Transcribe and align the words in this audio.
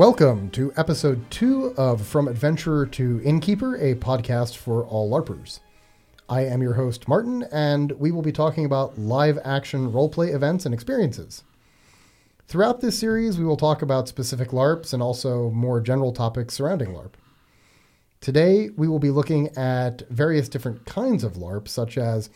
Welcome 0.00 0.48
to 0.52 0.72
episode 0.78 1.30
two 1.30 1.74
of 1.76 2.06
From 2.06 2.26
Adventurer 2.26 2.86
to 2.86 3.20
Innkeeper, 3.22 3.76
a 3.76 3.96
podcast 3.96 4.56
for 4.56 4.82
all 4.86 5.10
LARPers. 5.10 5.60
I 6.26 6.46
am 6.46 6.62
your 6.62 6.72
host, 6.72 7.06
Martin, 7.06 7.42
and 7.52 7.92
we 7.92 8.10
will 8.10 8.22
be 8.22 8.32
talking 8.32 8.64
about 8.64 8.98
live 8.98 9.38
action 9.44 9.92
roleplay 9.92 10.34
events 10.34 10.64
and 10.64 10.72
experiences. 10.72 11.44
Throughout 12.48 12.80
this 12.80 12.98
series, 12.98 13.36
we 13.36 13.44
will 13.44 13.58
talk 13.58 13.82
about 13.82 14.08
specific 14.08 14.52
LARPs 14.52 14.94
and 14.94 15.02
also 15.02 15.50
more 15.50 15.82
general 15.82 16.14
topics 16.14 16.54
surrounding 16.54 16.94
LARP. 16.94 17.12
Today, 18.22 18.70
we 18.70 18.88
will 18.88 19.00
be 19.00 19.10
looking 19.10 19.54
at 19.54 20.08
various 20.08 20.48
different 20.48 20.86
kinds 20.86 21.24
of 21.24 21.34
LARP, 21.34 21.68
such 21.68 21.98
as 21.98 22.30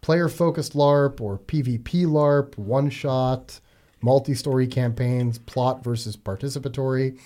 player 0.00 0.28
focused 0.28 0.72
LARP 0.72 1.20
or 1.20 1.38
PvP 1.38 2.04
LARP, 2.04 2.58
one 2.58 2.90
shot, 2.90 3.60
multi 4.00 4.34
story 4.34 4.66
campaigns, 4.66 5.38
plot 5.38 5.82
versus 5.82 6.16
participatory, 6.16 7.18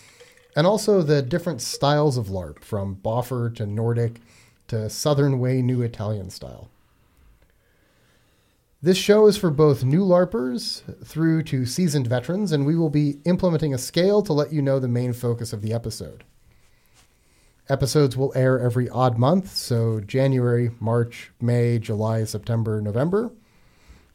and 0.57 0.67
also 0.67 1.03
the 1.03 1.23
different 1.23 1.61
styles 1.61 2.17
of 2.17 2.27
LARP 2.27 2.63
from 2.63 2.97
Boffer 2.97 3.55
to 3.57 3.67
Nordic 3.67 4.21
to 4.69 4.89
Southern 4.89 5.39
Way 5.39 5.63
New 5.63 5.83
Italian 5.83 6.31
style. 6.31 6.69
This 8.83 8.97
show 8.97 9.27
is 9.27 9.37
for 9.37 9.51
both 9.51 9.85
new 9.85 10.03
LARPers 10.05 11.05
through 11.05 11.43
to 11.45 11.67
seasoned 11.67 12.07
veterans, 12.07 12.51
and 12.51 12.65
we 12.65 12.77
will 12.77 12.89
be 12.89 13.19
implementing 13.27 13.75
a 13.75 13.79
scale 13.79 14.23
to 14.23 14.33
let 14.33 14.55
you 14.55 14.63
know 14.63 14.79
the 14.79 14.89
main 14.89 15.13
focus 15.13 15.53
of 15.53 15.61
the 15.61 15.75
episode. 15.75 16.25
Episodes 17.69 18.17
will 18.17 18.33
air 18.35 18.59
every 18.59 18.89
odd 18.89 19.19
month, 19.19 19.55
so 19.55 20.01
January, 20.01 20.71
March, 20.81 21.31
May, 21.41 21.79
July, 21.79 22.25
September, 22.25 22.81
November, 22.81 23.31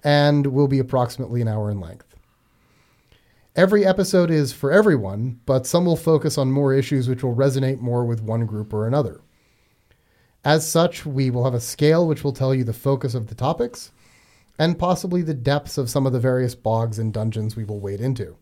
and 0.04 0.48
will 0.48 0.68
be 0.68 0.80
approximately 0.80 1.42
an 1.42 1.48
hour 1.48 1.70
in 1.70 1.80
length. 1.80 2.05
Every 3.56 3.86
episode 3.86 4.32
is 4.32 4.52
for 4.52 4.70
everyone, 4.70 5.40
but 5.46 5.66
some 5.66 5.86
will 5.86 5.96
focus 5.96 6.38
on 6.38 6.52
more 6.52 6.74
issues 6.74 7.08
which 7.08 7.24
will 7.24 7.34
resonate 7.34 7.80
more 7.80 8.04
with 8.04 8.22
one 8.22 8.46
group 8.46 8.74
or 8.74 8.86
another. 8.86 9.22
As 10.44 10.70
such, 10.70 11.06
we 11.06 11.30
will 11.30 11.46
have 11.46 11.54
a 11.54 11.62
scale 11.62 12.06
which 12.06 12.22
will 12.22 12.34
tell 12.34 12.54
you 12.54 12.66
the 12.66 12.74
focus 12.74 13.16
of 13.16 13.28
the 13.28 13.36
topics 13.36 13.94
and 14.60 14.78
possibly 14.78 15.22
the 15.22 15.34
depths 15.34 15.78
of 15.78 15.90
some 15.90 16.06
of 16.06 16.12
the 16.12 16.20
various 16.20 16.54
bogs 16.54 17.00
and 17.00 17.14
dungeons 17.14 17.56
we 17.56 17.64
will 17.64 17.80
wade 17.80 18.02
into. 18.02 18.36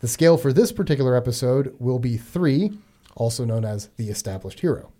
The 0.00 0.08
scale 0.08 0.38
for 0.38 0.54
this 0.54 0.72
particular 0.72 1.14
episode 1.14 1.74
will 1.78 1.98
be 1.98 2.16
3, 2.16 2.78
also 3.14 3.44
known 3.44 3.66
as 3.66 3.90
the 3.98 4.08
established 4.08 4.60
hero. 4.60 4.90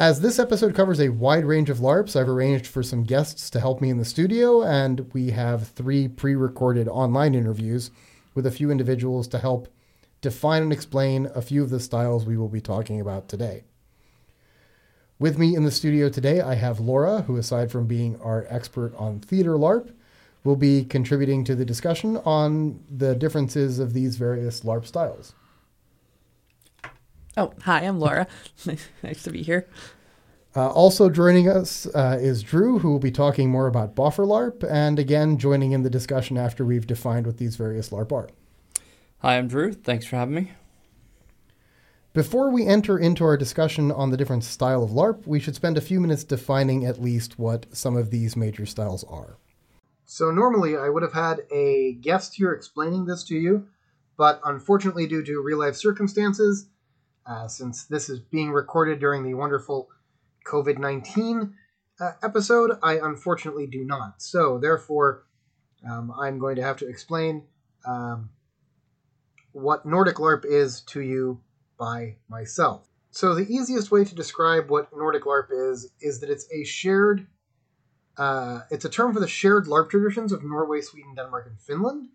As 0.00 0.20
this 0.20 0.38
episode 0.38 0.76
covers 0.76 1.00
a 1.00 1.08
wide 1.08 1.44
range 1.44 1.68
of 1.68 1.78
LARPs, 1.78 2.14
I've 2.14 2.28
arranged 2.28 2.68
for 2.68 2.84
some 2.84 3.02
guests 3.02 3.50
to 3.50 3.58
help 3.58 3.80
me 3.80 3.90
in 3.90 3.98
the 3.98 4.04
studio, 4.04 4.62
and 4.62 5.12
we 5.12 5.30
have 5.30 5.70
three 5.70 6.06
pre 6.06 6.36
recorded 6.36 6.86
online 6.86 7.34
interviews 7.34 7.90
with 8.32 8.46
a 8.46 8.52
few 8.52 8.70
individuals 8.70 9.26
to 9.26 9.40
help 9.40 9.66
define 10.20 10.62
and 10.62 10.72
explain 10.72 11.28
a 11.34 11.42
few 11.42 11.64
of 11.64 11.70
the 11.70 11.80
styles 11.80 12.24
we 12.24 12.36
will 12.36 12.48
be 12.48 12.60
talking 12.60 13.00
about 13.00 13.28
today. 13.28 13.64
With 15.18 15.36
me 15.36 15.56
in 15.56 15.64
the 15.64 15.72
studio 15.72 16.08
today, 16.08 16.40
I 16.40 16.54
have 16.54 16.78
Laura, 16.78 17.22
who, 17.22 17.36
aside 17.36 17.72
from 17.72 17.88
being 17.88 18.20
our 18.20 18.46
expert 18.48 18.94
on 18.96 19.18
theater 19.18 19.56
LARP, 19.56 19.92
will 20.44 20.54
be 20.54 20.84
contributing 20.84 21.42
to 21.42 21.56
the 21.56 21.64
discussion 21.64 22.18
on 22.18 22.84
the 22.88 23.16
differences 23.16 23.80
of 23.80 23.94
these 23.94 24.14
various 24.14 24.60
LARP 24.60 24.86
styles. 24.86 25.34
Oh, 27.38 27.52
hi, 27.62 27.82
I'm 27.82 28.00
Laura. 28.00 28.26
nice 29.04 29.22
to 29.22 29.30
be 29.30 29.44
here. 29.44 29.68
Uh, 30.56 30.70
also 30.70 31.08
joining 31.08 31.48
us 31.48 31.86
uh, 31.94 32.18
is 32.20 32.42
Drew, 32.42 32.80
who 32.80 32.90
will 32.90 32.98
be 32.98 33.12
talking 33.12 33.48
more 33.48 33.68
about 33.68 33.94
boffer 33.94 34.26
LARP, 34.26 34.68
and 34.68 34.98
again 34.98 35.38
joining 35.38 35.70
in 35.70 35.84
the 35.84 35.90
discussion 35.90 36.36
after 36.36 36.64
we've 36.64 36.88
defined 36.88 37.26
what 37.26 37.36
these 37.36 37.54
various 37.54 37.90
LARP 37.90 38.10
are. 38.10 38.28
Hi, 39.18 39.38
I'm 39.38 39.46
Drew. 39.46 39.72
Thanks 39.72 40.04
for 40.04 40.16
having 40.16 40.34
me. 40.34 40.52
Before 42.12 42.50
we 42.50 42.66
enter 42.66 42.98
into 42.98 43.22
our 43.22 43.36
discussion 43.36 43.92
on 43.92 44.10
the 44.10 44.16
different 44.16 44.42
style 44.42 44.82
of 44.82 44.90
LARP, 44.90 45.24
we 45.24 45.38
should 45.38 45.54
spend 45.54 45.78
a 45.78 45.82
few 45.82 46.00
minutes 46.00 46.24
defining 46.24 46.84
at 46.84 47.00
least 47.00 47.38
what 47.38 47.66
some 47.70 47.96
of 47.96 48.10
these 48.10 48.34
major 48.34 48.66
styles 48.66 49.04
are. 49.04 49.36
So 50.06 50.32
normally 50.32 50.76
I 50.76 50.88
would 50.88 51.04
have 51.04 51.12
had 51.12 51.42
a 51.52 51.92
guest 52.00 52.34
here 52.34 52.50
explaining 52.50 53.04
this 53.04 53.22
to 53.24 53.36
you, 53.36 53.68
but 54.16 54.40
unfortunately 54.44 55.06
due 55.06 55.22
to 55.22 55.40
real 55.40 55.60
life 55.60 55.76
circumstances, 55.76 56.66
uh, 57.28 57.46
since 57.46 57.84
this 57.84 58.08
is 58.08 58.20
being 58.20 58.50
recorded 58.50 58.98
during 58.98 59.22
the 59.22 59.34
wonderful 59.34 59.88
COVID 60.46 60.78
19 60.78 61.54
uh, 62.00 62.12
episode, 62.22 62.78
I 62.82 62.98
unfortunately 62.98 63.66
do 63.66 63.84
not. 63.84 64.22
So, 64.22 64.58
therefore, 64.58 65.24
um, 65.88 66.12
I'm 66.18 66.38
going 66.38 66.56
to 66.56 66.62
have 66.62 66.78
to 66.78 66.88
explain 66.88 67.44
um, 67.86 68.30
what 69.52 69.84
Nordic 69.84 70.16
LARP 70.16 70.44
is 70.44 70.80
to 70.82 71.00
you 71.00 71.40
by 71.78 72.16
myself. 72.28 72.88
So, 73.10 73.34
the 73.34 73.46
easiest 73.52 73.90
way 73.90 74.04
to 74.04 74.14
describe 74.14 74.70
what 74.70 74.88
Nordic 74.96 75.24
LARP 75.24 75.48
is 75.50 75.92
is 76.00 76.20
that 76.20 76.30
it's 76.30 76.46
a 76.52 76.64
shared, 76.64 77.26
uh, 78.16 78.60
it's 78.70 78.86
a 78.86 78.90
term 78.90 79.12
for 79.12 79.20
the 79.20 79.28
shared 79.28 79.66
LARP 79.66 79.90
traditions 79.90 80.32
of 80.32 80.42
Norway, 80.42 80.80
Sweden, 80.80 81.14
Denmark, 81.14 81.46
and 81.46 81.60
Finland. 81.60 82.08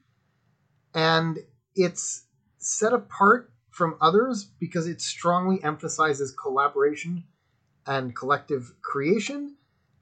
And 0.95 1.39
it's 1.75 2.25
set 2.57 2.93
apart 2.93 3.52
from 3.73 3.97
others 3.99 4.45
because 4.59 4.87
it 4.87 5.01
strongly 5.01 5.61
emphasizes 5.63 6.31
collaboration 6.31 7.23
and 7.87 8.15
collective 8.15 8.71
creation, 8.83 9.55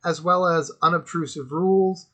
as 0.04 0.22
well 0.22 0.46
as 0.46 0.72
unobtrusive 0.82 1.54
rules 1.54 2.08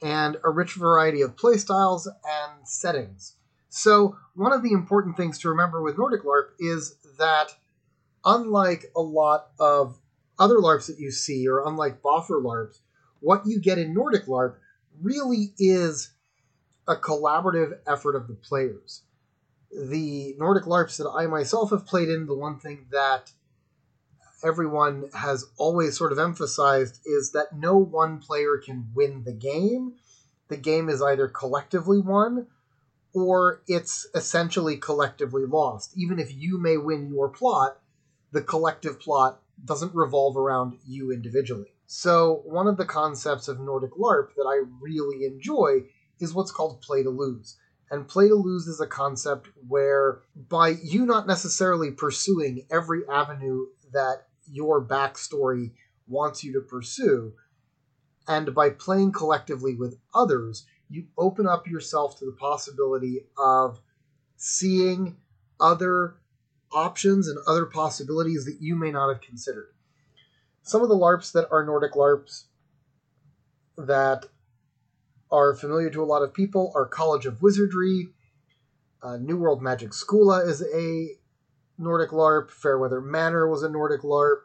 and 0.00 0.36
a 0.44 0.50
rich 0.50 0.74
variety 0.74 1.22
of 1.22 1.34
playstyles 1.34 2.06
and 2.06 2.68
settings. 2.68 3.34
So, 3.68 4.16
one 4.34 4.52
of 4.52 4.62
the 4.62 4.72
important 4.72 5.16
things 5.16 5.40
to 5.40 5.48
remember 5.48 5.82
with 5.82 5.98
Nordic 5.98 6.22
LARP 6.22 6.50
is 6.60 6.94
that, 7.18 7.48
unlike 8.24 8.84
a 8.94 9.00
lot 9.00 9.48
of 9.58 9.98
other 10.38 10.58
LARPs 10.58 10.86
that 10.86 11.00
you 11.00 11.10
see, 11.10 11.48
or 11.48 11.66
unlike 11.66 12.00
Boffer 12.00 12.40
LARPs, 12.40 12.78
what 13.18 13.42
you 13.44 13.60
get 13.60 13.78
in 13.78 13.92
Nordic 13.92 14.26
LARP 14.26 14.54
really 15.02 15.52
is 15.58 16.10
a 16.86 16.94
collaborative 16.94 17.76
effort 17.88 18.14
of 18.14 18.28
the 18.28 18.34
players 18.34 19.02
the 19.70 20.34
Nordic 20.38 20.64
LARPs 20.64 20.96
that 20.98 21.08
I 21.08 21.26
myself 21.26 21.70
have 21.70 21.86
played 21.86 22.08
in, 22.08 22.26
the 22.26 22.34
one 22.34 22.58
thing 22.58 22.86
that 22.90 23.32
everyone 24.44 25.08
has 25.14 25.46
always 25.56 25.96
sort 25.96 26.12
of 26.12 26.18
emphasized 26.18 27.00
is 27.04 27.32
that 27.32 27.56
no 27.56 27.76
one 27.76 28.18
player 28.18 28.58
can 28.64 28.88
win 28.94 29.24
the 29.24 29.32
game. 29.32 29.94
The 30.48 30.56
game 30.56 30.88
is 30.88 31.02
either 31.02 31.28
collectively 31.28 31.98
won 31.98 32.46
or 33.12 33.62
it's 33.66 34.06
essentially 34.14 34.76
collectively 34.76 35.46
lost. 35.46 35.92
Even 35.96 36.18
if 36.18 36.34
you 36.34 36.58
may 36.58 36.76
win 36.76 37.08
your 37.08 37.28
plot, 37.28 37.78
the 38.32 38.42
collective 38.42 39.00
plot 39.00 39.40
doesn't 39.64 39.94
revolve 39.94 40.36
around 40.36 40.78
you 40.86 41.10
individually. 41.10 41.72
So, 41.86 42.42
one 42.44 42.66
of 42.66 42.76
the 42.76 42.84
concepts 42.84 43.48
of 43.48 43.60
Nordic 43.60 43.92
LARP 43.92 44.34
that 44.36 44.42
I 44.42 44.68
really 44.80 45.24
enjoy 45.24 45.84
is 46.20 46.34
what's 46.34 46.50
called 46.50 46.82
play 46.82 47.02
to 47.02 47.10
lose. 47.10 47.56
And 47.90 48.08
play 48.08 48.28
to 48.28 48.34
lose 48.34 48.66
is 48.66 48.80
a 48.80 48.86
concept 48.86 49.48
where, 49.68 50.22
by 50.34 50.70
you 50.82 51.06
not 51.06 51.26
necessarily 51.26 51.90
pursuing 51.90 52.66
every 52.70 53.02
avenue 53.08 53.66
that 53.92 54.26
your 54.50 54.84
backstory 54.84 55.72
wants 56.08 56.42
you 56.42 56.52
to 56.54 56.60
pursue, 56.60 57.34
and 58.28 58.54
by 58.54 58.70
playing 58.70 59.12
collectively 59.12 59.74
with 59.74 59.98
others, 60.14 60.66
you 60.88 61.06
open 61.16 61.46
up 61.46 61.66
yourself 61.66 62.18
to 62.18 62.24
the 62.24 62.32
possibility 62.32 63.26
of 63.38 63.80
seeing 64.36 65.16
other 65.60 66.16
options 66.72 67.28
and 67.28 67.38
other 67.46 67.66
possibilities 67.66 68.44
that 68.44 68.60
you 68.60 68.74
may 68.76 68.90
not 68.90 69.08
have 69.08 69.20
considered. 69.20 69.72
Some 70.62 70.82
of 70.82 70.88
the 70.88 70.96
LARPs 70.96 71.32
that 71.32 71.48
are 71.50 71.64
Nordic 71.64 71.92
LARPs 71.92 72.44
that 73.78 74.26
are 75.30 75.54
familiar 75.54 75.90
to 75.90 76.02
a 76.02 76.04
lot 76.04 76.22
of 76.22 76.32
people 76.32 76.72
are 76.74 76.86
College 76.86 77.26
of 77.26 77.42
Wizardry, 77.42 78.08
uh, 79.02 79.16
New 79.16 79.36
World 79.36 79.62
Magischola 79.62 80.46
is 80.46 80.62
a 80.62 81.16
Nordic 81.78 82.10
LARP, 82.10 82.50
Fairweather 82.50 83.00
Manor 83.00 83.48
was 83.48 83.62
a 83.62 83.68
Nordic 83.68 84.02
LARP. 84.02 84.38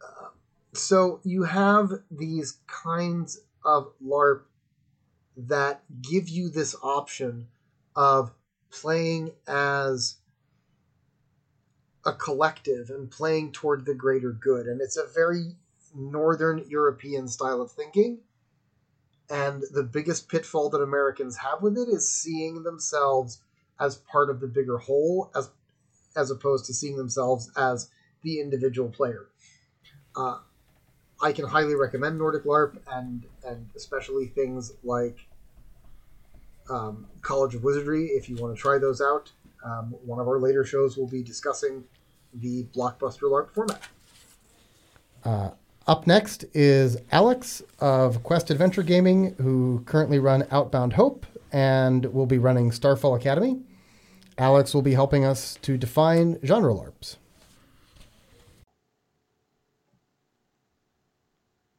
Uh, 0.00 0.28
so 0.72 1.20
you 1.24 1.42
have 1.44 1.90
these 2.10 2.58
kinds 2.66 3.40
of 3.64 3.92
LARP 4.04 4.42
that 5.36 5.82
give 6.02 6.28
you 6.28 6.48
this 6.48 6.76
option 6.82 7.48
of 7.96 8.32
playing 8.70 9.32
as 9.46 10.16
a 12.04 12.12
collective 12.12 12.90
and 12.90 13.10
playing 13.10 13.52
toward 13.52 13.84
the 13.84 13.94
greater 13.94 14.32
good. 14.32 14.66
And 14.66 14.80
it's 14.80 14.96
a 14.96 15.06
very 15.14 15.56
Northern 15.94 16.64
European 16.68 17.28
style 17.28 17.60
of 17.60 17.70
thinking. 17.70 18.18
And 19.30 19.62
the 19.72 19.82
biggest 19.82 20.28
pitfall 20.28 20.68
that 20.70 20.82
Americans 20.82 21.38
have 21.38 21.62
with 21.62 21.78
it 21.78 21.88
is 21.88 22.10
seeing 22.10 22.62
themselves 22.62 23.40
as 23.80 23.96
part 23.96 24.30
of 24.30 24.40
the 24.40 24.46
bigger 24.46 24.78
whole, 24.78 25.30
as 25.34 25.50
as 26.14 26.30
opposed 26.30 26.66
to 26.66 26.74
seeing 26.74 26.96
themselves 26.96 27.50
as 27.56 27.88
the 28.22 28.40
individual 28.40 28.90
player. 28.90 29.28
Uh, 30.14 30.38
I 31.22 31.32
can 31.32 31.46
highly 31.46 31.74
recommend 31.74 32.18
Nordic 32.18 32.44
LARP 32.44 32.78
and 32.90 33.24
and 33.46 33.68
especially 33.74 34.26
things 34.26 34.72
like 34.84 35.26
um, 36.68 37.06
College 37.22 37.54
of 37.54 37.64
Wizardry 37.64 38.06
if 38.06 38.28
you 38.28 38.36
want 38.36 38.54
to 38.54 38.60
try 38.60 38.78
those 38.78 39.00
out. 39.00 39.30
Um, 39.64 39.94
one 40.04 40.18
of 40.18 40.26
our 40.26 40.38
later 40.38 40.64
shows 40.64 40.96
will 40.96 41.06
be 41.06 41.22
discussing 41.22 41.84
the 42.34 42.64
blockbuster 42.74 43.30
LARP 43.30 43.50
format. 43.52 43.82
Uh, 45.24 45.50
up 45.86 46.06
next 46.06 46.44
is 46.54 46.96
Alex 47.10 47.62
of 47.80 48.22
Quest 48.22 48.50
Adventure 48.50 48.82
Gaming, 48.82 49.34
who 49.38 49.82
currently 49.86 50.18
run 50.18 50.46
Outbound 50.50 50.94
Hope 50.94 51.26
and 51.52 52.06
will 52.06 52.26
be 52.26 52.38
running 52.38 52.72
Starfall 52.72 53.14
Academy. 53.14 53.60
Alex 54.38 54.74
will 54.74 54.82
be 54.82 54.94
helping 54.94 55.24
us 55.24 55.58
to 55.62 55.76
define 55.76 56.38
genre 56.44 56.72
LARPs. 56.72 57.16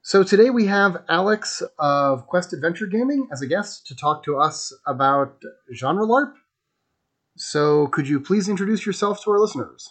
So 0.01 0.21
today 0.21 0.49
we 0.49 0.67
have 0.67 1.03
Alex 1.09 1.63
of 1.79 2.27
Quest 2.27 2.53
Adventure 2.53 2.85
Gaming 2.85 3.27
as 3.31 3.41
a 3.41 3.47
guest 3.47 3.87
to 3.87 3.95
talk 3.95 4.23
to 4.25 4.37
us 4.37 4.73
about 4.85 5.41
genre 5.73 6.05
LARP. 6.05 6.33
So 7.37 7.87
could 7.87 8.07
you 8.07 8.19
please 8.19 8.47
introduce 8.49 8.85
yourself 8.85 9.23
to 9.23 9.31
our 9.31 9.39
listeners? 9.39 9.89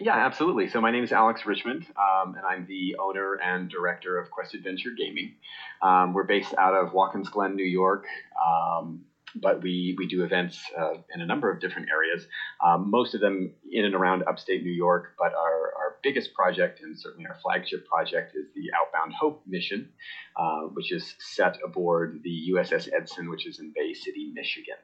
Yeah, 0.00 0.16
absolutely. 0.16 0.68
So 0.68 0.80
my 0.80 0.90
name 0.90 1.04
is 1.04 1.12
Alex 1.12 1.44
Richmond, 1.44 1.86
um, 1.94 2.34
and 2.34 2.46
I'm 2.46 2.66
the 2.66 2.96
owner 2.98 3.34
and 3.34 3.68
director 3.68 4.18
of 4.18 4.30
Quest 4.30 4.54
Adventure 4.54 4.92
Gaming. 4.96 5.34
Um, 5.82 6.14
we're 6.14 6.24
based 6.24 6.54
out 6.56 6.72
of 6.72 6.94
Watkins 6.94 7.28
Glen, 7.28 7.54
New 7.54 7.66
York. 7.66 8.06
Um, 8.42 9.04
but 9.34 9.62
we, 9.62 9.94
we 9.98 10.08
do 10.08 10.24
events 10.24 10.58
uh, 10.76 10.94
in 11.14 11.20
a 11.20 11.26
number 11.26 11.50
of 11.52 11.60
different 11.60 11.88
areas, 11.90 12.26
um, 12.64 12.90
most 12.90 13.14
of 13.14 13.20
them 13.20 13.52
in 13.70 13.84
and 13.84 13.94
around 13.94 14.24
upstate 14.26 14.64
New 14.64 14.72
York. 14.72 15.14
But 15.18 15.34
our, 15.34 15.72
our 15.76 15.96
biggest 16.02 16.34
project, 16.34 16.80
and 16.82 16.98
certainly 16.98 17.26
our 17.26 17.38
flagship 17.42 17.86
project, 17.86 18.34
is 18.34 18.46
the 18.54 18.70
Outbound 18.76 19.14
Hope 19.14 19.42
mission, 19.46 19.90
uh, 20.36 20.62
which 20.72 20.92
is 20.92 21.14
set 21.18 21.58
aboard 21.64 22.20
the 22.24 22.50
USS 22.54 22.88
Edson, 22.92 23.28
which 23.30 23.46
is 23.46 23.60
in 23.60 23.72
Bay 23.74 23.94
City, 23.94 24.32
Michigan. 24.34 24.76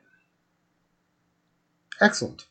Excellent. 2.01 2.45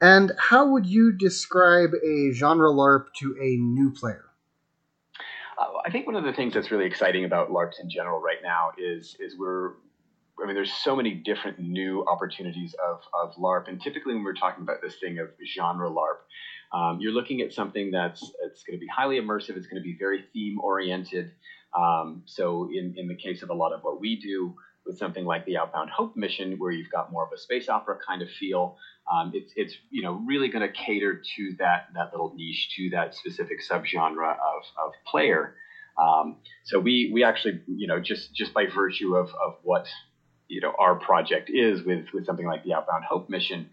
And 0.00 0.32
how 0.38 0.68
would 0.68 0.86
you 0.86 1.12
describe 1.12 1.90
a 2.04 2.32
genre 2.32 2.70
LARP 2.70 3.06
to 3.20 3.36
a 3.40 3.56
new 3.56 3.90
player? 3.90 4.24
Uh, 5.58 5.78
I 5.86 5.90
think 5.90 6.06
one 6.06 6.16
of 6.16 6.24
the 6.24 6.32
things 6.32 6.54
that's 6.54 6.70
really 6.70 6.86
exciting 6.86 7.24
about 7.24 7.50
LARPs 7.50 7.80
in 7.80 7.88
general 7.88 8.20
right 8.20 8.42
now 8.42 8.72
is 8.76 9.16
is 9.20 9.38
we're 9.38 9.72
I 10.42 10.46
mean, 10.46 10.56
there's 10.56 10.72
so 10.72 10.96
many 10.96 11.14
different 11.14 11.60
new 11.60 12.04
opportunities 12.06 12.74
of, 12.84 13.00
of 13.14 13.36
LARP, 13.36 13.68
and 13.68 13.80
typically 13.80 14.14
when 14.14 14.24
we're 14.24 14.34
talking 14.34 14.64
about 14.64 14.82
this 14.82 14.96
thing 14.96 15.20
of 15.20 15.28
genre 15.56 15.88
LARP, 15.88 16.76
um, 16.76 16.98
you're 17.00 17.12
looking 17.12 17.40
at 17.40 17.52
something 17.52 17.92
that's 17.92 18.20
it's 18.42 18.64
going 18.64 18.76
to 18.76 18.80
be 18.80 18.88
highly 18.88 19.20
immersive. 19.20 19.56
It's 19.56 19.68
going 19.68 19.80
to 19.80 19.84
be 19.84 19.96
very 19.98 20.24
theme 20.32 20.58
oriented. 20.60 21.30
Um, 21.76 22.22
so 22.26 22.68
in 22.72 22.94
in 22.96 23.06
the 23.06 23.14
case 23.14 23.42
of 23.42 23.50
a 23.50 23.54
lot 23.54 23.72
of 23.72 23.82
what 23.82 24.00
we 24.00 24.18
do 24.20 24.54
with 24.86 24.98
something 24.98 25.24
like 25.24 25.44
the 25.46 25.56
Outbound 25.56 25.90
Hope 25.90 26.16
mission, 26.16 26.58
where 26.58 26.70
you've 26.70 26.90
got 26.90 27.10
more 27.10 27.24
of 27.24 27.32
a 27.32 27.38
space 27.38 27.68
opera 27.68 27.98
kind 28.06 28.22
of 28.22 28.28
feel, 28.30 28.76
um, 29.10 29.32
it's 29.34 29.52
it's 29.56 29.74
you 29.90 30.02
know 30.02 30.22
really 30.26 30.48
going 30.48 30.66
to 30.66 30.72
cater 30.72 31.22
to 31.36 31.54
that 31.58 31.88
that 31.94 32.12
little 32.12 32.34
niche, 32.34 32.70
to 32.76 32.90
that 32.90 33.14
specific 33.14 33.58
subgenre 33.68 34.32
of 34.32 34.62
of 34.84 34.92
player. 35.06 35.54
Um, 36.00 36.36
so 36.64 36.78
we 36.80 37.10
we 37.12 37.24
actually 37.24 37.60
you 37.66 37.86
know 37.86 38.00
just 38.00 38.34
just 38.34 38.52
by 38.52 38.66
virtue 38.66 39.16
of 39.16 39.28
of 39.28 39.56
what 39.62 39.86
you 40.48 40.60
know 40.60 40.74
our 40.78 40.96
project 40.96 41.50
is 41.52 41.82
with 41.82 42.06
with 42.12 42.26
something 42.26 42.46
like 42.46 42.64
the 42.64 42.74
Outbound 42.74 43.04
Hope 43.04 43.28
mission, 43.28 43.70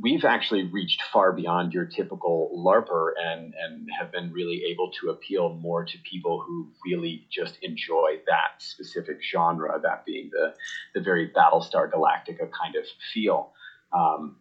we've 0.00 0.24
actually 0.24 0.64
reached 0.64 1.02
far 1.12 1.32
beyond 1.32 1.72
your 1.72 1.84
typical 1.84 2.50
LARPer 2.54 3.10
and 3.18 3.54
and 3.54 3.88
have 3.98 4.12
been 4.12 4.32
really 4.32 4.62
able 4.70 4.90
to 5.00 5.10
appeal 5.10 5.54
more 5.54 5.84
to 5.84 5.98
people 6.08 6.42
who 6.46 6.70
really 6.84 7.26
just 7.30 7.58
enjoy 7.62 8.20
that 8.26 8.60
specific 8.60 9.18
genre, 9.22 9.80
that 9.82 10.04
being 10.04 10.30
the 10.32 10.54
the 10.94 11.00
very 11.00 11.30
Battlestar 11.30 11.90
Galactica 11.90 12.50
kind 12.50 12.76
of 12.76 12.84
feel. 13.12 13.52
Um, 13.92 14.36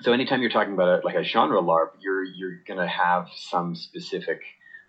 so 0.00 0.12
anytime 0.12 0.40
you're 0.40 0.50
talking 0.50 0.74
about 0.74 1.02
a, 1.02 1.06
like 1.06 1.14
a 1.14 1.22
genre 1.22 1.60
LARP, 1.60 1.90
you're 2.00 2.24
you're 2.24 2.60
going 2.66 2.80
to 2.80 2.88
have 2.88 3.28
some 3.34 3.74
specific 3.74 4.40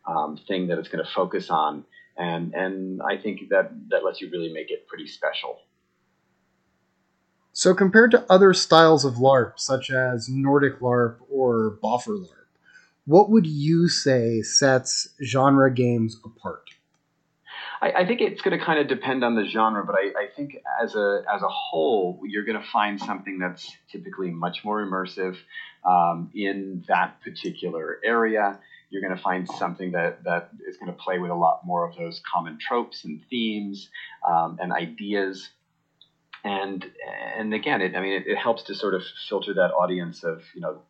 um, 0.07 0.37
thing 0.47 0.67
that 0.67 0.79
it's 0.79 0.89
going 0.89 1.03
to 1.03 1.11
focus 1.11 1.49
on, 1.49 1.85
and 2.17 2.53
and 2.53 3.01
I 3.01 3.17
think 3.17 3.49
that 3.49 3.71
that 3.89 4.03
lets 4.03 4.21
you 4.21 4.29
really 4.31 4.51
make 4.51 4.71
it 4.71 4.87
pretty 4.87 5.07
special. 5.07 5.59
So, 7.55 7.75
compared 7.75 8.09
to 8.11 8.25
other 8.31 8.51
styles 8.51 9.05
of 9.05 9.13
LARP, 9.13 9.59
such 9.59 9.91
as 9.91 10.27
Nordic 10.27 10.79
LARP 10.79 11.17
or 11.29 11.77
Boffer 11.83 12.17
LARP, 12.17 12.47
what 13.05 13.29
would 13.29 13.45
you 13.45 13.87
say 13.89 14.41
sets 14.41 15.09
genre 15.23 15.71
games 15.71 16.19
apart? 16.25 16.71
I, 17.79 17.91
I 17.91 18.07
think 18.07 18.21
it's 18.21 18.41
going 18.41 18.57
to 18.57 18.65
kind 18.65 18.79
of 18.79 18.87
depend 18.87 19.23
on 19.23 19.35
the 19.35 19.45
genre, 19.45 19.85
but 19.85 19.93
I, 19.93 20.23
I 20.23 20.27
think 20.35 20.57
as 20.81 20.95
a 20.95 21.23
as 21.31 21.43
a 21.43 21.47
whole, 21.47 22.21
you're 22.25 22.43
going 22.43 22.59
to 22.59 22.67
find 22.71 22.99
something 22.99 23.37
that's 23.37 23.71
typically 23.91 24.31
much 24.31 24.65
more 24.65 24.83
immersive 24.83 25.37
um, 25.85 26.31
in 26.33 26.83
that 26.87 27.21
particular 27.21 27.99
area. 28.03 28.57
You're 28.89 29.03
going 29.03 29.15
to 29.15 29.21
find 29.21 29.47
something 29.47 29.91
that 29.91 30.23
that 30.23 30.49
is 30.67 30.77
going 30.77 30.91
to 30.91 30.97
play 30.97 31.19
with 31.19 31.29
a 31.29 31.35
lot 31.35 31.61
more 31.65 31.87
of 31.87 31.95
those 31.95 32.19
common 32.31 32.57
tropes 32.57 33.03
and 33.03 33.21
themes 33.29 33.89
um, 34.27 34.57
and 34.59 34.71
ideas 34.71 35.49
and 36.43 36.85
and 37.37 37.53
again, 37.53 37.81
it, 37.81 37.95
I 37.95 38.01
mean, 38.01 38.13
it, 38.13 38.27
it, 38.27 38.37
helps 38.37 38.63
to 38.63 38.75
sort 38.75 38.93
of 38.93 39.03
filter 39.29 39.53
that 39.53 39.71
audience 39.71 40.23
of 40.23 40.43
you 40.53 40.61
know 40.61 40.81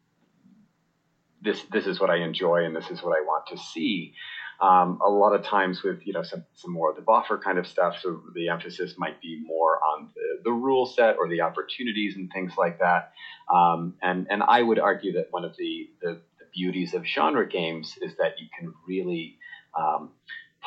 this 1.42 1.62
this 1.72 1.86
is 1.86 2.00
what 2.00 2.10
I 2.10 2.18
enjoy 2.18 2.66
and 2.66 2.76
this 2.76 2.90
is 2.90 3.04
what 3.04 3.16
I 3.18 3.22
want 3.22 3.48
to 3.48 3.58
see. 3.58 4.14
Um, 4.62 5.00
a 5.06 5.10
lot 5.10 5.34
of 5.34 5.44
times 5.44 5.84
with 5.84 6.06
you 6.06 6.14
know 6.14 6.24
some, 6.24 6.46
some 6.54 6.72
more 6.72 6.90
of 6.90 6.96
the 6.96 7.02
boffer 7.02 7.42
kind 7.42 7.58
of 7.58 7.68
stuff, 7.68 7.98
so 8.02 8.22
the 8.34 8.50
emphasis 8.50 8.96
might 8.98 9.22
be 9.22 9.42
more 9.46 9.80
on 9.84 10.10
the, 10.16 10.42
the 10.46 10.52
rule 10.52 10.86
set 10.86 11.18
or 11.18 11.28
the 11.28 11.42
opportunities 11.42 12.16
and 12.16 12.32
things 12.32 12.54
like 12.58 12.80
that. 12.80 13.12
Um, 13.54 13.96
and 14.02 14.28
and 14.30 14.42
I 14.42 14.62
would 14.62 14.80
argue 14.80 15.14
that 15.14 15.28
one 15.32 15.44
of 15.44 15.56
the, 15.58 15.90
the, 16.02 16.22
the 16.40 16.46
beauties 16.54 16.94
of 16.94 17.06
genre 17.06 17.48
games 17.48 17.98
is 18.02 18.16
that 18.18 18.40
you 18.40 18.48
can 18.58 18.74
really 18.88 19.38
um, 19.78 20.12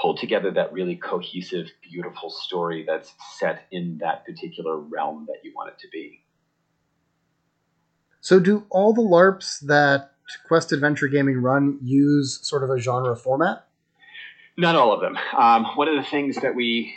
pull 0.01 0.17
together 0.17 0.51
that 0.51 0.73
really 0.73 0.97
cohesive, 0.97 1.69
beautiful 1.83 2.31
story 2.31 2.85
that's 2.87 3.15
set 3.39 3.67
in 3.71 3.99
that 3.99 4.25
particular 4.25 4.79
realm 4.79 5.27
that 5.27 5.39
you 5.43 5.53
want 5.55 5.71
it 5.71 5.79
to 5.81 5.89
be. 5.93 6.23
So, 8.21 8.41
do 8.41 8.67
all 8.71 8.93
the 8.93 9.03
LARPs 9.03 9.61
that 9.67 10.13
Quest 10.47 10.73
Adventure 10.73 11.09
Gaming 11.09 11.41
run 11.41 11.79
use 11.83 12.41
sort 12.43 12.65
of 12.65 12.71
a 12.71 12.79
genre 12.79 13.17
format? 13.17 13.67
Not 14.57 14.75
all 14.75 14.93
of 14.93 15.01
them. 15.01 15.19
Um, 15.39 15.65
one 15.77 15.89
of 15.89 15.97
the 15.97 16.11
things 16.11 16.37
that 16.37 16.55
we 16.55 16.95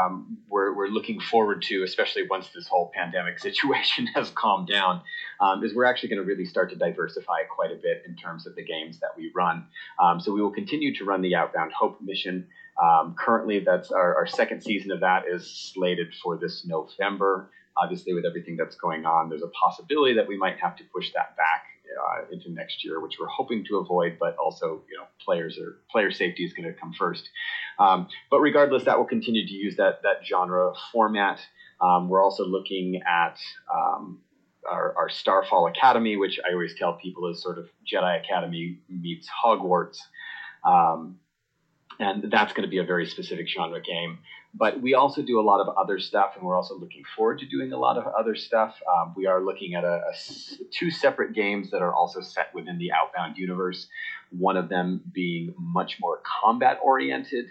um, 0.00 0.38
we're, 0.48 0.59
we're, 0.74 0.88
looking 0.88 1.20
forward 1.20 1.62
to, 1.62 1.82
especially 1.82 2.26
once 2.28 2.48
this 2.54 2.66
whole 2.66 2.90
pandemic 2.94 3.38
situation 3.48 4.06
has 4.08 4.30
calmed 4.30 4.68
down, 4.68 5.02
um, 5.40 5.62
is 5.64 5.74
we're 5.74 5.84
actually 5.84 6.08
going 6.08 6.20
to 6.20 6.24
really 6.24 6.44
start 6.44 6.70
to 6.70 6.76
diversify 6.76 7.42
quite 7.54 7.70
a 7.70 7.76
bit 7.76 8.02
in 8.06 8.16
terms 8.16 8.46
of 8.46 8.54
the 8.56 8.64
games 8.64 8.98
that 9.00 9.10
we 9.16 9.30
run. 9.34 9.66
Um, 10.02 10.20
so 10.20 10.32
we 10.32 10.42
will 10.42 10.50
continue 10.50 10.94
to 10.96 11.04
run 11.04 11.22
the 11.22 11.34
Outbound 11.34 11.72
Hope 11.72 12.00
mission. 12.00 12.46
Um, 12.82 13.14
currently, 13.18 13.60
that's 13.60 13.90
our, 13.90 14.14
our 14.16 14.26
second 14.26 14.62
season 14.62 14.90
of 14.90 15.00
that 15.00 15.24
is 15.30 15.46
slated 15.46 16.14
for 16.22 16.36
this 16.36 16.66
November. 16.66 17.50
Obviously, 17.76 18.14
with 18.14 18.24
everything 18.24 18.56
that's 18.56 18.76
going 18.76 19.06
on, 19.06 19.28
there's 19.28 19.42
a 19.42 19.48
possibility 19.48 20.14
that 20.14 20.26
we 20.26 20.36
might 20.36 20.58
have 20.58 20.76
to 20.76 20.84
push 20.92 21.12
that 21.14 21.36
back 21.36 21.69
uh, 21.98 22.24
into 22.32 22.50
next 22.50 22.84
year, 22.84 23.00
which 23.00 23.18
we're 23.20 23.26
hoping 23.26 23.64
to 23.68 23.78
avoid. 23.78 24.16
But 24.18 24.36
also, 24.36 24.82
you 24.90 24.96
know, 24.96 25.04
players 25.24 25.58
are 25.58 25.78
player 25.90 26.10
safety 26.10 26.44
is 26.44 26.52
going 26.52 26.72
to 26.72 26.78
come 26.78 26.92
first. 26.92 27.28
Um, 27.78 28.08
but 28.30 28.40
regardless, 28.40 28.84
that 28.84 28.98
will 28.98 29.06
continue 29.06 29.46
to 29.46 29.54
use 29.54 29.76
that 29.76 30.02
that 30.02 30.24
genre 30.24 30.72
format. 30.92 31.40
Um, 31.80 32.08
we're 32.08 32.22
also 32.22 32.44
looking 32.44 33.00
at 33.08 33.38
um, 33.74 34.20
our, 34.70 34.94
our, 34.98 35.08
Starfall 35.08 35.66
Academy, 35.66 36.16
which 36.16 36.38
I 36.46 36.52
always 36.52 36.74
tell 36.74 36.92
people 36.92 37.26
is 37.28 37.42
sort 37.42 37.58
of 37.58 37.70
Jedi 37.90 38.22
Academy 38.22 38.78
meets 38.90 39.26
Hogwarts. 39.42 39.96
Um, 40.62 41.18
and 41.98 42.30
that's 42.30 42.52
going 42.52 42.64
to 42.64 42.70
be 42.70 42.78
a 42.78 42.84
very 42.84 43.06
specific 43.06 43.48
genre 43.48 43.80
game. 43.80 44.18
But 44.52 44.82
we 44.82 44.94
also 44.94 45.22
do 45.22 45.38
a 45.38 45.42
lot 45.42 45.60
of 45.60 45.76
other 45.76 46.00
stuff, 46.00 46.32
and 46.36 46.44
we're 46.44 46.56
also 46.56 46.76
looking 46.76 47.04
forward 47.16 47.38
to 47.38 47.46
doing 47.46 47.72
a 47.72 47.78
lot 47.78 47.96
of 47.96 48.06
other 48.18 48.34
stuff. 48.34 48.80
Um, 48.88 49.14
we 49.16 49.26
are 49.26 49.40
looking 49.40 49.74
at 49.74 49.84
a, 49.84 50.02
a, 50.08 50.12
two 50.76 50.90
separate 50.90 51.34
games 51.34 51.70
that 51.70 51.82
are 51.82 51.94
also 51.94 52.20
set 52.20 52.52
within 52.52 52.76
the 52.78 52.90
Outbound 52.92 53.38
universe. 53.38 53.86
One 54.30 54.56
of 54.56 54.68
them 54.68 55.02
being 55.12 55.54
much 55.56 55.98
more 56.00 56.20
combat 56.42 56.78
oriented, 56.82 57.46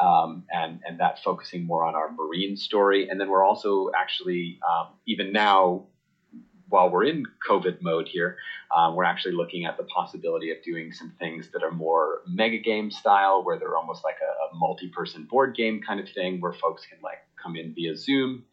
um, 0.00 0.44
and 0.50 0.80
and 0.86 1.00
that 1.00 1.22
focusing 1.22 1.66
more 1.66 1.84
on 1.84 1.94
our 1.94 2.10
marine 2.10 2.56
story. 2.56 3.08
And 3.10 3.20
then 3.20 3.28
we're 3.28 3.44
also 3.44 3.90
actually 3.94 4.58
um, 4.66 4.94
even 5.06 5.32
now 5.32 5.86
while 6.68 6.90
we're 6.90 7.04
in 7.04 7.24
COVID 7.48 7.80
mode 7.80 8.08
here, 8.08 8.36
um, 8.76 8.94
we're 8.94 9.04
actually 9.04 9.34
looking 9.34 9.64
at 9.64 9.76
the 9.76 9.84
possibility 9.84 10.50
of 10.50 10.62
doing 10.62 10.92
some 10.92 11.12
things 11.18 11.48
that 11.52 11.62
are 11.62 11.70
more 11.70 12.20
mega 12.26 12.58
game 12.58 12.90
style, 12.90 13.42
where 13.42 13.58
they're 13.58 13.76
almost 13.76 14.04
like 14.04 14.16
a, 14.22 14.37
a 14.37 14.37
multi-person 14.58 15.24
board 15.24 15.56
game 15.56 15.80
kind 15.86 16.00
of 16.00 16.08
thing, 16.10 16.40
where 16.40 16.52
folks 16.52 16.84
can 16.86 16.98
like 17.02 17.18
come 17.42 17.56
in 17.56 17.74
via 17.74 17.96
Zoom. 17.96 18.44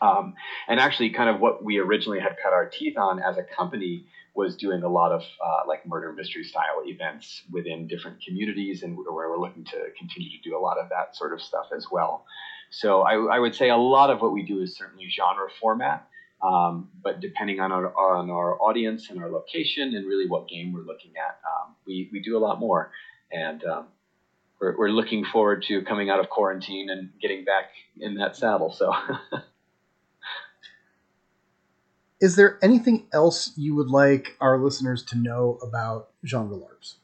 Um, 0.00 0.34
and 0.68 0.80
actually, 0.80 1.10
kind 1.10 1.30
of 1.30 1.40
what 1.40 1.64
we 1.64 1.78
originally 1.78 2.20
had 2.20 2.36
cut 2.42 2.52
our 2.52 2.68
teeth 2.68 2.98
on 2.98 3.22
as 3.22 3.36
a 3.38 3.42
company 3.42 4.06
was 4.34 4.56
doing 4.56 4.82
a 4.82 4.88
lot 4.88 5.12
of 5.12 5.20
uh, 5.20 5.68
like 5.68 5.86
murder 5.86 6.12
mystery 6.12 6.42
style 6.42 6.82
events 6.84 7.42
within 7.52 7.86
different 7.86 8.22
communities, 8.24 8.82
and 8.82 8.96
where 8.96 9.12
we're 9.12 9.38
looking 9.38 9.64
to 9.64 9.78
continue 9.98 10.30
to 10.30 10.48
do 10.48 10.56
a 10.56 10.60
lot 10.60 10.78
of 10.78 10.88
that 10.88 11.14
sort 11.14 11.32
of 11.32 11.40
stuff 11.40 11.66
as 11.76 11.86
well. 11.92 12.24
So 12.70 13.02
I, 13.02 13.36
I 13.36 13.38
would 13.38 13.54
say 13.54 13.68
a 13.68 13.76
lot 13.76 14.10
of 14.10 14.20
what 14.22 14.32
we 14.32 14.42
do 14.42 14.60
is 14.60 14.76
certainly 14.76 15.08
genre 15.08 15.48
format. 15.60 16.08
Um, 16.42 16.88
but 17.04 17.20
depending 17.20 17.60
on 17.60 17.70
our 17.70 17.94
on 17.96 18.30
our 18.30 18.60
audience 18.60 19.10
and 19.10 19.22
our 19.22 19.30
location 19.30 19.94
and 19.94 20.06
really 20.06 20.28
what 20.28 20.48
game 20.48 20.72
we're 20.72 20.80
looking 20.80 21.12
at, 21.16 21.38
um, 21.46 21.76
we 21.86 22.08
we 22.12 22.20
do 22.20 22.36
a 22.36 22.40
lot 22.40 22.58
more. 22.58 22.90
And 23.30 23.62
um, 23.64 23.86
we're, 24.62 24.76
we're 24.78 24.90
looking 24.90 25.24
forward 25.24 25.64
to 25.64 25.82
coming 25.82 26.08
out 26.08 26.20
of 26.20 26.30
quarantine 26.30 26.88
and 26.88 27.10
getting 27.20 27.44
back 27.44 27.72
in 28.00 28.14
that 28.14 28.36
saddle. 28.36 28.72
So. 28.72 28.94
Is 32.20 32.36
there 32.36 32.60
anything 32.62 33.08
else 33.12 33.50
you 33.56 33.74
would 33.74 33.88
like 33.88 34.36
our 34.40 34.56
listeners 34.56 35.02
to 35.06 35.18
know 35.18 35.58
about 35.60 36.10
genre 36.24 36.56
LARPs? 36.56 36.94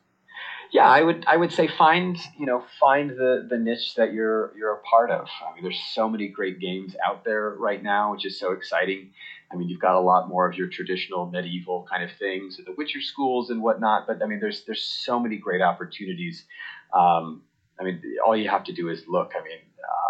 Yeah, 0.70 0.86
I 0.86 1.02
would 1.02 1.24
I 1.26 1.36
would 1.36 1.50
say 1.50 1.66
find 1.66 2.16
you 2.38 2.46
know 2.46 2.62
find 2.78 3.10
the 3.10 3.44
the 3.48 3.58
niche 3.58 3.94
that 3.96 4.12
you're 4.12 4.52
you're 4.56 4.74
a 4.74 4.82
part 4.82 5.10
of. 5.10 5.26
I 5.44 5.54
mean, 5.54 5.64
there's 5.64 5.82
so 5.92 6.08
many 6.08 6.28
great 6.28 6.60
games 6.60 6.94
out 7.04 7.24
there 7.24 7.50
right 7.58 7.82
now, 7.82 8.12
which 8.12 8.26
is 8.26 8.38
so 8.38 8.52
exciting. 8.52 9.10
I 9.50 9.56
mean, 9.56 9.70
you've 9.70 9.80
got 9.80 9.94
a 9.94 10.00
lot 10.00 10.28
more 10.28 10.48
of 10.48 10.56
your 10.56 10.68
traditional 10.68 11.26
medieval 11.26 11.86
kind 11.90 12.04
of 12.04 12.10
things, 12.18 12.58
the 12.58 12.74
Witcher 12.76 13.00
schools 13.00 13.48
and 13.48 13.62
whatnot. 13.62 14.06
But 14.06 14.22
I 14.22 14.26
mean, 14.26 14.40
there's 14.40 14.64
there's 14.66 14.82
so 14.82 15.18
many 15.18 15.38
great 15.38 15.62
opportunities. 15.62 16.44
Um, 16.92 17.42
I 17.80 17.84
mean, 17.84 18.02
all 18.24 18.36
you 18.36 18.48
have 18.48 18.64
to 18.64 18.72
do 18.72 18.88
is 18.88 19.04
look. 19.08 19.32
I 19.38 19.42
mean, 19.42 19.58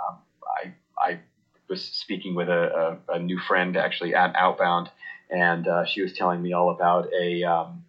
um, 0.09 0.19
I 0.47 1.11
I 1.11 1.21
was 1.69 1.83
speaking 1.83 2.35
with 2.35 2.49
a, 2.49 2.99
a, 3.09 3.15
a, 3.15 3.19
new 3.19 3.39
friend 3.39 3.77
actually 3.77 4.15
at 4.15 4.35
Outbound, 4.35 4.91
and 5.31 5.69
uh, 5.69 5.85
she 5.85 6.01
was 6.01 6.13
telling 6.15 6.41
me 6.41 6.53
all 6.55 6.71
about 6.71 7.09
a 7.13 7.45
um, 7.45 7.85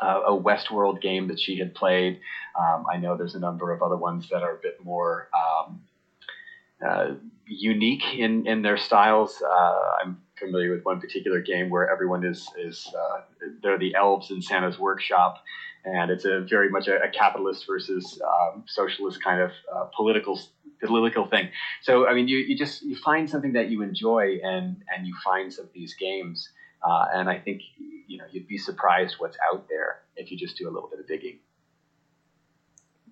a 0.00 0.32
Westworld 0.32 1.00
game 1.00 1.28
that 1.28 1.40
she 1.40 1.58
had 1.58 1.74
played. 1.74 2.20
Um, 2.58 2.86
I 2.92 2.98
know 2.98 3.16
there's 3.16 3.34
a 3.34 3.40
number 3.40 3.72
of 3.72 3.82
other 3.82 3.96
ones 3.96 4.28
that 4.30 4.42
are 4.42 4.56
a 4.56 4.60
bit 4.60 4.82
more 4.84 5.28
um, 5.34 5.82
uh, 6.86 7.14
unique 7.46 8.04
in, 8.18 8.46
in 8.46 8.62
their 8.62 8.76
styles. 8.76 9.42
Uh, 9.42 9.80
I'm 10.02 10.20
familiar 10.38 10.70
with 10.70 10.84
one 10.84 11.00
particular 11.00 11.40
game 11.40 11.70
where 11.70 11.90
everyone 11.90 12.24
is 12.24 12.48
is 12.58 12.92
uh, 12.94 13.20
they're 13.62 13.78
the 13.78 13.94
elves 13.94 14.30
in 14.30 14.42
Santa's 14.42 14.78
workshop, 14.78 15.42
and 15.86 16.10
it's 16.10 16.24
a 16.24 16.40
very 16.40 16.68
much 16.68 16.88
a, 16.88 17.02
a 17.02 17.08
capitalist 17.08 17.64
versus 17.66 18.20
um, 18.26 18.64
socialist 18.66 19.22
kind 19.22 19.40
of 19.40 19.50
uh, 19.72 19.84
political 19.96 20.38
political 20.84 21.26
thing. 21.26 21.48
So 21.82 22.06
I 22.06 22.14
mean, 22.14 22.28
you, 22.28 22.38
you 22.38 22.58
just 22.58 22.82
you 22.82 22.96
find 22.96 23.30
something 23.30 23.52
that 23.52 23.70
you 23.70 23.82
enjoy, 23.82 24.38
and 24.42 24.82
and 24.94 25.06
you 25.06 25.14
find 25.24 25.52
some 25.52 25.66
of 25.66 25.72
these 25.72 25.94
games, 25.94 26.48
uh, 26.86 27.06
and 27.14 27.30
I 27.30 27.38
think 27.38 27.62
you 28.06 28.18
know 28.18 28.24
you'd 28.30 28.48
be 28.48 28.58
surprised 28.58 29.16
what's 29.18 29.38
out 29.52 29.66
there 29.68 30.02
if 30.16 30.30
you 30.30 30.36
just 30.36 30.56
do 30.56 30.68
a 30.68 30.72
little 30.72 30.88
bit 30.88 31.00
of 31.00 31.06
digging. 31.06 31.38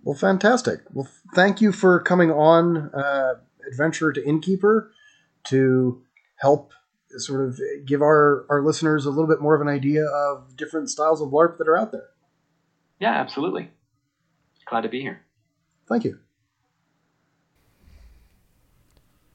Well, 0.03 0.17
fantastic. 0.17 0.81
Well, 0.93 1.09
thank 1.35 1.63
you 1.63 1.73
for 1.73 2.01
coming 2.01 2.31
on 2.31 2.91
uh, 2.93 3.35
Adventure 3.71 4.13
to 4.13 4.23
Innkeeper 4.23 4.93
to 5.45 6.03
help 6.37 6.73
sort 7.17 7.49
of 7.49 7.59
give 7.87 8.03
our, 8.03 8.45
our 8.51 8.61
listeners 8.61 9.07
a 9.07 9.11
little 9.11 9.29
bit 9.29 9.41
more 9.41 9.55
of 9.55 9.61
an 9.61 9.69
idea 9.69 10.05
of 10.05 10.57
different 10.57 10.91
styles 10.91 11.23
of 11.23 11.31
LARP 11.31 11.57
that 11.59 11.69
are 11.69 11.79
out 11.79 11.93
there. 11.93 12.09
Yeah, 13.05 13.21
absolutely. 13.21 13.69
Glad 14.65 14.81
to 14.81 14.89
be 14.89 15.03
here. 15.03 15.21
Thank 15.87 16.05
you. 16.05 16.21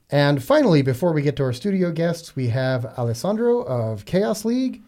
And 0.10 0.42
finally, 0.42 0.82
before 0.82 1.14
we 1.14 1.22
get 1.22 1.36
to 1.36 1.44
our 1.44 1.54
studio 1.54 1.92
guests, 1.92 2.36
we 2.36 2.48
have 2.48 2.84
Alessandro 2.98 3.62
of 3.62 4.06
Chaos 4.06 4.44
League, 4.44 4.82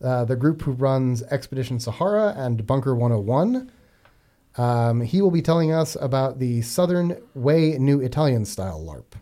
uh, 0.00 0.24
the 0.24 0.36
group 0.36 0.62
who 0.62 0.70
runs 0.70 1.24
Expedition 1.24 1.80
Sahara 1.80 2.32
and 2.36 2.64
Bunker 2.64 2.94
101. 2.94 3.72
Um, 4.56 5.00
he 5.00 5.20
will 5.20 5.32
be 5.32 5.42
telling 5.42 5.72
us 5.72 5.96
about 6.00 6.38
the 6.38 6.62
Southern 6.62 7.20
Way 7.34 7.76
New 7.76 8.00
Italian 8.00 8.44
style 8.44 8.80
LARP. 8.80 9.18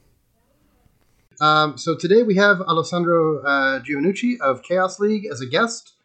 Um, 1.43 1.79
so 1.79 1.97
today 1.97 2.23
we 2.23 2.35
have 2.35 2.61
Alessandro 2.61 3.43
uh, 3.43 3.81
Giovannucci 3.81 4.39
of 4.43 4.63
Chaos 4.63 5.01
League 5.01 5.25
as 5.25 5.41
a 5.41 5.47
guest 5.47 5.96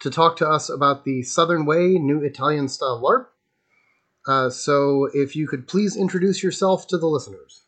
to 0.00 0.10
talk 0.10 0.36
to 0.36 0.48
us 0.48 0.68
about 0.68 1.04
the 1.04 1.22
Southern 1.22 1.66
Way 1.66 1.98
New 1.98 2.22
Italian 2.22 2.68
style 2.68 3.00
LARP. 3.02 3.26
Uh, 4.26 4.50
so 4.50 5.08
if 5.14 5.36
you 5.36 5.46
could 5.46 5.66
please 5.66 5.96
introduce 5.96 6.42
yourself 6.42 6.86
to 6.88 6.98
the 6.98 7.06
listeners. 7.06 7.64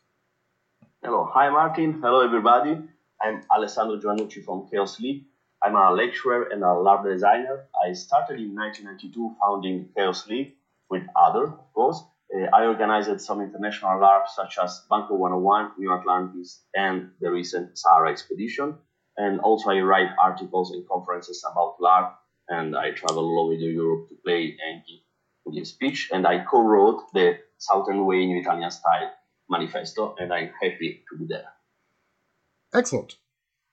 Hello, 1.03 1.29
hi 1.31 1.49
Martin. 1.49 1.99
Hello 2.01 2.21
everybody. 2.21 2.77
I'm 3.21 3.41
Alessandro 3.55 3.97
Giovannucci 3.99 4.43
from 4.43 4.67
Chaos 4.69 4.99
League. 4.99 5.25
I'm 5.63 5.75
a 5.75 5.91
lecturer 5.91 6.49
and 6.51 6.63
a 6.63 6.67
LARP 6.67 7.05
designer. 7.05 7.65
I 7.85 7.93
started 7.93 8.39
in 8.39 8.53
1992 8.55 9.35
founding 9.39 9.89
Chaos 9.95 10.27
League 10.27 10.55
with 10.89 11.03
other, 11.15 11.45
of 11.45 11.73
course. 11.73 12.03
Uh, 12.33 12.47
I 12.53 12.65
organized 12.65 13.21
some 13.21 13.41
international 13.41 13.99
LARPs 13.99 14.29
such 14.35 14.57
as 14.61 14.81
Bunker 14.89 15.15
101, 15.15 15.71
New 15.77 15.93
Atlantis, 15.93 16.61
and 16.75 17.11
the 17.21 17.31
recent 17.31 17.77
Sahara 17.77 18.11
expedition. 18.11 18.75
And 19.17 19.39
also 19.39 19.69
I 19.69 19.79
write 19.81 20.09
articles 20.21 20.71
and 20.71 20.87
conferences 20.87 21.45
about 21.49 21.77
LARP, 21.79 22.11
and 22.49 22.75
I 22.75 22.91
travel 22.91 23.23
all 23.23 23.45
over 23.45 23.53
Europe 23.53 24.09
to 24.09 24.15
play 24.23 24.57
and 24.65 24.83
give, 24.87 25.53
give 25.53 25.67
speech. 25.67 26.09
And 26.11 26.25
I 26.27 26.43
co-wrote 26.43 27.11
the 27.13 27.37
Southern 27.57 28.05
Way 28.05 28.23
in 28.23 28.37
Italian 28.37 28.71
style 28.71 29.11
manifesto, 29.49 30.15
and 30.19 30.33
I'm 30.33 30.51
happy 30.61 31.03
to 31.09 31.17
be 31.17 31.25
there. 31.27 31.45
Excellent. 32.73 33.17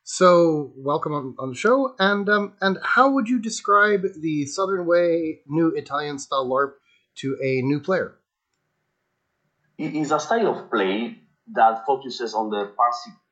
So, 0.03 0.73
welcome 0.77 1.13
on, 1.13 1.37
on 1.39 1.51
the 1.51 1.55
show. 1.55 1.95
And 1.99 2.29
um, 2.29 2.55
and 2.61 2.79
how 2.83 3.11
would 3.11 3.29
you 3.29 3.39
describe 3.39 4.03
the 4.21 4.47
Southern 4.47 4.87
Way 4.87 5.41
new 5.47 5.69
Italian 5.69 6.19
style 6.19 6.49
LARP 6.49 6.73
to 7.19 7.37
a 7.43 7.63
new 7.63 7.81
player? 7.81 8.17
It 9.79 9.95
is 9.95 10.11
a 10.11 10.21
style 10.21 10.49
of 10.49 10.71
play 10.71 11.19
that 11.55 11.85
focuses 11.85 12.35
on 12.35 12.51
the 12.51 12.73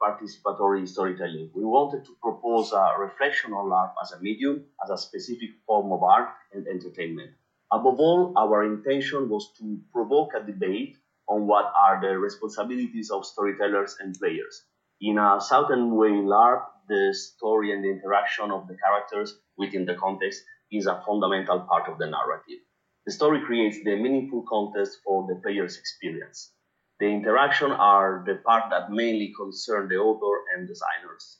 participatory 0.02 0.88
storytelling. 0.88 1.50
We 1.54 1.64
wanted 1.64 2.04
to 2.06 2.16
propose 2.20 2.72
a 2.72 2.94
reflection 2.98 3.52
on 3.52 3.70
LARP 3.70 3.92
as 4.02 4.12
a 4.12 4.20
medium, 4.20 4.64
as 4.82 4.90
a 4.90 4.98
specific 4.98 5.50
form 5.66 5.92
of 5.92 6.02
art 6.02 6.28
and 6.52 6.66
entertainment. 6.66 7.30
Above 7.70 8.00
all, 8.00 8.32
our 8.36 8.64
intention 8.64 9.28
was 9.28 9.52
to 9.58 9.78
provoke 9.92 10.32
a 10.34 10.44
debate 10.44 10.96
on 11.28 11.46
what 11.46 11.72
are 11.76 12.00
the 12.00 12.18
responsibilities 12.18 13.10
of 13.10 13.24
storytellers 13.24 13.96
and 14.00 14.18
players. 14.18 14.64
In 15.00 15.18
a 15.18 15.40
Southern 15.40 15.94
way 15.94 16.10
LARP, 16.10 16.64
the 16.88 17.14
story 17.14 17.72
and 17.72 17.84
the 17.84 17.90
interaction 17.90 18.50
of 18.50 18.66
the 18.66 18.76
characters 18.76 19.38
within 19.56 19.84
the 19.84 19.94
context 19.94 20.42
is 20.72 20.86
a 20.86 21.02
fundamental 21.06 21.60
part 21.60 21.88
of 21.88 21.98
the 21.98 22.06
narrative. 22.06 22.60
The 23.06 23.12
story 23.12 23.44
creates 23.44 23.78
the 23.84 23.96
meaningful 23.96 24.44
context 24.48 24.98
for 25.04 25.26
the 25.28 25.40
player's 25.40 25.78
experience. 25.78 26.52
The 27.00 27.06
interaction 27.06 27.72
are 27.72 28.22
the 28.26 28.36
part 28.36 28.70
that 28.70 28.90
mainly 28.90 29.32
concern 29.36 29.88
the 29.88 29.96
author 29.96 30.44
and 30.54 30.68
designers. 30.68 31.38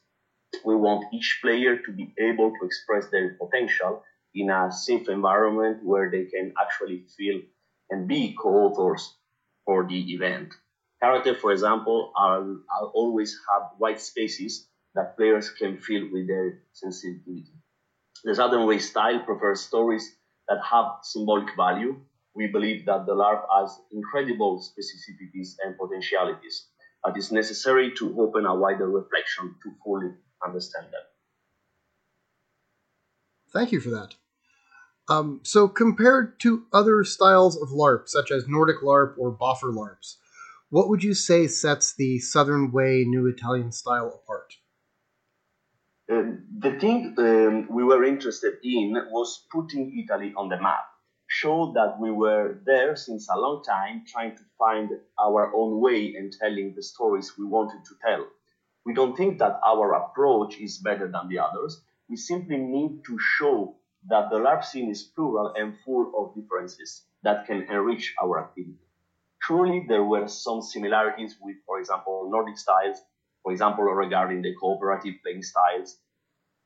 We 0.64 0.76
want 0.76 1.12
each 1.12 1.40
player 1.42 1.76
to 1.78 1.92
be 1.92 2.14
able 2.18 2.50
to 2.52 2.66
express 2.66 3.08
their 3.10 3.36
potential 3.36 4.02
in 4.34 4.50
a 4.50 4.70
safe 4.72 5.08
environment 5.08 5.84
where 5.84 6.10
they 6.10 6.24
can 6.26 6.54
actually 6.60 7.06
feel 7.16 7.40
and 7.90 8.08
be 8.08 8.36
co-authors 8.40 9.16
for 9.64 9.86
the 9.86 10.12
event. 10.14 10.54
Characters, 11.02 11.38
for 11.40 11.52
example, 11.52 12.12
are, 12.16 12.42
are 12.42 12.86
always 12.94 13.36
have 13.50 13.70
white 13.78 14.00
spaces 14.00 14.68
that 14.94 15.16
players 15.16 15.50
can 15.50 15.78
fill 15.78 16.10
with 16.12 16.28
their 16.28 16.62
sensitivity. 16.72 17.52
The 18.24 18.34
Southern 18.36 18.66
Way 18.66 18.78
style 18.78 19.20
prefers 19.24 19.62
stories 19.62 20.16
that 20.48 20.62
have 20.64 20.86
symbolic 21.02 21.56
value. 21.56 22.00
We 22.38 22.46
believe 22.46 22.86
that 22.86 23.04
the 23.04 23.16
LARP 23.16 23.42
has 23.52 23.80
incredible 23.92 24.62
specificities 24.62 25.56
and 25.64 25.76
potentialities, 25.76 26.68
but 27.02 27.16
it's 27.16 27.32
necessary 27.32 27.92
to 27.98 28.14
open 28.20 28.46
a 28.46 28.54
wider 28.54 28.88
reflection 28.88 29.56
to 29.64 29.72
fully 29.84 30.12
understand 30.46 30.86
them. 30.86 31.02
Thank 33.52 33.72
you 33.72 33.80
for 33.80 33.90
that. 33.90 34.14
Um, 35.08 35.40
so, 35.42 35.66
compared 35.66 36.38
to 36.40 36.66
other 36.72 37.02
styles 37.02 37.60
of 37.60 37.70
LARP, 37.70 38.08
such 38.08 38.30
as 38.30 38.46
Nordic 38.46 38.82
LARP 38.82 39.18
or 39.18 39.32
Boffer 39.32 39.72
LARPs, 39.72 40.18
what 40.70 40.88
would 40.88 41.02
you 41.02 41.14
say 41.14 41.48
sets 41.48 41.92
the 41.92 42.20
Southern 42.20 42.70
Way 42.70 43.04
New 43.04 43.26
Italian 43.26 43.72
style 43.72 44.20
apart? 44.22 44.54
Uh, 46.08 46.36
the 46.60 46.78
thing 46.78 47.16
um, 47.18 47.66
we 47.68 47.82
were 47.82 48.04
interested 48.04 48.58
in 48.62 48.94
was 49.10 49.44
putting 49.50 49.98
Italy 49.98 50.32
on 50.36 50.48
the 50.48 50.60
map, 50.60 50.86
show 51.40 51.72
that 51.74 52.00
we 52.00 52.10
were 52.10 52.58
there 52.64 52.96
since 52.96 53.28
a 53.28 53.38
long 53.38 53.62
time 53.62 54.04
trying 54.06 54.34
to 54.36 54.42
find 54.58 54.90
our 55.20 55.52
own 55.54 55.80
way 55.80 56.14
and 56.16 56.32
telling 56.32 56.74
the 56.74 56.82
stories 56.82 57.38
we 57.38 57.44
wanted 57.44 57.84
to 57.84 57.94
tell. 58.04 58.26
We 58.84 58.94
don't 58.94 59.16
think 59.16 59.38
that 59.38 59.60
our 59.64 59.92
approach 60.02 60.58
is 60.58 60.78
better 60.78 61.08
than 61.10 61.28
the 61.28 61.38
others. 61.38 61.80
We 62.08 62.16
simply 62.16 62.56
need 62.56 63.04
to 63.06 63.18
show 63.36 63.76
that 64.08 64.30
the 64.30 64.38
LARP 64.38 64.64
scene 64.64 64.90
is 64.90 65.02
plural 65.14 65.52
and 65.54 65.76
full 65.84 66.12
of 66.18 66.34
differences 66.34 67.04
that 67.22 67.46
can 67.46 67.62
enrich 67.62 68.14
our 68.22 68.44
activity. 68.44 68.88
Truly, 69.42 69.84
there 69.86 70.04
were 70.04 70.26
some 70.26 70.60
similarities 70.62 71.36
with, 71.40 71.56
for 71.66 71.78
example, 71.78 72.28
Nordic 72.30 72.58
styles, 72.58 72.98
for 73.42 73.52
example, 73.52 73.84
regarding 73.84 74.42
the 74.42 74.54
cooperative 74.54 75.14
playing 75.22 75.42
styles. 75.42 75.98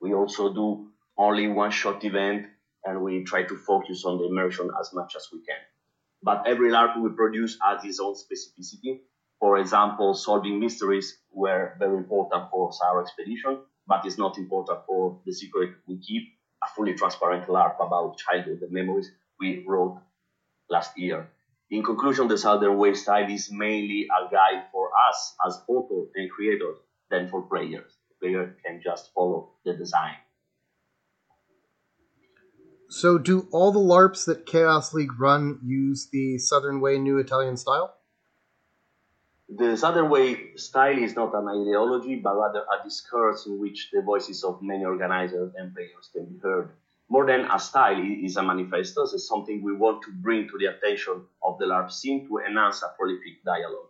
We 0.01 0.15
also 0.15 0.55
do 0.55 0.89
only 1.19 1.49
one 1.49 1.71
shot 1.71 2.05
event 2.05 2.47
and 2.85 3.03
we 3.03 3.25
try 3.25 3.43
to 3.45 3.57
focus 3.57 4.05
on 4.05 4.19
the 4.19 4.27
immersion 4.27 4.71
as 4.81 4.93
much 4.93 5.15
as 5.17 5.29
we 5.33 5.41
can. 5.41 5.61
But 6.23 6.47
every 6.47 6.71
LARP 6.71 7.01
we 7.01 7.11
produce 7.11 7.59
has 7.63 7.85
its 7.85 8.01
own 8.01 8.15
specificity. 8.15 9.01
For 9.41 9.59
example, 9.59 10.15
solving 10.15 10.61
mysteries 10.61 11.19
were 11.31 11.75
very 11.79 11.97
important 11.99 12.51
for 12.51 12.73
Sahara 12.73 13.03
expedition, 13.03 13.59
but 13.87 14.07
it's 14.07 14.19
not 14.19 14.39
important 14.39 14.81
for 14.87 15.21
the 15.27 15.33
secret 15.33 15.71
we 15.87 15.99
keep, 15.99 16.25
a 16.63 16.69
fully 16.69 16.95
transparent 16.95 17.49
LARP 17.49 17.77
about 17.85 18.19
childhood 18.19 18.63
memories 18.71 19.11
we 19.41 19.65
wrote 19.67 19.99
last 20.69 20.97
year. 20.97 21.29
In 21.71 21.83
conclusion, 21.83 22.29
the 22.29 22.39
Southern 22.39 22.77
Way 22.79 22.95
style 22.95 23.31
is 23.31 23.51
mainly 23.51 24.07
a 24.07 24.31
guide 24.31 24.65
for 24.73 24.91
us 25.09 25.35
as 25.47 25.63
authors 25.69 26.11
and 26.15 26.31
creators 26.31 26.77
than 27.11 27.29
for 27.29 27.43
players. 27.43 27.97
The 28.11 28.27
player 28.27 28.57
can 28.65 28.81
just 28.83 29.13
follow 29.15 29.53
the 29.65 29.75
design. 29.75 30.17
So, 32.93 33.17
do 33.17 33.49
all 33.53 33.73
the 33.73 33.79
LARPs 33.79 34.27
that 34.27 34.45
Chaos 34.45 34.93
League 34.93 35.19
run 35.19 35.59
use 35.65 36.11
the 36.13 36.37
Southern 36.37 36.79
Way 36.79 36.99
New 36.99 37.17
Italian 37.17 37.57
style? 37.57 37.95
The 39.49 39.79
Southern 39.79 40.11
Way 40.11 40.57
style 40.57 40.99
is 40.99 41.17
not 41.17 41.33
an 41.35 41.49
ideology, 41.49 42.17
but 42.17 42.37
rather 42.37 42.61
a 42.61 42.85
discourse 42.85 43.47
in 43.47 43.59
which 43.59 43.89
the 43.95 44.03
voices 44.03 44.45
of 44.45 44.61
many 44.61 44.85
organizers 44.85 45.55
and 45.57 45.75
players 45.75 46.11
can 46.13 46.27
be 46.27 46.39
heard. 46.41 46.69
More 47.09 47.25
than 47.25 47.51
a 47.51 47.59
style, 47.59 47.99
it 47.99 48.27
is 48.27 48.37
a 48.37 48.43
manifesto. 48.43 49.05
It's 49.05 49.27
something 49.27 49.63
we 49.63 49.73
want 49.73 50.03
to 50.03 50.13
bring 50.13 50.47
to 50.49 50.59
the 50.59 50.67
attention 50.67 51.25
of 51.43 51.59
the 51.59 51.65
LARP 51.65 51.91
scene 51.91 52.29
to 52.29 52.41
enhance 52.47 52.83
a 52.83 52.93
prolific 52.99 53.43
dialogue. 53.43 53.89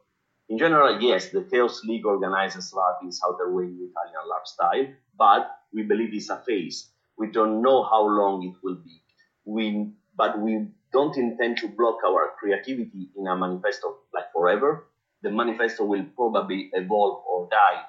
In 0.48 0.58
general, 0.58 1.00
yes, 1.00 1.30
the 1.30 1.42
Chaos 1.42 1.82
League 1.82 2.06
organizes 2.06 2.72
LARP 2.72 3.02
in 3.02 3.10
Southern 3.10 3.52
Way 3.52 3.64
New 3.64 3.90
Italian 3.90 4.30
LARP 4.30 4.46
style, 4.46 4.86
but 5.18 5.50
we 5.74 5.82
believe 5.82 6.14
it's 6.14 6.30
a 6.30 6.36
phase 6.36 6.92
we 7.22 7.30
don't 7.30 7.62
know 7.62 7.84
how 7.84 8.04
long 8.04 8.42
it 8.42 8.56
will 8.64 8.80
be. 8.88 9.00
We, 9.44 9.92
but 10.16 10.40
we 10.40 10.66
don't 10.92 11.16
intend 11.16 11.58
to 11.58 11.68
block 11.68 11.98
our 12.04 12.32
creativity 12.40 13.10
in 13.16 13.28
a 13.28 13.36
manifesto 13.36 13.98
like 14.12 14.32
forever. 14.32 14.88
The 15.22 15.30
manifesto 15.30 15.84
will 15.84 16.04
probably 16.16 16.70
evolve 16.72 17.22
or 17.30 17.48
die. 17.48 17.82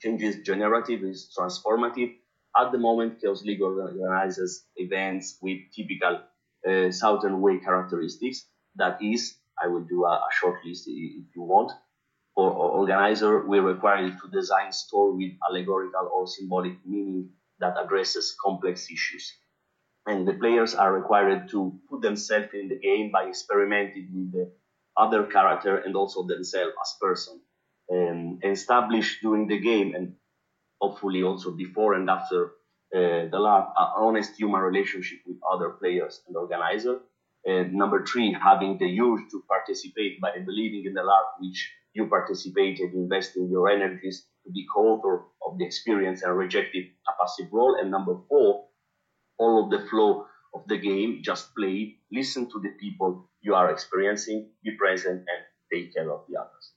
Change 0.00 0.22
is 0.22 0.36
generative, 0.46 1.02
is 1.04 1.30
transformative. 1.38 2.14
At 2.58 2.72
the 2.72 2.78
moment, 2.78 3.20
Chaos 3.20 3.42
League 3.42 3.60
organizes 3.60 4.64
events 4.76 5.36
with 5.42 5.58
typical 5.76 6.20
uh, 6.66 6.90
Southern 6.90 7.42
Way 7.42 7.58
characteristics. 7.58 8.46
That 8.76 9.02
is, 9.02 9.34
I 9.62 9.66
will 9.68 9.84
do 9.84 10.04
a, 10.04 10.14
a 10.28 10.30
short 10.32 10.64
list 10.64 10.84
if 10.86 11.26
you 11.36 11.42
want. 11.42 11.70
For 12.34 12.50
organizer, 12.50 13.46
we 13.46 13.58
require 13.58 14.06
you 14.06 14.12
to 14.12 14.30
design 14.32 14.72
store 14.72 15.14
with 15.14 15.32
allegorical 15.46 16.10
or 16.14 16.26
symbolic 16.26 16.78
meaning 16.86 17.28
that 17.60 17.74
addresses 17.82 18.36
complex 18.44 18.90
issues. 18.90 19.32
And 20.06 20.28
the 20.28 20.34
players 20.34 20.74
are 20.74 20.92
required 20.92 21.48
to 21.50 21.80
put 21.88 22.02
themselves 22.02 22.48
in 22.52 22.68
the 22.68 22.78
game 22.78 23.10
by 23.10 23.26
experimenting 23.26 24.08
with 24.12 24.32
the 24.32 24.52
other 24.96 25.24
character 25.24 25.78
and 25.78 25.96
also 25.96 26.26
themselves 26.26 26.74
as 26.80 26.96
person. 27.00 27.40
Um, 27.90 28.38
establish 28.42 29.20
during 29.20 29.46
the 29.46 29.58
game 29.58 29.94
and 29.94 30.14
hopefully 30.80 31.22
also 31.22 31.50
before 31.50 31.94
and 31.94 32.08
after 32.08 32.52
uh, 32.94 33.28
the 33.32 33.38
LARP, 33.46 33.72
an 33.76 33.88
honest 33.96 34.36
human 34.36 34.60
relationship 34.60 35.18
with 35.26 35.36
other 35.50 35.70
players 35.70 36.22
and 36.26 36.36
organizer. 36.36 37.00
And 37.44 37.74
number 37.74 38.04
three, 38.06 38.32
having 38.32 38.78
the 38.78 38.86
urge 39.00 39.30
to 39.30 39.42
participate 39.48 40.20
by 40.20 40.30
believing 40.44 40.84
in 40.86 40.94
the 40.94 41.02
LARP 41.02 41.40
which 41.40 41.72
you 41.92 42.06
participated, 42.06 42.94
investing 42.94 43.48
your 43.50 43.68
energies 43.68 44.26
to 44.44 44.52
be 44.52 44.66
co-author 44.74 45.24
of 45.46 45.58
the 45.58 45.64
experience 45.64 46.22
and 46.22 46.36
rejected 46.36 46.84
a 47.08 47.12
passive 47.20 47.52
role. 47.52 47.76
And 47.80 47.90
number 47.90 48.16
four, 48.28 48.66
all 49.38 49.64
of 49.64 49.70
the 49.70 49.86
flow 49.88 50.26
of 50.54 50.62
the 50.68 50.78
game, 50.78 51.20
just 51.22 51.54
play, 51.54 51.96
listen 52.12 52.50
to 52.50 52.60
the 52.60 52.70
people 52.80 53.28
you 53.40 53.54
are 53.54 53.70
experiencing, 53.70 54.50
be 54.62 54.76
present, 54.76 55.18
and 55.18 55.40
take 55.72 55.94
care 55.94 56.10
of 56.10 56.20
the 56.28 56.38
others. 56.40 56.70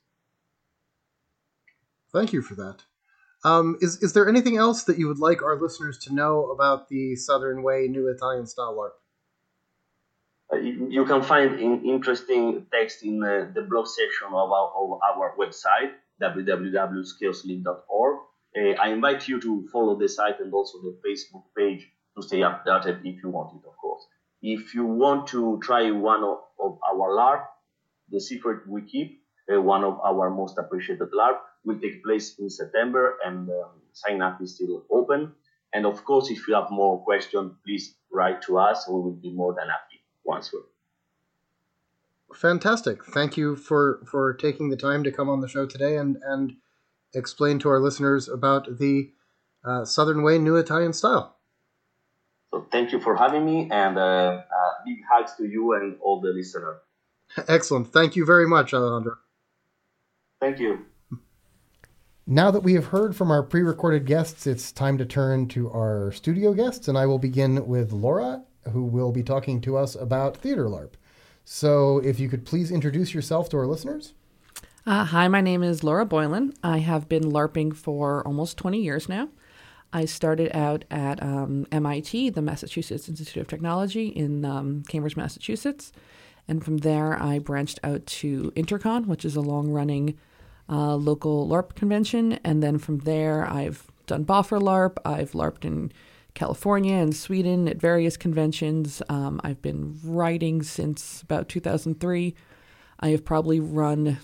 Thank 2.11 2.33
you 2.33 2.41
for 2.41 2.55
that. 2.55 2.83
Um, 3.43 3.77
is 3.81 4.01
is 4.01 4.13
there 4.13 4.27
anything 4.27 4.57
else 4.57 4.83
that 4.85 4.97
you 4.97 5.07
would 5.07 5.19
like 5.19 5.43
our 5.43 5.61
listeners 5.61 5.99
to 5.99 6.13
know 6.13 6.49
about 6.49 6.89
the 6.89 7.15
Southern 7.15 7.61
Way 7.61 7.87
New 7.87 8.07
Italian 8.07 8.47
Style 8.47 8.75
LARP? 8.75 8.95
Uh, 10.51 10.57
you 10.57 11.05
can 11.05 11.21
find 11.21 11.59
in 11.59 11.85
interesting 11.85 12.65
text 12.73 13.03
in 13.03 13.23
uh, 13.23 13.51
the 13.53 13.61
blog 13.61 13.85
section 13.85 14.27
of 14.27 14.51
our, 14.51 14.71
of 14.75 14.99
our 15.03 15.35
website 15.37 15.91
www.chaosleague.org. 16.21 18.17
Uh, 18.57 18.73
I 18.81 18.89
invite 18.89 19.27
you 19.27 19.39
to 19.41 19.67
follow 19.71 19.95
the 19.99 20.07
site 20.07 20.39
and 20.39 20.53
also 20.53 20.79
the 20.81 20.97
Facebook 21.05 21.43
page 21.55 21.89
to 22.15 22.23
stay 22.23 22.39
updated 22.39 23.05
if 23.05 23.21
you 23.23 23.29
want 23.29 23.53
it, 23.55 23.67
of 23.67 23.77
course. 23.77 24.05
If 24.41 24.73
you 24.73 24.85
want 24.85 25.27
to 25.27 25.59
try 25.63 25.91
one 25.91 26.23
of, 26.23 26.39
of 26.59 26.79
our 26.89 27.11
LARP, 27.11 27.45
the 28.09 28.19
secret 28.19 28.67
we 28.67 28.81
keep, 28.83 29.21
uh, 29.53 29.61
one 29.61 29.83
of 29.83 29.99
our 30.03 30.29
most 30.29 30.57
appreciated 30.57 31.09
LARP, 31.11 31.37
will 31.65 31.79
take 31.79 32.03
place 32.03 32.35
in 32.39 32.49
September 32.49 33.17
and 33.25 33.49
um, 33.49 33.71
sign 33.93 34.21
up 34.21 34.41
is 34.41 34.55
still 34.55 34.85
open. 34.89 35.33
And 35.73 35.85
of 35.85 36.03
course, 36.05 36.29
if 36.31 36.47
you 36.47 36.55
have 36.55 36.71
more 36.71 37.03
questions, 37.03 37.53
please 37.65 37.95
write 38.11 38.41
to 38.43 38.57
us. 38.57 38.87
We 38.87 38.95
will 38.95 39.11
be 39.11 39.31
more 39.31 39.53
than 39.53 39.67
happy 39.67 40.01
to 40.25 40.33
answer. 40.33 40.57
Fantastic. 42.33 43.03
Thank 43.05 43.37
you 43.37 43.55
for, 43.55 44.01
for 44.05 44.33
taking 44.33 44.69
the 44.69 44.77
time 44.77 45.03
to 45.03 45.11
come 45.11 45.29
on 45.29 45.41
the 45.41 45.47
show 45.47 45.65
today 45.65 45.97
and, 45.97 46.17
and 46.23 46.53
explain 47.13 47.59
to 47.59 47.69
our 47.69 47.79
listeners 47.79 48.27
about 48.27 48.77
the 48.79 49.11
uh, 49.63 49.85
Southern 49.85 50.23
Way 50.23 50.37
New 50.37 50.55
Italian 50.55 50.93
style. 50.93 51.37
So 52.51 52.65
thank 52.71 52.91
you 52.91 52.99
for 52.99 53.15
having 53.15 53.45
me, 53.45 53.69
and 53.71 53.97
uh, 53.97 54.01
uh, 54.01 54.71
big 54.85 54.99
hugs 55.09 55.33
to 55.37 55.45
you 55.45 55.73
and 55.73 55.97
all 56.01 56.21
the 56.21 56.29
listeners. 56.29 56.77
Excellent. 57.47 57.91
Thank 57.91 58.15
you 58.15 58.25
very 58.25 58.47
much, 58.47 58.73
Alejandro. 58.73 59.17
Thank 60.39 60.59
you. 60.59 60.85
Now 62.25 62.51
that 62.51 62.61
we 62.61 62.73
have 62.73 62.87
heard 62.87 63.15
from 63.15 63.31
our 63.31 63.43
pre 63.43 63.61
recorded 63.61 64.05
guests, 64.05 64.47
it's 64.47 64.71
time 64.71 64.97
to 64.97 65.05
turn 65.05 65.47
to 65.49 65.69
our 65.71 66.11
studio 66.11 66.53
guests, 66.53 66.87
and 66.87 66.97
I 66.97 67.05
will 67.05 67.19
begin 67.19 67.67
with 67.67 67.91
Laura, 67.91 68.43
who 68.71 68.83
will 68.83 69.11
be 69.11 69.23
talking 69.23 69.61
to 69.61 69.77
us 69.77 69.95
about 69.95 70.37
Theater 70.37 70.65
LARP. 70.65 70.93
So, 71.49 71.99
if 71.99 72.19
you 72.19 72.27
could 72.27 72.45
please 72.45 72.71
introduce 72.71 73.13
yourself 73.13 73.47
to 73.49 73.57
our 73.57 73.65
listeners. 73.65 74.13
Uh, 74.85 75.05
hi, 75.05 75.29
my 75.29 75.39
name 75.39 75.63
is 75.63 75.81
Laura 75.81 76.05
Boylan. 76.05 76.53
I 76.61 76.79
have 76.79 77.07
been 77.07 77.23
LARPing 77.23 77.73
for 77.73 78.21
almost 78.27 78.57
20 78.57 78.81
years 78.81 79.07
now. 79.07 79.29
I 79.93 80.03
started 80.03 80.53
out 80.53 80.83
at 80.91 81.23
um, 81.23 81.65
MIT, 81.71 82.31
the 82.31 82.41
Massachusetts 82.41 83.07
Institute 83.07 83.39
of 83.39 83.47
Technology 83.47 84.09
in 84.09 84.43
um, 84.43 84.83
Cambridge, 84.89 85.15
Massachusetts. 85.15 85.93
And 86.49 86.65
from 86.65 86.79
there, 86.79 87.13
I 87.13 87.39
branched 87.39 87.79
out 87.81 88.05
to 88.07 88.51
Intercon, 88.57 89.05
which 89.05 89.23
is 89.23 89.37
a 89.37 89.41
long 89.41 89.69
running 89.69 90.17
uh, 90.67 90.95
local 90.95 91.47
LARP 91.47 91.75
convention. 91.75 92.39
And 92.43 92.61
then 92.61 92.77
from 92.77 92.99
there, 92.99 93.49
I've 93.49 93.87
done 94.05 94.25
Boffer 94.25 94.59
LARP. 94.59 94.97
I've 95.05 95.31
LARPed 95.31 95.63
in 95.63 95.93
California 96.37 96.93
and 96.93 97.15
Sweden 97.15 97.67
at 97.67 97.77
various 97.77 98.15
conventions. 98.15 99.01
Um, 99.09 99.41
I've 99.43 99.59
been 99.63 99.99
writing 100.03 100.61
since 100.61 101.23
about 101.23 101.49
2003. 101.49 102.35
I 102.99 103.07
have 103.09 103.25
probably 103.25 103.59
run 103.59 104.19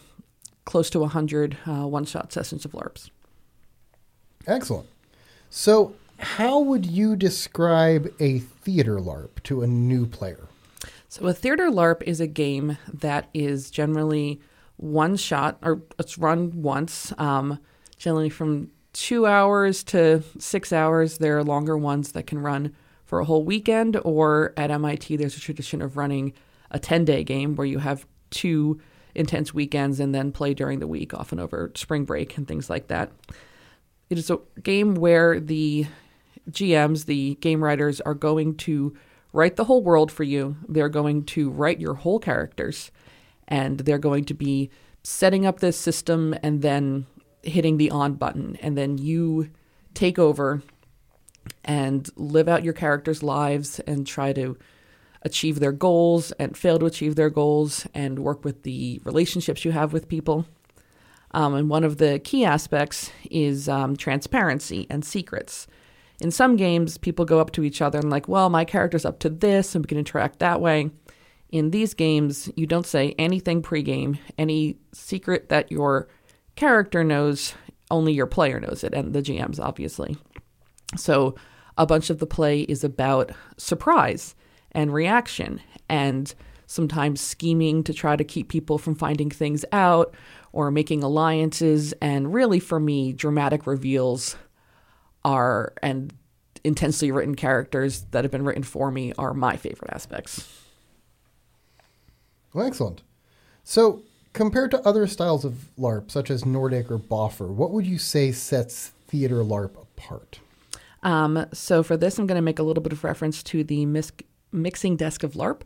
close 0.63 0.91
to 0.91 0.99
100 0.99 1.57
uh, 1.65 1.87
one 1.87 2.05
shot 2.05 2.31
sessions 2.31 2.65
of 2.65 2.73
LARPs. 2.73 3.09
Excellent. 4.45 4.87
So, 5.49 5.95
how 6.19 6.59
would 6.59 6.85
you 6.85 7.15
describe 7.15 8.13
a 8.19 8.39
theater 8.39 8.99
LARP 8.99 9.41
to 9.45 9.63
a 9.63 9.67
new 9.67 10.05
player? 10.05 10.47
So, 11.09 11.25
a 11.25 11.33
theater 11.33 11.71
LARP 11.71 12.03
is 12.03 12.21
a 12.21 12.27
game 12.27 12.77
that 12.93 13.27
is 13.33 13.71
generally 13.71 14.39
one 14.77 15.17
shot, 15.17 15.57
or 15.63 15.81
it's 15.97 16.19
run 16.19 16.61
once, 16.61 17.11
um, 17.17 17.57
generally 17.97 18.29
from 18.29 18.69
two 18.93 19.25
hours 19.25 19.83
to 19.85 20.23
six 20.39 20.71
hours. 20.71 21.17
There 21.17 21.37
are 21.37 21.43
longer 21.43 21.77
ones 21.77 22.13
that 22.13 22.27
can 22.27 22.39
run 22.39 22.73
for 23.05 23.19
a 23.19 23.25
whole 23.25 23.43
weekend, 23.43 23.99
or 24.03 24.53
at 24.55 24.71
MIT, 24.71 25.17
there's 25.17 25.35
a 25.35 25.39
tradition 25.39 25.81
of 25.81 25.97
running 25.97 26.33
a 26.71 26.79
10 26.79 27.05
day 27.05 27.23
game 27.23 27.55
where 27.55 27.67
you 27.67 27.79
have 27.79 28.05
two 28.29 28.79
intense 29.13 29.53
weekends 29.53 29.99
and 29.99 30.15
then 30.15 30.31
play 30.31 30.53
during 30.53 30.79
the 30.79 30.87
week, 30.87 31.13
often 31.13 31.39
over 31.39 31.71
spring 31.75 32.05
break 32.05 32.37
and 32.37 32.47
things 32.47 32.69
like 32.69 32.87
that. 32.87 33.11
It 34.09 34.17
is 34.17 34.29
a 34.29 34.39
game 34.61 34.95
where 34.95 35.39
the 35.39 35.85
GMs, 36.49 37.05
the 37.05 37.35
game 37.35 37.63
writers, 37.63 38.01
are 38.01 38.13
going 38.13 38.55
to 38.57 38.95
write 39.31 39.55
the 39.55 39.65
whole 39.65 39.83
world 39.83 40.11
for 40.11 40.23
you. 40.23 40.55
They're 40.67 40.89
going 40.89 41.25
to 41.25 41.49
write 41.49 41.79
your 41.79 41.95
whole 41.95 42.19
characters, 42.19 42.91
and 43.47 43.79
they're 43.79 43.97
going 43.97 44.25
to 44.25 44.33
be 44.33 44.69
setting 45.03 45.45
up 45.45 45.59
this 45.59 45.77
system 45.77 46.33
and 46.41 46.61
then 46.61 47.05
hitting 47.43 47.77
the 47.77 47.91
on 47.91 48.13
button, 48.13 48.57
and 48.61 48.77
then 48.77 48.97
you 48.97 49.49
take 49.93 50.17
over 50.17 50.63
and 51.63 52.09
live 52.15 52.47
out 52.47 52.63
your 52.63 52.73
characters' 52.73 53.21
lives 53.21 53.79
and 53.81 54.07
try 54.07 54.33
to 54.33 54.57
achieve 55.21 55.59
their 55.59 55.71
goals 55.71 56.31
and 56.33 56.57
fail 56.57 56.79
to 56.79 56.85
achieve 56.85 57.15
their 57.15 57.29
goals 57.29 57.87
and 57.93 58.19
work 58.19 58.43
with 58.43 58.63
the 58.63 58.99
relationships 59.03 59.63
you 59.63 59.71
have 59.71 59.93
with 59.93 60.09
people. 60.09 60.45
Um, 61.31 61.55
and 61.55 61.69
one 61.69 61.83
of 61.83 61.97
the 61.97 62.19
key 62.19 62.45
aspects 62.45 63.11
is 63.31 63.67
um, 63.67 63.95
transparency 63.95 64.85
and 64.89 65.03
secrets. 65.03 65.67
In 66.21 66.29
some 66.29 66.55
games, 66.55 66.97
people 66.97 67.25
go 67.25 67.39
up 67.39 67.51
to 67.51 67.63
each 67.63 67.81
other 67.81 67.99
and, 67.99 68.09
like, 68.09 68.27
well, 68.27 68.49
my 68.49 68.65
character's 68.65 69.05
up 69.05 69.19
to 69.19 69.29
this 69.29 69.75
and 69.75 69.83
we 69.83 69.87
can 69.87 69.97
interact 69.97 70.39
that 70.39 70.61
way. 70.61 70.91
In 71.51 71.71
these 71.71 71.93
games, 71.93 72.49
you 72.55 72.67
don't 72.67 72.85
say 72.85 73.15
anything 73.17 73.61
pregame. 73.61 74.19
Any 74.37 74.77
secret 74.91 75.49
that 75.49 75.71
your 75.71 76.07
character 76.55 77.03
knows, 77.03 77.53
only 77.91 78.13
your 78.13 78.27
player 78.27 78.59
knows 78.59 78.83
it, 78.83 78.93
and 78.93 79.13
the 79.13 79.21
GMs, 79.21 79.59
obviously. 79.59 80.17
So 80.97 81.35
a 81.77 81.85
bunch 81.85 82.09
of 82.09 82.19
the 82.19 82.27
play 82.27 82.61
is 82.61 82.83
about 82.83 83.31
surprise 83.57 84.35
and 84.71 84.93
reaction 84.93 85.61
and 85.89 86.33
sometimes 86.65 87.21
scheming 87.21 87.83
to 87.83 87.93
try 87.93 88.15
to 88.15 88.23
keep 88.23 88.49
people 88.49 88.77
from 88.77 88.95
finding 88.95 89.29
things 89.29 89.63
out 89.71 90.15
or 90.51 90.71
making 90.71 91.03
alliances. 91.03 91.93
And 92.01 92.33
really, 92.33 92.59
for 92.59 92.79
me, 92.79 93.13
dramatic 93.13 93.67
reveals 93.67 94.35
are 95.25 95.73
and 95.81 96.13
intensely 96.63 97.11
written 97.11 97.35
characters 97.35 98.05
that 98.11 98.23
have 98.23 98.31
been 98.31 98.45
written 98.45 98.63
for 98.63 98.91
me 98.91 99.13
are 99.17 99.33
my 99.33 99.57
favorite 99.57 99.91
aspects. 99.93 100.47
Well, 102.53 102.65
excellent. 102.65 103.01
So, 103.63 104.03
compared 104.33 104.71
to 104.71 104.81
other 104.81 105.07
styles 105.07 105.45
of 105.45 105.69
LARP, 105.77 106.11
such 106.11 106.29
as 106.29 106.45
Nordic 106.45 106.91
or 106.91 106.97
Boffer, 106.97 107.47
what 107.47 107.71
would 107.71 107.85
you 107.85 107.97
say 107.97 108.31
sets 108.31 108.89
theater 109.07 109.37
LARP 109.37 109.75
apart? 109.81 110.39
Um, 111.03 111.45
so, 111.53 111.83
for 111.83 111.97
this, 111.97 112.17
I'm 112.17 112.27
going 112.27 112.37
to 112.37 112.41
make 112.41 112.59
a 112.59 112.63
little 112.63 112.83
bit 112.83 112.93
of 112.93 113.03
reference 113.03 113.43
to 113.43 113.63
the 113.63 113.85
mis- 113.85 114.11
Mixing 114.51 114.95
Desk 114.95 115.23
of 115.23 115.33
LARP, 115.33 115.61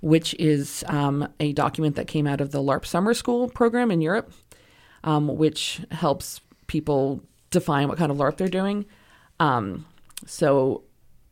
which 0.00 0.34
is 0.34 0.84
um, 0.88 1.28
a 1.40 1.52
document 1.52 1.96
that 1.96 2.06
came 2.06 2.26
out 2.26 2.40
of 2.40 2.50
the 2.50 2.62
LARP 2.62 2.84
Summer 2.84 3.14
School 3.14 3.48
program 3.48 3.90
in 3.90 4.00
Europe, 4.00 4.32
um, 5.02 5.28
which 5.28 5.80
helps 5.90 6.40
people 6.66 7.22
define 7.50 7.88
what 7.88 7.98
kind 7.98 8.10
of 8.12 8.18
LARP 8.18 8.36
they're 8.36 8.48
doing. 8.48 8.84
Um, 9.40 9.86
so 10.26 10.82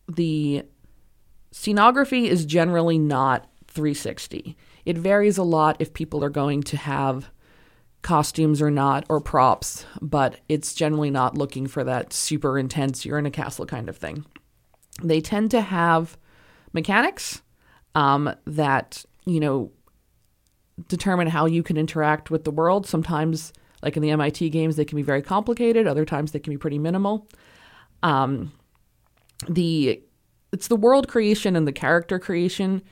the 0.08 0.64
scenography 1.52 2.24
is 2.24 2.46
generally 2.46 2.98
not 2.98 3.46
360. 3.68 4.56
It 4.84 4.98
varies 4.98 5.38
a 5.38 5.42
lot 5.42 5.76
if 5.78 5.94
people 5.94 6.24
are 6.24 6.30
going 6.30 6.62
to 6.64 6.76
have 6.76 7.30
costumes 8.02 8.60
or 8.60 8.70
not, 8.70 9.06
or 9.08 9.20
props, 9.20 9.86
but 10.00 10.40
it's 10.48 10.74
generally 10.74 11.10
not 11.10 11.38
looking 11.38 11.68
for 11.68 11.84
that 11.84 12.12
super 12.12 12.58
intense, 12.58 13.06
you're 13.06 13.18
in 13.18 13.26
a 13.26 13.30
castle 13.30 13.64
kind 13.64 13.88
of 13.88 13.96
thing. 13.96 14.24
They 15.02 15.20
tend 15.20 15.52
to 15.52 15.60
have 15.60 16.18
mechanics 16.72 17.42
um, 17.94 18.34
that, 18.44 19.04
you 19.24 19.38
know, 19.38 19.70
determine 20.88 21.28
how 21.28 21.46
you 21.46 21.62
can 21.62 21.76
interact 21.76 22.30
with 22.30 22.44
the 22.44 22.50
world. 22.50 22.86
Sometimes, 22.86 23.52
like 23.82 23.96
in 23.96 24.02
the 24.02 24.10
MIT 24.10 24.50
games, 24.50 24.76
they 24.76 24.84
can 24.84 24.96
be 24.96 25.02
very 25.02 25.22
complicated, 25.22 25.86
other 25.86 26.04
times, 26.04 26.32
they 26.32 26.40
can 26.40 26.52
be 26.52 26.58
pretty 26.58 26.78
minimal. 26.78 27.28
Um, 28.02 28.52
the 29.48 30.02
it's 30.52 30.68
the 30.68 30.76
world 30.76 31.08
creation 31.08 31.56
and 31.56 31.66
the 31.66 31.72
character 31.72 32.18
creation 32.18 32.82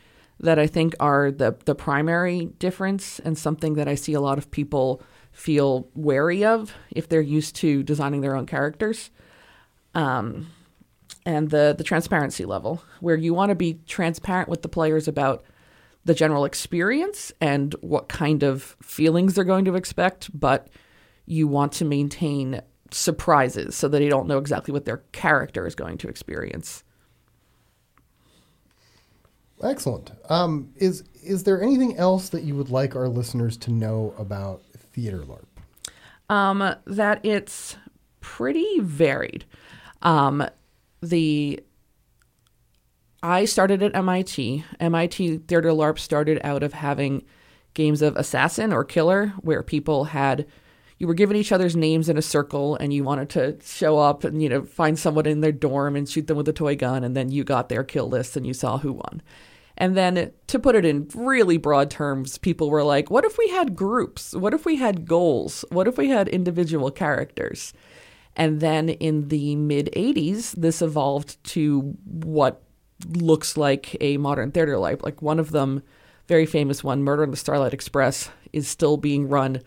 that 0.40 0.58
I 0.58 0.66
think 0.66 0.94
are 1.00 1.30
the 1.30 1.56
the 1.64 1.74
primary 1.74 2.46
difference 2.58 3.18
and 3.20 3.36
something 3.36 3.74
that 3.74 3.88
I 3.88 3.94
see 3.94 4.14
a 4.14 4.20
lot 4.20 4.38
of 4.38 4.50
people 4.50 5.02
feel 5.32 5.88
wary 5.94 6.44
of 6.44 6.74
if 6.90 7.08
they're 7.08 7.20
used 7.20 7.56
to 7.56 7.82
designing 7.82 8.20
their 8.20 8.34
own 8.34 8.46
characters. 8.46 9.10
Um, 9.94 10.48
and 11.26 11.50
the 11.50 11.74
the 11.76 11.84
transparency 11.84 12.44
level 12.44 12.82
where 13.00 13.16
you 13.16 13.34
want 13.34 13.50
to 13.50 13.54
be 13.54 13.80
transparent 13.86 14.48
with 14.48 14.62
the 14.62 14.68
players 14.68 15.06
about 15.06 15.44
the 16.04 16.14
general 16.14 16.44
experience 16.44 17.32
and 17.40 17.74
what 17.82 18.08
kind 18.08 18.42
of 18.42 18.76
feelings 18.82 19.34
they're 19.34 19.44
going 19.44 19.66
to 19.66 19.74
expect, 19.74 20.30
but 20.38 20.68
you 21.26 21.46
want 21.46 21.72
to 21.72 21.84
maintain 21.84 22.62
surprises 22.90 23.76
so 23.76 23.86
that 23.86 23.98
they 23.98 24.08
don't 24.08 24.26
know 24.26 24.38
exactly 24.38 24.72
what 24.72 24.86
their 24.86 25.02
character 25.12 25.66
is 25.66 25.74
going 25.74 25.98
to 25.98 26.08
experience. 26.08 26.82
Excellent. 29.62 30.12
Um, 30.30 30.72
is 30.76 31.04
is 31.22 31.44
there 31.44 31.62
anything 31.62 31.96
else 31.96 32.30
that 32.30 32.44
you 32.44 32.54
would 32.56 32.70
like 32.70 32.96
our 32.96 33.08
listeners 33.08 33.56
to 33.58 33.70
know 33.70 34.14
about 34.18 34.62
theater 34.76 35.18
LARP? 35.18 35.44
Um, 36.34 36.74
that 36.86 37.24
it's 37.24 37.76
pretty 38.20 38.80
varied. 38.80 39.44
Um, 40.02 40.46
the 41.02 41.60
I 43.22 43.44
started 43.44 43.82
at 43.82 43.94
MIT. 43.94 44.64
MIT 44.78 45.38
Theater 45.38 45.70
LARP 45.70 45.98
started 45.98 46.40
out 46.42 46.62
of 46.62 46.72
having 46.72 47.22
games 47.74 48.02
of 48.02 48.16
assassin 48.16 48.72
or 48.72 48.84
killer 48.84 49.28
where 49.40 49.62
people 49.62 50.04
had 50.04 50.46
you 50.98 51.06
were 51.06 51.14
given 51.14 51.36
each 51.36 51.52
other's 51.52 51.76
names 51.76 52.10
in 52.10 52.18
a 52.18 52.22
circle 52.22 52.76
and 52.76 52.92
you 52.92 53.02
wanted 53.02 53.30
to 53.30 53.56
show 53.64 53.98
up 53.98 54.22
and 54.22 54.42
you 54.42 54.48
know 54.48 54.62
find 54.64 54.98
someone 54.98 55.26
in 55.26 55.40
their 55.40 55.52
dorm 55.52 55.96
and 55.96 56.08
shoot 56.08 56.26
them 56.26 56.36
with 56.36 56.48
a 56.48 56.52
toy 56.52 56.76
gun 56.76 57.04
and 57.04 57.16
then 57.16 57.30
you 57.30 57.44
got 57.44 57.68
their 57.68 57.84
kill 57.84 58.08
list 58.08 58.36
and 58.36 58.46
you 58.46 58.54
saw 58.54 58.78
who 58.78 58.92
won. 58.92 59.22
And 59.80 59.96
then 59.96 60.30
to 60.48 60.58
put 60.58 60.76
it 60.76 60.84
in 60.84 61.08
really 61.14 61.56
broad 61.56 61.90
terms, 61.90 62.36
people 62.36 62.68
were 62.68 62.84
like, 62.84 63.10
what 63.10 63.24
if 63.24 63.38
we 63.38 63.48
had 63.48 63.74
groups? 63.74 64.34
What 64.34 64.52
if 64.52 64.66
we 64.66 64.76
had 64.76 65.08
goals? 65.08 65.64
What 65.70 65.88
if 65.88 65.96
we 65.96 66.10
had 66.10 66.28
individual 66.28 66.90
characters? 66.90 67.72
And 68.36 68.60
then 68.60 68.90
in 68.90 69.28
the 69.28 69.56
mid 69.56 69.88
80s, 69.96 70.52
this 70.52 70.82
evolved 70.82 71.42
to 71.44 71.96
what 72.04 72.62
looks 73.08 73.56
like 73.56 73.96
a 74.02 74.18
modern 74.18 74.52
theater 74.52 74.78
life. 74.78 75.02
Like 75.02 75.22
one 75.22 75.38
of 75.38 75.50
them, 75.50 75.82
very 76.28 76.44
famous 76.44 76.84
one, 76.84 77.02
Murder 77.02 77.22
on 77.22 77.30
the 77.30 77.36
Starlight 77.38 77.72
Express, 77.72 78.28
is 78.52 78.68
still 78.68 78.98
being 78.98 79.30
run 79.30 79.62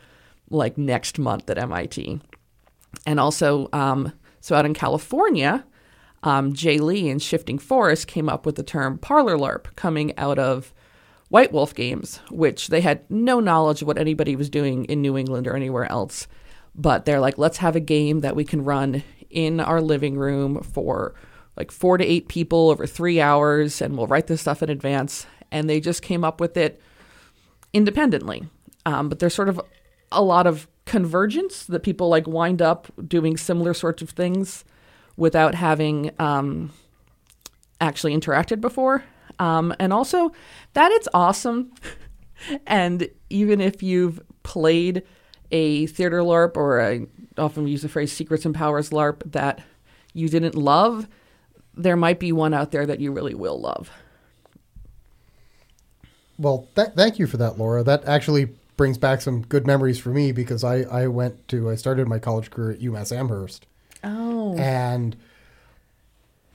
like 0.51 0.77
next 0.77 1.17
month 1.17 1.49
at 1.49 1.57
MIT. 1.57 2.21
And 3.07 3.19
also, 3.19 3.67
um, 3.73 4.13
so 4.41 4.55
out 4.55 4.67
in 4.67 4.75
California, 4.75 5.65
um, 6.23 6.53
Jay 6.53 6.79
Lee 6.79 7.09
and 7.09 7.21
Shifting 7.21 7.59
Forest 7.59 8.07
came 8.07 8.29
up 8.29 8.45
with 8.45 8.55
the 8.55 8.63
term 8.63 8.97
parlor 8.97 9.37
LARP 9.37 9.75
coming 9.75 10.17
out 10.17 10.39
of 10.39 10.73
White 11.29 11.51
Wolf 11.51 11.75
games, 11.75 12.19
which 12.31 12.69
they 12.69 12.81
had 12.81 13.09
no 13.09 13.39
knowledge 13.39 13.81
of 13.81 13.87
what 13.87 13.97
anybody 13.97 14.35
was 14.35 14.49
doing 14.49 14.85
in 14.85 15.01
New 15.01 15.17
England 15.17 15.47
or 15.47 15.55
anywhere 15.55 15.91
else. 15.91 16.27
But 16.75 17.05
they're 17.05 17.19
like, 17.19 17.37
let's 17.37 17.57
have 17.57 17.75
a 17.75 17.81
game 17.81 18.21
that 18.21 18.35
we 18.35 18.45
can 18.45 18.63
run 18.63 19.03
in 19.29 19.59
our 19.59 19.81
living 19.81 20.15
room 20.15 20.61
for 20.61 21.13
like 21.57 21.71
four 21.71 21.97
to 21.97 22.05
eight 22.05 22.29
people 22.29 22.69
over 22.69 22.87
three 22.87 23.19
hours, 23.19 23.81
and 23.81 23.97
we'll 23.97 24.07
write 24.07 24.27
this 24.27 24.41
stuff 24.41 24.63
in 24.63 24.69
advance. 24.69 25.25
And 25.51 25.69
they 25.69 25.79
just 25.79 26.01
came 26.01 26.23
up 26.23 26.39
with 26.39 26.55
it 26.55 26.81
independently. 27.73 28.47
Um, 28.85 29.09
but 29.09 29.19
there's 29.19 29.35
sort 29.35 29.49
of 29.49 29.61
a 30.11 30.21
lot 30.21 30.47
of 30.47 30.67
convergence 30.85 31.65
that 31.65 31.81
people 31.81 32.09
like 32.09 32.27
wind 32.27 32.61
up 32.61 32.91
doing 33.07 33.37
similar 33.37 33.73
sorts 33.73 34.01
of 34.01 34.11
things 34.11 34.63
without 35.17 35.55
having 35.55 36.11
um, 36.19 36.71
actually 37.79 38.15
interacted 38.15 38.61
before. 38.61 39.03
Um, 39.39 39.73
and 39.79 39.91
also 39.91 40.31
that 40.73 40.91
it's 40.91 41.07
awesome. 41.13 41.71
and 42.67 43.09
even 43.29 43.61
if 43.61 43.81
you've 43.83 44.21
played 44.43 45.03
a 45.51 45.85
theater 45.87 46.19
LARP 46.19 46.57
or 46.57 46.81
I 46.81 47.07
often 47.37 47.67
use 47.67 47.81
the 47.81 47.89
phrase 47.89 48.11
secrets 48.11 48.45
and 48.45 48.53
powers 48.53 48.89
LARP 48.89 49.31
that 49.31 49.61
you 50.13 50.29
didn't 50.29 50.55
love, 50.55 51.07
there 51.75 51.95
might 51.95 52.19
be 52.19 52.31
one 52.31 52.53
out 52.53 52.71
there 52.71 52.85
that 52.85 52.99
you 52.99 53.11
really 53.11 53.33
will 53.33 53.59
love. 53.59 53.89
Well, 56.37 56.67
th- 56.75 56.89
thank 56.95 57.19
you 57.19 57.27
for 57.27 57.37
that, 57.37 57.57
Laura. 57.57 57.83
That 57.83 58.05
actually 58.05 58.49
brings 58.75 58.97
back 58.97 59.21
some 59.21 59.41
good 59.43 59.67
memories 59.67 59.99
for 59.99 60.09
me 60.09 60.31
because 60.31 60.63
I, 60.63 60.81
I 60.81 61.07
went 61.07 61.47
to, 61.49 61.69
I 61.69 61.75
started 61.75 62.07
my 62.07 62.19
college 62.19 62.49
career 62.49 62.71
at 62.71 62.79
UMass 62.79 63.15
Amherst. 63.15 63.67
Oh. 64.03 64.57
And 64.57 65.15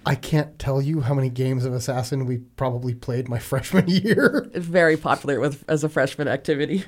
I 0.05 0.15
can't 0.15 0.59
tell 0.59 0.81
you 0.81 1.01
how 1.01 1.15
many 1.15 1.29
games 1.29 1.65
of 1.65 1.73
Assassin 1.73 2.27
we 2.27 2.39
probably 2.39 2.95
played 2.95 3.29
my 3.29 3.39
freshman 3.39 3.89
year. 3.89 4.51
Very 4.55 4.97
popular 4.97 5.41
with 5.41 5.65
as 5.69 5.85
a 5.85 5.89
freshman 5.89 6.29
activity. 6.29 6.85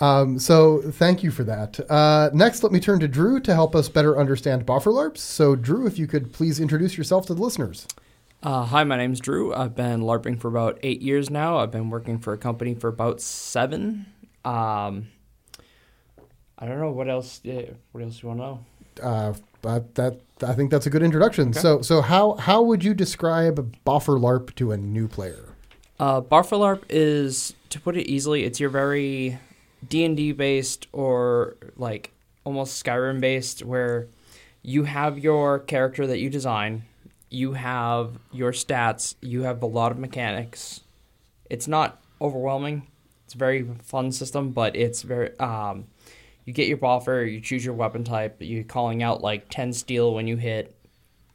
Um, 0.00 0.38
so 0.40 0.82
thank 0.82 1.22
you 1.22 1.30
for 1.30 1.44
that. 1.44 1.78
Uh, 1.88 2.30
next, 2.32 2.62
let 2.62 2.72
me 2.72 2.80
turn 2.80 2.98
to 3.00 3.08
Drew 3.08 3.38
to 3.40 3.54
help 3.54 3.76
us 3.76 3.88
better 3.88 4.18
understand 4.18 4.66
boffer 4.66 4.92
LARPs. 4.92 5.18
So, 5.18 5.54
Drew, 5.54 5.86
if 5.86 5.98
you 5.98 6.08
could 6.08 6.32
please 6.32 6.58
introduce 6.58 6.98
yourself 6.98 7.26
to 7.26 7.34
the 7.34 7.42
listeners. 7.42 7.86
Uh, 8.42 8.64
hi, 8.64 8.84
my 8.84 8.96
name's 8.96 9.20
Drew. 9.20 9.54
I've 9.54 9.74
been 9.74 10.02
LARPing 10.02 10.40
for 10.40 10.48
about 10.48 10.78
eight 10.82 11.00
years 11.00 11.30
now. 11.30 11.58
I've 11.58 11.70
been 11.70 11.88
working 11.88 12.18
for 12.18 12.32
a 12.32 12.38
company 12.38 12.74
for 12.74 12.88
about 12.88 13.20
seven. 13.20 14.06
Um, 14.44 15.08
I 16.58 16.66
don't 16.66 16.80
know 16.80 16.90
what 16.90 17.08
else. 17.08 17.40
What 17.92 18.04
else 18.04 18.22
you 18.22 18.28
want 18.28 18.40
to 18.40 18.44
know? 18.44 19.08
Uh, 19.08 19.34
but 19.64 19.94
that 19.94 20.20
I 20.42 20.52
think 20.52 20.70
that's 20.70 20.84
a 20.84 20.90
good 20.90 21.02
introduction. 21.02 21.48
Okay. 21.48 21.58
So, 21.58 21.80
so 21.80 22.02
how 22.02 22.34
how 22.34 22.62
would 22.62 22.84
you 22.84 22.92
describe 22.92 23.74
Boffer 23.86 24.20
LARP 24.20 24.54
to 24.56 24.72
a 24.72 24.76
new 24.76 25.08
player? 25.08 25.56
Uh, 25.98 26.20
Boffer 26.20 26.58
LARP 26.58 26.82
is, 26.90 27.54
to 27.70 27.80
put 27.80 27.96
it 27.96 28.06
easily, 28.06 28.44
it's 28.44 28.60
your 28.60 28.68
very 28.68 29.38
D 29.88 30.04
and 30.04 30.16
D 30.16 30.32
based 30.32 30.86
or 30.92 31.56
like 31.76 32.12
almost 32.44 32.84
Skyrim 32.84 33.20
based, 33.20 33.64
where 33.64 34.06
you 34.62 34.84
have 34.84 35.18
your 35.18 35.60
character 35.60 36.06
that 36.06 36.18
you 36.18 36.28
design, 36.28 36.84
you 37.30 37.54
have 37.54 38.18
your 38.32 38.52
stats, 38.52 39.14
you 39.22 39.44
have 39.44 39.62
a 39.62 39.66
lot 39.66 39.92
of 39.92 39.98
mechanics. 39.98 40.82
It's 41.48 41.66
not 41.66 42.02
overwhelming. 42.20 42.86
It's 43.24 43.34
a 43.34 43.38
very 43.38 43.66
fun 43.82 44.12
system, 44.12 44.50
but 44.50 44.76
it's 44.76 45.00
very 45.00 45.38
um, 45.38 45.86
you 46.44 46.52
get 46.52 46.68
your 46.68 46.78
boffer, 46.78 47.30
you 47.30 47.40
choose 47.40 47.64
your 47.64 47.74
weapon 47.74 48.04
type, 48.04 48.36
you're 48.40 48.64
calling 48.64 49.02
out 49.02 49.22
like 49.22 49.48
ten 49.48 49.72
steel 49.72 50.14
when 50.14 50.26
you 50.26 50.36
hit, 50.36 50.76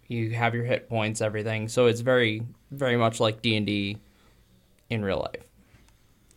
you 0.07 0.31
have 0.31 0.53
your 0.53 0.65
hit 0.65 0.89
points, 0.89 1.21
everything. 1.21 1.67
So 1.67 1.87
it's 1.87 2.01
very 2.01 2.43
very 2.71 2.97
much 2.97 3.19
like 3.19 3.41
D 3.41 3.55
and 3.55 3.65
D 3.65 3.97
in 4.89 5.03
real 5.03 5.19
life. 5.19 5.45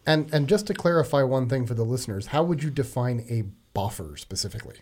And 0.06 0.32
and 0.32 0.48
just 0.48 0.66
to 0.68 0.74
clarify 0.74 1.22
one 1.22 1.48
thing 1.48 1.66
for 1.66 1.74
the 1.74 1.84
listeners, 1.84 2.28
how 2.28 2.42
would 2.42 2.62
you 2.62 2.70
define 2.70 3.24
a 3.28 3.44
boffer 3.78 4.18
specifically? 4.18 4.76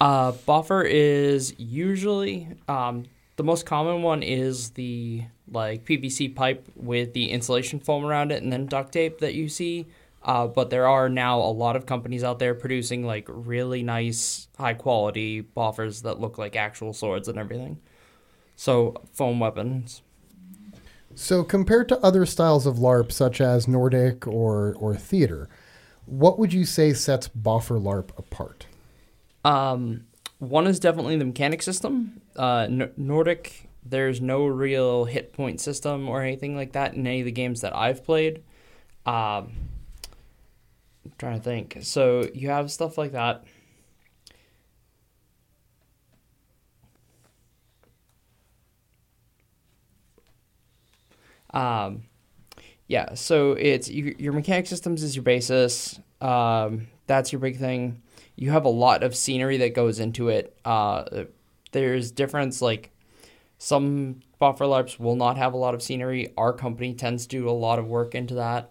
Uh, 0.00 0.32
boffer 0.32 0.86
is 0.88 1.54
usually 1.58 2.48
um, 2.68 3.04
the 3.36 3.44
most 3.44 3.66
common 3.66 4.02
one 4.02 4.22
is 4.22 4.70
the 4.70 5.24
like 5.50 5.84
PVC 5.84 6.34
pipe 6.34 6.68
with 6.76 7.14
the 7.14 7.30
insulation 7.30 7.80
foam 7.80 8.04
around 8.04 8.30
it 8.30 8.42
and 8.42 8.52
then 8.52 8.66
duct 8.66 8.92
tape 8.92 9.18
that 9.18 9.34
you 9.34 9.48
see. 9.48 9.86
Uh, 10.28 10.46
but 10.46 10.68
there 10.68 10.86
are 10.86 11.08
now 11.08 11.40
a 11.40 11.50
lot 11.50 11.74
of 11.74 11.86
companies 11.86 12.22
out 12.22 12.38
there 12.38 12.54
producing 12.54 13.02
like 13.02 13.26
really 13.30 13.82
nice, 13.82 14.46
high 14.58 14.74
quality 14.74 15.42
boffers 15.42 16.02
that 16.02 16.20
look 16.20 16.36
like 16.36 16.54
actual 16.54 16.92
swords 16.92 17.28
and 17.28 17.38
everything. 17.38 17.80
So 18.54 18.94
foam 19.14 19.40
weapons. 19.40 20.02
So 21.14 21.42
compared 21.42 21.88
to 21.88 21.98
other 22.00 22.26
styles 22.26 22.66
of 22.66 22.76
LARP 22.76 23.10
such 23.10 23.40
as 23.40 23.66
Nordic 23.66 24.26
or 24.26 24.76
or 24.78 24.94
theater, 24.94 25.48
what 26.04 26.38
would 26.38 26.52
you 26.52 26.66
say 26.66 26.92
sets 26.92 27.28
Boffer 27.28 27.82
LARP 27.82 28.10
apart? 28.18 28.66
Um, 29.46 30.04
one 30.40 30.66
is 30.66 30.78
definitely 30.78 31.16
the 31.16 31.24
mechanic 31.24 31.62
system. 31.62 32.20
Uh, 32.36 32.66
N- 32.68 32.92
Nordic, 32.98 33.70
there's 33.82 34.20
no 34.20 34.44
real 34.44 35.06
hit 35.06 35.32
point 35.32 35.58
system 35.58 36.06
or 36.06 36.20
anything 36.20 36.54
like 36.54 36.72
that 36.72 36.92
in 36.92 37.06
any 37.06 37.20
of 37.20 37.24
the 37.24 37.32
games 37.32 37.62
that 37.62 37.74
I've 37.74 38.04
played. 38.04 38.42
Um, 39.06 39.52
I'm 41.08 41.14
trying 41.18 41.38
to 41.38 41.42
think. 41.42 41.78
So 41.80 42.28
you 42.34 42.50
have 42.50 42.70
stuff 42.70 42.98
like 42.98 43.12
that. 43.12 43.44
Um, 51.54 52.02
yeah, 52.88 53.14
so 53.14 53.52
it's 53.52 53.88
you, 53.88 54.14
your 54.18 54.34
mechanic 54.34 54.66
systems 54.66 55.02
is 55.02 55.16
your 55.16 55.22
basis. 55.22 55.98
Um, 56.20 56.88
that's 57.06 57.32
your 57.32 57.40
big 57.40 57.58
thing. 57.58 58.02
You 58.36 58.50
have 58.50 58.66
a 58.66 58.70
lot 58.70 59.02
of 59.02 59.16
scenery 59.16 59.56
that 59.58 59.74
goes 59.74 59.98
into 59.98 60.28
it. 60.28 60.54
Uh, 60.62 61.24
there's 61.72 62.10
difference 62.10 62.60
like 62.60 62.90
some 63.56 64.20
boffer 64.40 64.60
LARPs 64.60 65.00
will 65.00 65.16
not 65.16 65.38
have 65.38 65.54
a 65.54 65.56
lot 65.56 65.74
of 65.74 65.82
scenery. 65.82 66.34
Our 66.36 66.52
company 66.52 66.92
tends 66.92 67.26
to 67.26 67.38
do 67.38 67.48
a 67.48 67.50
lot 67.50 67.78
of 67.78 67.86
work 67.86 68.14
into 68.14 68.34
that. 68.34 68.70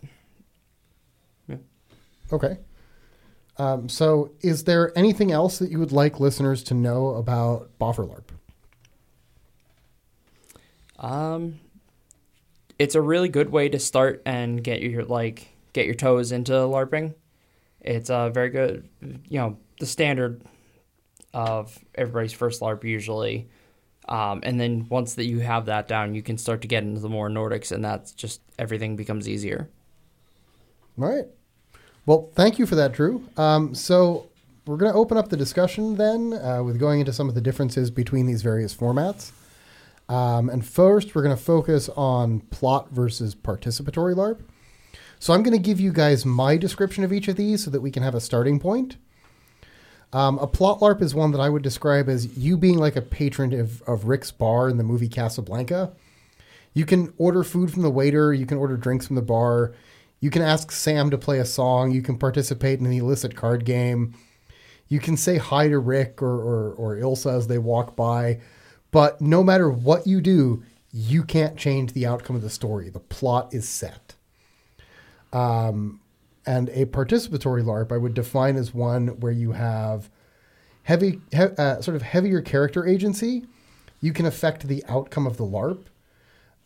Okay. 2.31 2.57
Um, 3.57 3.89
so, 3.89 4.31
is 4.41 4.65
there 4.65 4.95
anything 4.97 5.31
else 5.31 5.57
that 5.59 5.71
you 5.71 5.79
would 5.79 5.91
like 5.91 6.19
listeners 6.19 6.63
to 6.65 6.73
know 6.73 7.09
about 7.15 7.71
Boffer 7.79 8.07
LARP? 8.07 8.29
Um, 10.99 11.59
it's 12.79 12.95
a 12.95 13.01
really 13.01 13.29
good 13.29 13.51
way 13.51 13.69
to 13.69 13.79
start 13.79 14.21
and 14.25 14.63
get 14.63 14.81
your 14.81 15.03
like 15.05 15.49
get 15.73 15.85
your 15.85 15.95
toes 15.95 16.31
into 16.31 16.51
LARPing. 16.51 17.15
It's 17.81 18.09
a 18.09 18.29
very 18.33 18.49
good, 18.49 18.87
you 19.01 19.39
know, 19.39 19.57
the 19.79 19.85
standard 19.85 20.43
of 21.33 21.77
everybody's 21.95 22.33
first 22.33 22.61
LARP 22.61 22.83
usually. 22.83 23.49
Um, 24.07 24.39
and 24.43 24.59
then 24.59 24.87
once 24.89 25.15
that 25.15 25.25
you 25.25 25.39
have 25.39 25.65
that 25.65 25.87
down, 25.87 26.15
you 26.15 26.23
can 26.23 26.37
start 26.37 26.61
to 26.61 26.67
get 26.67 26.83
into 26.83 27.01
the 27.01 27.09
more 27.09 27.29
Nordics, 27.29 27.71
and 27.71 27.83
that's 27.83 28.13
just 28.13 28.41
everything 28.57 28.95
becomes 28.95 29.27
easier. 29.27 29.69
All 30.97 31.09
right. 31.09 31.25
Well, 32.07 32.29
thank 32.35 32.57
you 32.57 32.65
for 32.65 32.75
that, 32.75 32.93
Drew. 32.93 33.27
Um, 33.35 33.75
so 33.75 34.29
we're 34.65 34.77
going 34.77 34.93
to 34.93 34.97
open 34.97 35.17
up 35.17 35.27
the 35.27 35.35
discussion 35.35 35.97
then 35.97 36.33
uh, 36.33 36.63
with 36.63 36.79
going 36.79 37.01
into 37.01 37.11
some 37.11 37.27
of 37.27 37.35
the 37.35 37.41
differences 37.41 37.91
between 37.91 38.25
these 38.25 38.41
various 38.41 38.73
formats. 38.73 39.31
Um, 40.07 40.49
and 40.49 40.65
first, 40.65 41.13
we're 41.13 41.23
going 41.23 41.35
to 41.35 41.43
focus 41.43 41.89
on 41.89 42.39
plot 42.39 42.89
versus 42.91 43.35
participatory 43.35 44.15
LARP. 44.15 44.39
So 45.19 45.33
I'm 45.33 45.43
going 45.43 45.57
to 45.57 45.61
give 45.61 45.81
you 45.81 45.91
guys 45.91 46.25
my 46.25 46.55
description 46.55 47.03
of 47.03 47.11
each 47.11 47.27
of 47.27 47.35
these 47.35 47.65
so 47.65 47.71
that 47.71 47.81
we 47.81 47.91
can 47.91 48.03
have 48.03 48.15
a 48.15 48.21
starting 48.21 48.57
point. 48.57 48.95
Um, 50.13 50.39
a 50.39 50.47
plot 50.47 50.79
LARP 50.79 51.01
is 51.01 51.13
one 51.13 51.31
that 51.31 51.41
I 51.41 51.49
would 51.49 51.61
describe 51.61 52.07
as 52.07 52.37
you 52.37 52.55
being 52.55 52.77
like 52.77 52.95
a 52.95 53.01
patron 53.01 53.51
of, 53.51 53.81
of 53.81 54.05
Rick's 54.05 54.31
bar 54.31 54.69
in 54.69 54.77
the 54.77 54.83
movie 54.83 55.09
Casablanca. 55.09 55.91
You 56.73 56.85
can 56.85 57.13
order 57.17 57.43
food 57.43 57.69
from 57.69 57.81
the 57.81 57.91
waiter, 57.91 58.33
you 58.33 58.45
can 58.45 58.57
order 58.57 58.77
drinks 58.77 59.07
from 59.07 59.17
the 59.17 59.21
bar, 59.21 59.73
you 60.19 60.29
can 60.29 60.41
ask 60.41 60.71
Sam 60.71 61.09
to 61.11 61.17
play 61.17 61.39
a 61.39 61.45
song, 61.45 61.91
you 61.91 62.01
can 62.01 62.17
participate 62.17 62.79
in 62.79 62.85
an 62.85 62.93
illicit 62.93 63.35
card 63.35 63.65
game, 63.65 64.15
you 64.87 64.99
can 64.99 65.17
say 65.17 65.37
hi 65.37 65.67
to 65.67 65.79
Rick 65.79 66.21
or, 66.21 66.35
or, 66.35 66.73
or 66.73 66.95
Ilsa 66.95 67.35
as 67.35 67.47
they 67.47 67.57
walk 67.57 67.95
by. 67.95 68.39
But 68.91 69.19
no 69.19 69.43
matter 69.43 69.69
what 69.69 70.07
you 70.07 70.21
do, 70.21 70.63
you 70.91 71.23
can't 71.23 71.57
change 71.57 71.93
the 71.93 72.05
outcome 72.05 72.35
of 72.35 72.41
the 72.41 72.49
story. 72.49 72.89
The 72.89 72.99
plot 72.99 73.53
is 73.53 73.67
set. 73.67 74.15
Um, 75.33 75.99
and 76.45 76.69
a 76.69 76.85
participatory 76.85 77.63
LARP 77.63 77.91
I 77.91 77.97
would 77.97 78.13
define 78.13 78.55
as 78.55 78.73
one 78.73 79.19
where 79.19 79.33
you 79.33 79.51
have 79.51 80.09
heavy, 80.83 81.19
he, 81.31 81.37
uh, 81.37 81.81
sort 81.81 81.95
of 81.95 82.01
heavier 82.01 82.41
character 82.41 82.85
agency. 82.85 83.45
You 83.99 84.13
can 84.13 84.25
affect 84.25 84.67
the 84.67 84.83
outcome 84.87 85.27
of 85.27 85.35
the 85.35 85.43
LARP. 85.43 85.83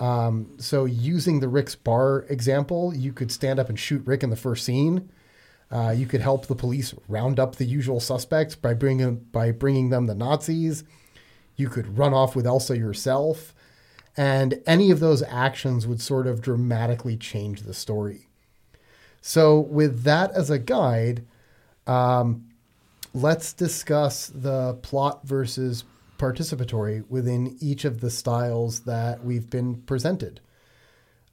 Um, 0.01 0.55
so, 0.57 0.85
using 0.85 1.39
the 1.39 1.47
Rick's 1.47 1.75
bar 1.75 2.25
example, 2.27 2.91
you 2.93 3.13
could 3.13 3.31
stand 3.31 3.59
up 3.59 3.69
and 3.69 3.79
shoot 3.79 4.01
Rick 4.03 4.23
in 4.23 4.31
the 4.31 4.35
first 4.35 4.65
scene. 4.65 5.11
Uh, 5.71 5.91
you 5.95 6.07
could 6.07 6.21
help 6.21 6.47
the 6.47 6.55
police 6.55 6.95
round 7.07 7.39
up 7.39 7.55
the 7.55 7.65
usual 7.65 7.99
suspects 7.99 8.55
by 8.55 8.73
bringing 8.73 9.17
by 9.31 9.51
bringing 9.51 9.91
them 9.91 10.07
the 10.07 10.15
Nazis. 10.15 10.83
You 11.55 11.69
could 11.69 11.99
run 11.99 12.15
off 12.15 12.35
with 12.35 12.47
Elsa 12.47 12.75
yourself, 12.75 13.53
and 14.17 14.59
any 14.65 14.89
of 14.89 14.99
those 14.99 15.21
actions 15.21 15.85
would 15.85 16.01
sort 16.01 16.25
of 16.25 16.41
dramatically 16.41 17.15
change 17.15 17.61
the 17.61 17.73
story. 17.75 18.27
So, 19.21 19.59
with 19.59 20.01
that 20.01 20.31
as 20.31 20.49
a 20.49 20.57
guide, 20.57 21.27
um, 21.85 22.49
let's 23.13 23.53
discuss 23.53 24.31
the 24.33 24.79
plot 24.81 25.27
versus 25.27 25.83
participatory 26.21 27.03
within 27.09 27.57
each 27.59 27.83
of 27.83 27.99
the 27.99 28.11
styles 28.11 28.81
that 28.81 29.25
we've 29.25 29.49
been 29.49 29.81
presented. 29.81 30.39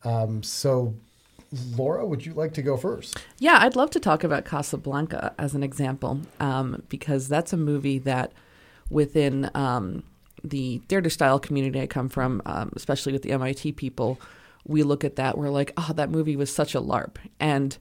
Um, 0.02 0.42
so, 0.42 0.94
Laura, 1.76 2.06
would 2.06 2.24
you 2.24 2.32
like 2.32 2.54
to 2.54 2.62
go 2.62 2.78
first? 2.78 3.22
Yeah, 3.38 3.58
I'd 3.60 3.76
love 3.76 3.90
to 3.90 4.00
talk 4.00 4.24
about 4.24 4.46
Casablanca 4.46 5.34
as 5.38 5.54
an 5.54 5.62
example 5.62 6.22
um, 6.40 6.82
because 6.88 7.28
that's 7.28 7.52
a 7.52 7.56
movie 7.58 7.98
that 8.00 8.32
within 8.88 9.50
um, 9.54 10.04
the 10.42 10.78
theater 10.88 11.10
style 11.10 11.38
community 11.38 11.80
I 11.82 11.86
come 11.86 12.08
from, 12.08 12.40
um, 12.46 12.72
especially 12.74 13.12
with 13.12 13.22
the 13.22 13.32
MIT 13.32 13.72
people, 13.72 14.18
we 14.66 14.82
look 14.82 15.04
at 15.04 15.16
that, 15.16 15.36
we're 15.36 15.50
like, 15.50 15.72
oh, 15.76 15.92
that 15.94 16.10
movie 16.10 16.36
was 16.36 16.52
such 16.52 16.74
a 16.74 16.80
LARP. 16.80 17.16
And 17.38 17.76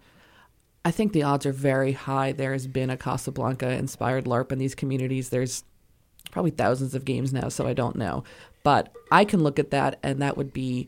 I 0.84 0.91
think 0.91 1.13
the 1.13 1.24
odds 1.24 1.46
are 1.46 1.54
very 1.54 1.93
high 1.93 2.34
there 2.34 2.52
has 2.52 2.67
been 2.67 2.89
a 2.89 2.98
Casablanca 2.98 3.70
inspired 3.72 4.26
LARP 4.26 4.52
in 4.52 4.60
these 4.60 4.76
communities. 4.76 5.30
There's 5.30 5.63
probably 6.38 6.52
thousands 6.52 6.93
of 6.93 7.04
games 7.04 7.34
now, 7.34 7.50
so 7.50 7.65
I 7.65 7.73
don't 7.73 7.95
know. 7.95 8.23
But 8.62 8.93
I 9.12 9.26
can 9.26 9.41
look 9.41 9.58
at 9.58 9.71
that, 9.71 9.97
and 10.04 10.21
that 10.21 10.38
would 10.38 10.54
be 10.54 10.88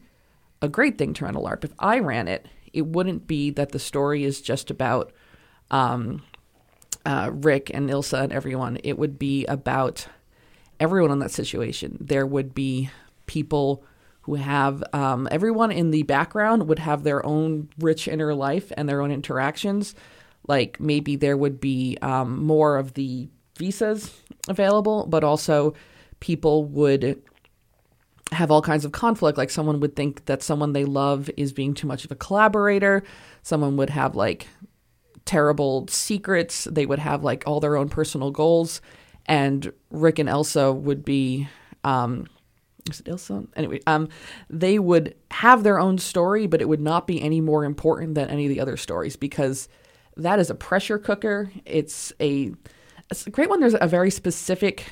a 0.61 0.69
great 0.69 0.99
thing 0.99 1.11
to 1.15 1.25
run 1.25 1.33
a 1.33 1.39
LARP. 1.39 1.63
If 1.63 1.73
I 1.79 1.97
ran 1.97 2.27
it, 2.27 2.45
it 2.71 2.85
wouldn't 2.85 3.25
be 3.25 3.49
that 3.49 3.71
the 3.71 3.79
story 3.79 4.23
is 4.23 4.41
just 4.41 4.69
about 4.69 5.11
um, 5.71 6.21
uh, 7.03 7.31
Rick 7.33 7.71
and 7.73 7.89
Ilsa 7.89 8.25
and 8.25 8.31
everyone. 8.31 8.77
It 8.83 8.99
would 8.99 9.17
be 9.17 9.43
about 9.47 10.05
everyone 10.79 11.09
in 11.09 11.17
that 11.17 11.31
situation. 11.31 11.97
There 11.99 12.27
would 12.27 12.53
be 12.53 12.91
people 13.25 13.83
who 14.21 14.35
have 14.35 14.83
um, 14.93 15.27
everyone 15.31 15.71
in 15.71 15.89
the 15.89 16.03
background 16.03 16.67
would 16.67 16.77
have 16.77 17.01
their 17.01 17.25
own 17.25 17.69
rich 17.79 18.07
inner 18.07 18.35
life 18.35 18.71
and 18.77 18.87
their 18.87 19.01
own 19.01 19.11
interactions. 19.11 19.95
Like 20.47 20.79
maybe 20.79 21.15
there 21.15 21.37
would 21.37 21.59
be 21.59 21.97
um, 22.03 22.45
more 22.45 22.77
of 22.77 22.93
the 22.93 23.29
visas 23.57 24.11
available, 24.47 25.05
but 25.07 25.23
also 25.23 25.73
people 26.19 26.65
would 26.65 27.21
have 28.31 28.51
all 28.51 28.61
kinds 28.61 28.85
of 28.85 28.91
conflict. 28.91 29.37
Like 29.37 29.49
someone 29.49 29.79
would 29.79 29.95
think 29.95 30.25
that 30.25 30.43
someone 30.43 30.73
they 30.73 30.85
love 30.85 31.29
is 31.37 31.53
being 31.53 31.73
too 31.73 31.87
much 31.87 32.05
of 32.05 32.11
a 32.11 32.15
collaborator. 32.15 33.03
Someone 33.41 33.77
would 33.77 33.89
have 33.89 34.15
like 34.15 34.47
terrible 35.25 35.87
secrets. 35.87 36.65
They 36.65 36.85
would 36.85 36.99
have 36.99 37.23
like 37.23 37.43
all 37.45 37.59
their 37.59 37.75
own 37.75 37.89
personal 37.89 38.31
goals. 38.31 38.81
And 39.25 39.71
Rick 39.91 40.19
and 40.19 40.29
Elsa 40.29 40.73
would 40.73 41.05
be, 41.05 41.47
um, 41.83 42.27
is 42.89 42.99
it 42.99 43.07
Elsa? 43.07 43.43
Anyway, 43.55 43.79
um, 43.85 44.09
they 44.49 44.79
would 44.79 45.15
have 45.31 45.63
their 45.63 45.79
own 45.79 45.99
story, 45.99 46.47
but 46.47 46.61
it 46.61 46.67
would 46.67 46.81
not 46.81 47.05
be 47.05 47.21
any 47.21 47.41
more 47.41 47.63
important 47.63 48.15
than 48.15 48.29
any 48.29 48.45
of 48.45 48.49
the 48.49 48.59
other 48.59 48.77
stories 48.77 49.15
because 49.15 49.69
that 50.17 50.39
is 50.39 50.49
a 50.49 50.55
pressure 50.55 50.97
cooker. 50.97 51.51
It's 51.65 52.11
a, 52.19 52.53
it's 53.11 53.25
a 53.25 53.29
great 53.29 53.49
one. 53.49 53.59
There's 53.59 53.75
a 53.79 53.87
very 53.87 54.11
specific 54.11 54.85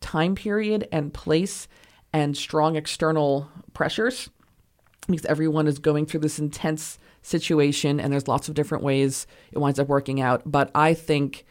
time 0.00 0.34
period 0.34 0.88
and 0.92 1.12
place 1.12 1.68
and 2.12 2.36
strong 2.36 2.76
external 2.76 3.48
pressures 3.72 4.28
because 5.06 5.24
everyone 5.26 5.66
is 5.66 5.78
going 5.78 6.06
through 6.06 6.20
this 6.20 6.38
intense 6.38 6.98
situation 7.22 8.00
and 8.00 8.12
there's 8.12 8.28
lots 8.28 8.48
of 8.48 8.54
different 8.54 8.84
ways 8.84 9.26
it 9.52 9.58
winds 9.58 9.78
up 9.78 9.88
working 9.88 10.20
out. 10.20 10.42
But 10.44 10.70
I 10.74 10.94
think 10.94 11.46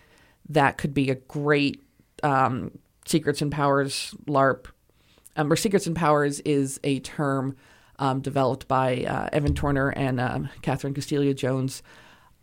that 0.50 0.78
could 0.78 0.94
be 0.94 1.10
a 1.10 1.16
great 1.16 1.82
um, 2.24 2.78
Secrets 3.06 3.42
and 3.42 3.52
Powers 3.52 4.14
LARP. 4.28 4.68
Um, 5.38 5.52
or 5.52 5.56
Secrets 5.56 5.88
and 5.88 5.96
Powers 5.96 6.40
is 6.42 6.80
a 6.84 7.00
term 7.00 7.56
um, 8.00 8.22
developed 8.22 8.68
by 8.68 9.04
uh, 9.06 9.30
Evan 9.32 9.54
Torner 9.54 9.94
and 9.96 10.20
um, 10.20 10.50
Catherine 10.62 10.94
Castiglia 10.94 11.36
Jones. 11.36 11.82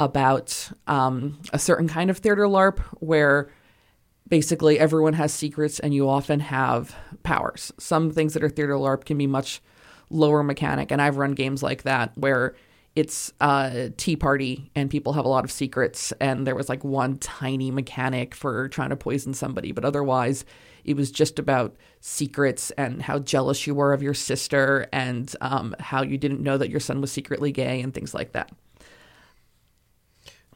about 0.00 0.70
um, 0.86 1.38
a 1.52 1.58
certain 1.58 1.88
kind 1.88 2.10
of 2.10 2.18
theater 2.18 2.46
LARP 2.46 2.78
where 3.00 3.50
basically 4.28 4.78
everyone 4.78 5.14
has 5.14 5.32
secrets 5.32 5.80
and 5.80 5.94
you 5.94 6.08
often 6.08 6.40
have 6.40 6.94
powers. 7.22 7.72
Some 7.78 8.10
things 8.10 8.34
that 8.34 8.44
are 8.44 8.48
theater 8.48 8.74
LARP 8.74 9.04
can 9.04 9.18
be 9.18 9.26
much 9.26 9.60
lower 10.10 10.42
mechanic, 10.42 10.90
and 10.90 11.02
I've 11.02 11.16
run 11.16 11.32
games 11.32 11.62
like 11.62 11.82
that 11.82 12.16
where 12.16 12.54
it's 12.98 13.32
a 13.40 13.92
tea 13.96 14.16
party 14.16 14.70
and 14.74 14.90
people 14.90 15.12
have 15.12 15.24
a 15.24 15.28
lot 15.28 15.44
of 15.44 15.52
secrets 15.52 16.12
and 16.20 16.46
there 16.46 16.56
was 16.56 16.68
like 16.68 16.82
one 16.82 17.16
tiny 17.18 17.70
mechanic 17.70 18.34
for 18.34 18.68
trying 18.68 18.88
to 18.90 18.96
poison 18.96 19.32
somebody 19.32 19.70
but 19.70 19.84
otherwise 19.84 20.44
it 20.84 20.96
was 20.96 21.12
just 21.12 21.38
about 21.38 21.76
secrets 22.00 22.72
and 22.72 23.02
how 23.02 23.20
jealous 23.20 23.68
you 23.68 23.74
were 23.74 23.92
of 23.92 24.02
your 24.02 24.14
sister 24.14 24.88
and 24.92 25.36
um, 25.40 25.76
how 25.78 26.02
you 26.02 26.18
didn't 26.18 26.40
know 26.40 26.58
that 26.58 26.70
your 26.70 26.80
son 26.80 27.00
was 27.00 27.12
secretly 27.12 27.52
gay 27.52 27.80
and 27.80 27.94
things 27.94 28.14
like 28.14 28.32
that 28.32 28.50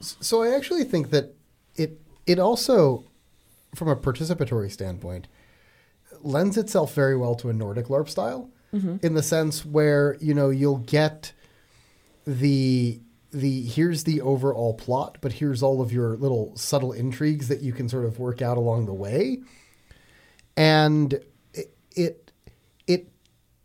so 0.00 0.42
i 0.42 0.52
actually 0.52 0.82
think 0.82 1.10
that 1.10 1.34
it 1.76 2.00
it 2.26 2.40
also 2.40 3.04
from 3.74 3.88
a 3.88 3.96
participatory 3.96 4.70
standpoint 4.70 5.28
lends 6.20 6.56
itself 6.56 6.94
very 6.94 7.16
well 7.16 7.34
to 7.34 7.48
a 7.48 7.52
nordic 7.52 7.86
larp 7.86 8.08
style 8.08 8.50
mm-hmm. 8.72 8.96
in 9.04 9.14
the 9.14 9.22
sense 9.22 9.64
where 9.64 10.16
you 10.20 10.34
know 10.34 10.50
you'll 10.50 10.78
get 10.78 11.32
the 12.26 13.00
the 13.32 13.62
here's 13.62 14.04
the 14.04 14.20
overall 14.20 14.74
plot, 14.74 15.18
but 15.20 15.32
here's 15.32 15.62
all 15.62 15.80
of 15.80 15.92
your 15.92 16.16
little 16.16 16.54
subtle 16.56 16.92
intrigues 16.92 17.48
that 17.48 17.62
you 17.62 17.72
can 17.72 17.88
sort 17.88 18.04
of 18.04 18.18
work 18.18 18.42
out 18.42 18.58
along 18.58 18.86
the 18.86 18.92
way. 18.92 19.40
And 20.56 21.14
it, 21.54 21.74
it 21.96 22.32
it 22.86 23.08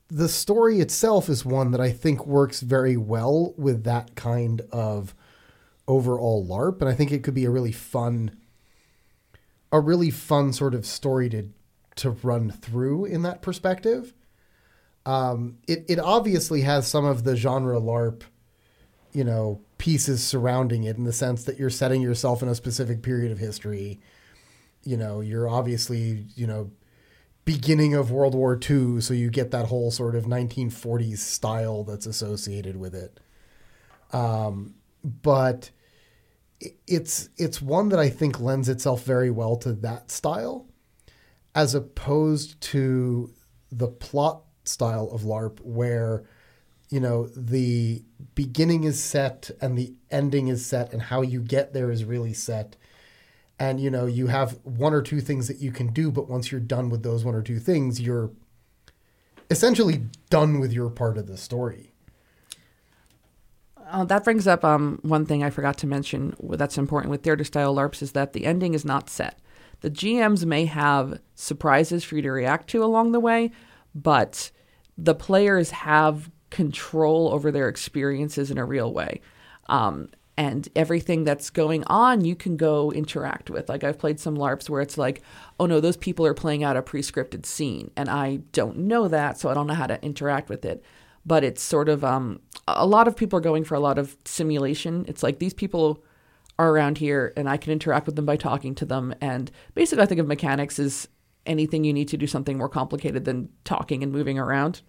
the 0.08 0.30
story 0.30 0.80
itself 0.80 1.28
is 1.28 1.46
one 1.46 1.72
that 1.72 1.82
I 1.82 1.92
think 1.92 2.26
works 2.26 2.62
very 2.62 2.96
well 2.96 3.54
with 3.58 3.84
that 3.84 4.16
kind 4.16 4.62
of 4.72 5.14
overall 5.88 6.46
LARP, 6.46 6.80
and 6.82 6.90
I 6.90 6.94
think 6.94 7.12
it 7.12 7.24
could 7.24 7.34
be 7.34 7.46
a 7.46 7.50
really 7.50 7.74
fun 7.74 8.32
a 9.72 9.80
really 9.80 10.12
fun 10.12 10.54
sort 10.54 10.74
of 10.74 10.86
story 10.86 11.30
to 11.30 11.50
to 11.98 12.12
run 12.12 12.52
through 12.52 13.06
in 13.06 13.24
that 13.24 13.42
perspective. 13.42 14.14
Um, 15.06 15.58
it 15.68 15.86
it 15.88 16.00
obviously 16.00 16.62
has 16.62 16.88
some 16.88 17.06
of 17.06 17.24
the 17.24 17.36
genre 17.36 17.80
LARP 17.80 18.24
you 19.18 19.24
know 19.24 19.60
pieces 19.78 20.24
surrounding 20.24 20.84
it 20.84 20.96
in 20.98 21.04
the 21.04 21.12
sense 21.12 21.44
that 21.46 21.58
you're 21.58 21.70
setting 21.70 22.02
yourself 22.02 22.44
in 22.44 22.50
a 22.50 22.56
specific 22.56 23.02
period 23.02 23.32
of 23.32 23.40
history 23.40 24.00
you 24.84 24.96
know 24.96 25.22
you're 25.22 25.50
obviously 25.50 26.26
you 26.36 26.46
know 26.46 26.70
beginning 27.46 27.94
of 27.94 28.12
world 28.12 28.36
war 28.36 28.60
ii 28.70 29.02
so 29.02 29.14
you 29.14 29.30
get 29.30 29.50
that 29.50 29.66
whole 29.66 29.90
sort 29.90 30.16
of 30.16 30.26
1940s 30.26 31.18
style 31.18 31.84
that's 31.84 32.06
associated 32.06 32.78
with 32.78 32.94
it 32.94 33.20
um, 34.14 34.76
but 35.04 35.72
it's 36.88 37.30
it's 37.38 37.62
one 37.62 37.90
that 37.90 38.00
i 38.00 38.10
think 38.10 38.40
lends 38.40 38.68
itself 38.68 39.04
very 39.04 39.30
well 39.30 39.56
to 39.56 39.74
that 39.74 40.10
style 40.10 40.68
as 41.54 41.76
opposed 41.76 42.60
to 42.62 43.32
the 43.72 43.88
plot 43.88 44.42
style 44.64 45.10
of 45.12 45.22
larp 45.22 45.60
where 45.62 46.24
you 46.90 47.00
know 47.00 47.28
the 47.28 48.04
beginning 48.36 48.84
is 48.84 49.02
set 49.02 49.52
and 49.62 49.78
the 49.78 49.94
ending 50.10 50.48
is 50.48 50.66
set 50.66 50.94
and 50.94 51.02
how 51.02 51.22
you 51.22 51.42
get 51.42 51.74
there 51.74 51.92
is 51.92 52.06
really 52.06 52.34
set. 52.34 52.76
And 53.60 53.80
you 53.80 53.90
know 53.90 54.06
you 54.06 54.28
have 54.28 54.60
one 54.64 54.94
or 54.94 55.02
two 55.02 55.20
things 55.20 55.48
that 55.48 55.58
you 55.58 55.72
can 55.72 55.88
do 55.88 56.12
but 56.12 56.30
once 56.30 56.52
you're 56.52 56.62
done 56.62 56.90
with 56.90 57.02
those 57.02 57.26
one 57.26 57.34
or 57.34 57.42
two 57.42 57.58
things 57.58 58.00
you're 58.00 58.30
essentially 59.50 60.04
done 60.30 60.60
with 60.60 60.72
your 60.72 60.92
part 60.92 61.18
of 61.18 61.26
the 61.26 61.38
story 61.38 61.92
uh, 63.90 64.04
that 64.06 64.24
brings 64.24 64.48
up 64.48 64.64
um, 64.64 65.00
one 65.02 65.26
thing 65.26 65.44
I 65.44 65.50
forgot 65.50 65.78
to 65.80 65.88
mention 65.88 66.36
that's 66.42 66.78
important 66.78 67.12
with 67.12 67.24
theater 67.24 67.44
style 67.44 67.76
LARPs 67.76 68.02
is 68.02 68.12
that 68.14 68.34
the 68.34 68.46
ending 68.46 68.74
is 68.74 68.86
not 68.86 69.10
set. 69.10 69.40
The 69.82 69.92
GMs 69.92 70.46
may 70.46 70.66
have 70.66 71.20
surprises 71.36 72.04
for 72.04 72.16
you 72.16 72.22
to 72.24 72.32
react 72.32 72.70
to 72.72 72.84
along 72.84 73.12
the 73.12 73.20
way, 73.20 73.52
but 73.94 74.52
the 74.98 75.16
players 75.16 75.72
have 75.72 76.32
control 76.50 77.30
over 77.34 77.52
their 77.52 77.70
experiences 77.70 78.50
in 78.50 78.58
a 78.58 78.66
real 78.66 78.92
way. 78.92 79.22
Um, 79.68 80.10
and 80.38 80.70
everything 80.76 81.24
that's 81.24 81.50
going 81.50 81.84
on, 81.86 82.24
you 82.24 82.36
can 82.36 82.58
go 82.58 82.92
interact 82.92 83.50
with. 83.50 83.70
Like 83.70 83.84
I've 83.84 83.98
played 83.98 84.20
some 84.20 84.38
LARPs 84.38 84.70
where 84.70 84.82
it's 84.82 84.98
like, 84.98 85.24
oh 85.60 85.66
no, 85.66 85.80
those 85.80 85.98
people 85.98 86.26
are 86.26 86.36
playing 86.36 86.64
out 86.64 86.78
a 86.78 86.82
pre-scripted 86.84 87.46
scene, 87.46 87.90
and 87.98 88.08
I 88.08 88.38
don't 88.52 88.78
know 88.78 89.08
that, 89.08 89.40
so 89.40 89.50
I 89.50 89.56
don't 89.56 89.68
know 89.68 89.74
how 89.74 89.88
to 89.88 90.04
interact 90.04 90.48
with 90.48 90.64
it. 90.64 90.84
But 91.26 91.44
it's 91.44 91.62
sort 91.62 91.90
of 91.90 92.06
um, 92.06 92.40
a 92.68 92.86
lot 92.86 93.08
of 93.08 93.16
people 93.16 93.38
are 93.38 93.42
going 93.42 93.64
for 93.64 93.76
a 93.76 93.80
lot 93.80 93.98
of 93.98 94.18
simulation. 94.26 95.06
It's 95.08 95.24
like 95.24 95.40
these 95.40 95.54
people 95.54 96.04
are 96.60 96.70
around 96.72 96.98
here, 96.98 97.34
and 97.38 97.48
I 97.48 97.58
can 97.58 97.72
interact 97.72 98.06
with 98.06 98.16
them 98.16 98.26
by 98.26 98.36
talking 98.36 98.76
to 98.76 98.86
them. 98.86 99.14
And 99.22 99.52
basically, 99.76 100.04
I 100.04 100.08
think 100.08 100.20
of 100.20 100.28
mechanics 100.28 100.80
as 100.80 101.08
anything 101.46 101.84
you 101.84 101.94
need 101.94 102.10
to 102.10 102.18
do 102.18 102.28
something 102.28 102.58
more 102.58 102.70
complicated 102.70 103.26
than 103.26 103.50
talking 103.64 104.04
and 104.04 104.12
moving 104.12 104.38
around. 104.38 104.82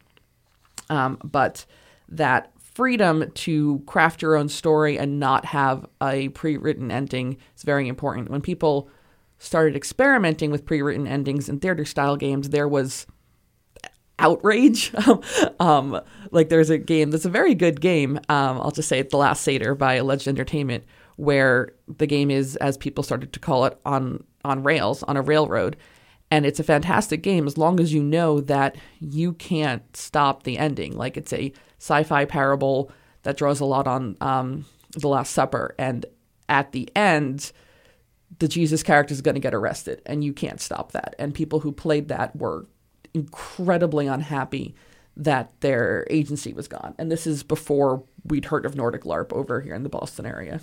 Um, 0.91 1.19
but 1.23 1.67
that 2.09 2.53
freedom 2.59 3.31
to 3.35 3.83
craft 3.87 4.23
your 4.23 4.37
own 4.37 4.49
story 4.49 4.99
and 4.99 5.21
not 5.21 5.45
have 5.45 5.87
a 6.03 6.29
pre-written 6.31 6.91
ending 6.91 7.37
is 7.57 7.63
very 7.63 7.89
important. 7.89 8.31
When 8.31 8.41
people 8.41 8.89
started 9.39 9.77
experimenting 9.77 10.51
with 10.51 10.65
pre-written 10.65 11.07
endings 11.07 11.49
in 11.49 11.61
theater 11.61 11.85
style 11.85 12.17
games, 12.17 12.49
there 12.51 12.69
was 12.69 13.07
outrage. 14.19 14.93
um, 15.61 16.01
like 16.31 16.49
there's 16.49 16.71
a 16.71 16.79
game 16.79 17.11
that's 17.11 17.25
a 17.25 17.31
very 17.31 17.55
good 17.55 17.81
game. 17.81 18.19
Um, 18.29 18.61
I'll 18.61 18.71
just 18.71 18.89
say 18.89 19.03
The 19.03 19.17
Last 19.17 19.43
Seder 19.43 19.75
by 19.75 19.95
Alleged 19.95 20.29
Entertainment, 20.29 20.85
where 21.17 21.71
the 21.89 22.07
game 22.07 22.31
is, 22.31 22.57
as 22.57 22.77
people 22.77 23.05
started 23.05 23.33
to 23.33 23.41
call 23.41 23.65
it, 23.65 23.79
on 23.85 24.25
on 24.45 24.63
rails 24.63 25.03
on 25.03 25.17
a 25.17 25.23
railroad, 25.23 25.77
and 26.31 26.47
it's 26.47 26.61
a 26.61 26.65
fantastic 26.65 27.23
game 27.23 27.47
as 27.47 27.59
long 27.59 27.81
as 27.81 27.93
you 27.93 28.03
know 28.03 28.41
that 28.41 28.77
you 29.01 29.33
can't 29.33 29.97
stop 29.97 30.43
the 30.43 30.59
ending. 30.59 30.97
Like 30.97 31.17
it's 31.17 31.33
a 31.33 31.53
sci-fi 31.79 32.25
parable 32.25 32.91
that 33.23 33.37
draws 33.37 33.61
a 33.61 33.65
lot 33.65 33.87
on 33.87 34.17
um, 34.21 34.65
the 34.93 35.09
Last 35.09 35.33
Supper, 35.33 35.75
and 35.79 36.07
at 36.49 36.73
the 36.73 36.89
end, 36.97 37.53
the 38.39 38.49
Jesus 38.49 38.83
character 38.83 39.13
is 39.13 39.21
going 39.21 39.35
to 39.35 39.41
get 39.41 39.55
arrested, 39.55 40.03
and 40.07 40.23
you 40.23 40.33
can't 40.33 40.61
stop 40.61 40.93
that. 40.93 41.15
And 41.19 41.35
people 41.35 41.61
who 41.61 41.73
played 41.73 42.09
that 42.09 42.37
were 42.37 42.67
incredibly 43.15 44.07
unhappy 44.07 44.75
that 45.17 45.53
their 45.61 46.07
agency 46.11 46.53
was 46.53 46.69
gone. 46.69 46.95
And 46.99 47.11
this 47.11 47.27
is 47.27 47.43
before 47.43 48.05
we'd 48.25 48.47
heard 48.47 48.65
of 48.65 48.77
Nordic 48.77 49.03
LARP 49.03 49.33
over 49.33 49.61
here 49.61 49.75
in 49.75 49.83
the 49.83 49.89
Boston 49.89 50.27
area. 50.27 50.61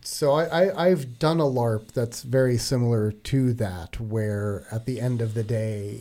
So 0.00 0.32
I, 0.32 0.88
have 0.88 1.18
done 1.18 1.40
a 1.40 1.44
LARP 1.44 1.92
that's 1.92 2.22
very 2.22 2.56
similar 2.56 3.12
to 3.12 3.52
that, 3.54 4.00
where 4.00 4.66
at 4.70 4.86
the 4.86 5.00
end 5.00 5.20
of 5.20 5.34
the 5.34 5.42
day, 5.42 6.00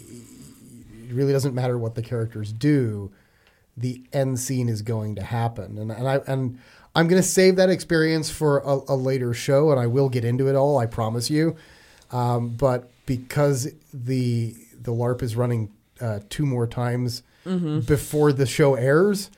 it 1.07 1.13
really 1.13 1.33
doesn't 1.33 1.55
matter 1.55 1.77
what 1.77 1.95
the 1.95 2.03
characters 2.03 2.51
do, 2.51 3.11
the 3.75 4.01
end 4.13 4.39
scene 4.39 4.69
is 4.69 4.81
going 4.81 5.15
to 5.15 5.23
happen, 5.23 5.77
and 5.77 5.91
and 5.91 6.07
I 6.07 6.15
and 6.27 6.59
I'm 6.95 7.07
going 7.07 7.21
to 7.21 7.27
save 7.27 7.57
that 7.57 7.69
experience 7.69 8.29
for 8.29 8.59
a, 8.59 8.79
a, 8.87 8.95
later 8.95 9.33
show, 9.33 9.71
and 9.71 9.79
I 9.79 9.85
will 9.85 10.09
get 10.09 10.25
into 10.25 10.47
it 10.47 10.55
all, 10.55 10.79
I 10.79 10.87
promise 10.87 11.29
you. 11.29 11.55
Um, 12.11 12.49
but 12.49 12.89
because 13.05 13.71
the 13.93 14.55
the 14.87 14.93
LARP 14.93 15.21
is 15.21 15.35
running 15.35 15.69
uh, 15.99 16.21
two 16.29 16.45
more 16.45 16.65
times 16.65 17.21
mm-hmm. 17.45 17.81
before 17.81 18.31
the 18.31 18.45
show 18.45 18.75
airs, 18.75 19.29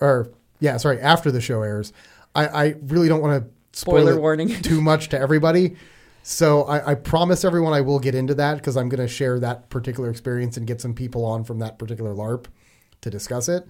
or 0.00 0.32
yeah, 0.58 0.76
sorry, 0.76 1.00
after 1.00 1.30
the 1.30 1.40
show 1.40 1.62
airs, 1.62 1.92
I, 2.34 2.46
I 2.48 2.74
really 2.82 3.08
don't 3.08 3.22
want 3.22 3.44
to 3.44 3.78
spoiler 3.78 4.20
warning 4.20 4.48
too 4.62 4.82
much 4.82 5.08
to 5.10 5.18
everybody. 5.18 5.76
So 6.24 6.64
I, 6.64 6.90
I, 6.90 6.94
promise 6.94 7.44
everyone 7.44 7.72
I 7.72 7.80
will 7.80 8.00
get 8.00 8.14
into 8.14 8.34
that 8.34 8.56
because 8.56 8.76
I'm 8.76 8.88
going 8.88 9.00
to 9.00 9.08
share 9.08 9.38
that 9.38 9.70
particular 9.70 10.10
experience 10.10 10.56
and 10.56 10.66
get 10.66 10.80
some 10.80 10.92
people 10.92 11.24
on 11.24 11.44
from 11.44 11.60
that 11.60 11.78
particular 11.78 12.12
LARP 12.12 12.46
to 13.00 13.08
discuss 13.08 13.48
it. 13.48 13.66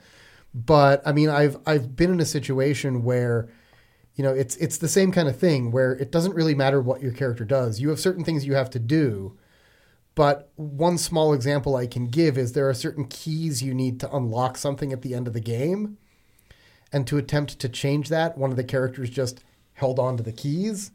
But 0.54 1.02
I 1.06 1.12
mean, 1.12 1.28
I've 1.28 1.58
I've 1.66 1.94
been 1.94 2.10
in 2.10 2.20
a 2.20 2.24
situation 2.24 3.04
where, 3.04 3.48
you 4.16 4.24
know, 4.24 4.32
it's 4.32 4.56
it's 4.56 4.78
the 4.78 4.88
same 4.88 5.12
kind 5.12 5.28
of 5.28 5.36
thing 5.38 5.70
where 5.70 5.92
it 5.92 6.10
doesn't 6.10 6.34
really 6.34 6.54
matter 6.54 6.80
what 6.80 7.02
your 7.02 7.12
character 7.12 7.44
does. 7.44 7.80
You 7.80 7.90
have 7.90 8.00
certain 8.00 8.24
things 8.24 8.46
you 8.46 8.54
have 8.54 8.70
to 8.70 8.78
do. 8.78 9.36
But 10.18 10.50
one 10.56 10.98
small 10.98 11.32
example 11.32 11.76
I 11.76 11.86
can 11.86 12.08
give 12.08 12.36
is 12.36 12.52
there 12.52 12.68
are 12.68 12.74
certain 12.74 13.04
keys 13.04 13.62
you 13.62 13.72
need 13.72 14.00
to 14.00 14.12
unlock 14.12 14.58
something 14.58 14.92
at 14.92 15.02
the 15.02 15.14
end 15.14 15.28
of 15.28 15.32
the 15.32 15.38
game. 15.38 15.96
And 16.92 17.06
to 17.06 17.18
attempt 17.18 17.60
to 17.60 17.68
change 17.68 18.08
that, 18.08 18.36
one 18.36 18.50
of 18.50 18.56
the 18.56 18.64
characters 18.64 19.10
just 19.10 19.44
held 19.74 20.00
on 20.00 20.16
to 20.16 20.24
the 20.24 20.32
keys, 20.32 20.90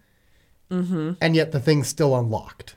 mm-hmm. 0.70 1.14
and 1.22 1.38
yet 1.38 1.54
the 1.54 1.62
thing's 1.62 1.88
still 1.88 2.18
unlocked 2.18 2.76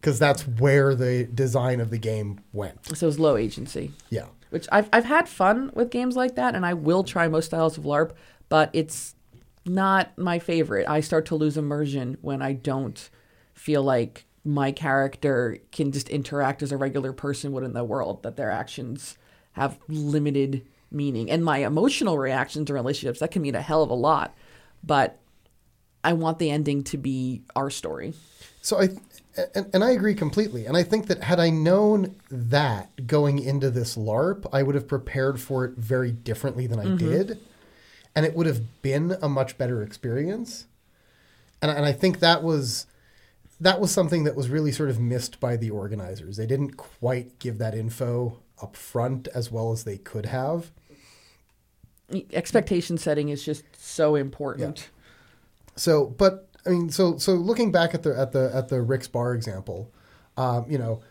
because 0.00 0.20
that's 0.20 0.46
where 0.46 0.94
the 0.94 1.24
design 1.24 1.80
of 1.80 1.90
the 1.90 1.98
game 1.98 2.38
went. 2.52 2.96
So 2.96 3.08
it's 3.08 3.18
low 3.18 3.36
agency. 3.36 3.90
Yeah. 4.10 4.26
Which 4.50 4.68
I've 4.70 4.88
I've 4.92 5.06
had 5.06 5.28
fun 5.28 5.72
with 5.74 5.90
games 5.90 6.14
like 6.14 6.36
that, 6.36 6.54
and 6.54 6.64
I 6.64 6.74
will 6.74 7.02
try 7.02 7.26
most 7.26 7.46
styles 7.46 7.76
of 7.76 7.82
LARP, 7.82 8.12
but 8.48 8.70
it's 8.72 9.16
not 9.66 10.16
my 10.16 10.38
favorite. 10.38 10.88
I 10.88 11.00
start 11.00 11.26
to 11.26 11.34
lose 11.34 11.56
immersion 11.56 12.16
when 12.20 12.42
I 12.42 12.52
don't 12.52 13.10
feel 13.54 13.82
like 13.82 14.24
my 14.48 14.72
character 14.72 15.58
can 15.72 15.92
just 15.92 16.08
interact 16.08 16.62
as 16.62 16.72
a 16.72 16.76
regular 16.76 17.12
person 17.12 17.52
would 17.52 17.64
in 17.64 17.74
the 17.74 17.84
world. 17.84 18.22
That 18.22 18.36
their 18.36 18.50
actions 18.50 19.18
have 19.52 19.78
limited 19.88 20.66
meaning, 20.90 21.30
and 21.30 21.44
my 21.44 21.58
emotional 21.58 22.16
reactions 22.18 22.66
to 22.66 22.74
relationships 22.74 23.20
that 23.20 23.30
can 23.30 23.42
mean 23.42 23.54
a 23.54 23.60
hell 23.60 23.82
of 23.82 23.90
a 23.90 23.94
lot. 23.94 24.34
But 24.82 25.18
I 26.02 26.14
want 26.14 26.38
the 26.38 26.50
ending 26.50 26.82
to 26.84 26.96
be 26.96 27.42
our 27.54 27.68
story. 27.68 28.14
So 28.62 28.80
I, 28.80 28.88
and, 29.54 29.68
and 29.74 29.84
I 29.84 29.90
agree 29.90 30.14
completely. 30.14 30.64
And 30.64 30.76
I 30.76 30.82
think 30.82 31.08
that 31.08 31.24
had 31.24 31.38
I 31.40 31.50
known 31.50 32.16
that 32.30 33.06
going 33.06 33.38
into 33.38 33.70
this 33.70 33.96
LARP, 33.96 34.46
I 34.50 34.62
would 34.62 34.74
have 34.74 34.88
prepared 34.88 35.40
for 35.40 35.66
it 35.66 35.72
very 35.76 36.10
differently 36.10 36.66
than 36.66 36.78
I 36.78 36.84
mm-hmm. 36.84 36.96
did, 36.96 37.38
and 38.16 38.24
it 38.24 38.34
would 38.34 38.46
have 38.46 38.80
been 38.80 39.14
a 39.20 39.28
much 39.28 39.58
better 39.58 39.82
experience. 39.82 40.66
And 41.60 41.70
and 41.70 41.84
I 41.84 41.92
think 41.92 42.20
that 42.20 42.42
was 42.42 42.86
that 43.60 43.80
was 43.80 43.90
something 43.90 44.24
that 44.24 44.36
was 44.36 44.48
really 44.48 44.72
sort 44.72 44.90
of 44.90 45.00
missed 45.00 45.40
by 45.40 45.56
the 45.56 45.70
organizers. 45.70 46.36
They 46.36 46.46
didn't 46.46 46.76
quite 46.76 47.38
give 47.38 47.58
that 47.58 47.74
info 47.74 48.38
up 48.62 48.76
front 48.76 49.28
as 49.34 49.50
well 49.50 49.72
as 49.72 49.84
they 49.84 49.98
could 49.98 50.26
have. 50.26 50.70
Expectation 52.32 52.98
setting 52.98 53.28
is 53.28 53.44
just 53.44 53.64
so 53.76 54.14
important. 54.14 54.88
So, 55.76 56.06
but 56.06 56.48
I 56.66 56.70
mean, 56.70 56.90
so 56.90 57.18
so 57.18 57.34
looking 57.34 57.70
back 57.70 57.94
at 57.94 58.02
the 58.02 58.18
at 58.18 58.32
the 58.32 58.50
at 58.54 58.68
the 58.68 58.80
Rick's 58.80 59.08
bar 59.08 59.34
example, 59.34 59.92
um, 60.36 60.64
you 60.68 60.78
know, 60.78 61.02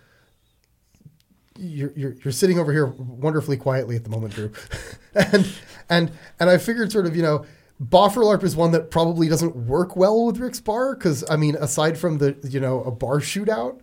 you're, 1.58 1.92
you're 1.96 2.16
you're 2.24 2.32
sitting 2.32 2.60
over 2.60 2.72
here 2.72 2.86
wonderfully 2.86 3.58
quietly 3.58 3.96
at 3.96 4.04
the 4.04 4.10
moment, 4.10 4.34
Drew, 4.34 4.52
and 5.14 5.54
and 5.90 6.12
and 6.40 6.50
I 6.50 6.58
figured 6.58 6.92
sort 6.92 7.06
of 7.06 7.16
you 7.16 7.24
know. 7.24 7.46
Boffer 7.80 8.24
LARP 8.24 8.44
is 8.44 8.56
one 8.56 8.72
that 8.72 8.90
probably 8.90 9.28
doesn't 9.30 9.56
work 9.56 9.96
well 9.96 10.26
with 10.26 10.40
Rick's 10.40 10.60
Bar 10.60 10.96
because 10.96 11.24
I 11.30 11.36
mean, 11.36 11.56
aside 11.56 11.98
from 11.98 12.18
the 12.18 12.36
you 12.44 12.60
know 12.60 12.84
a 12.84 12.92
bar 12.92 13.20
shootout, 13.20 13.82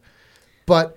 but 0.67 0.97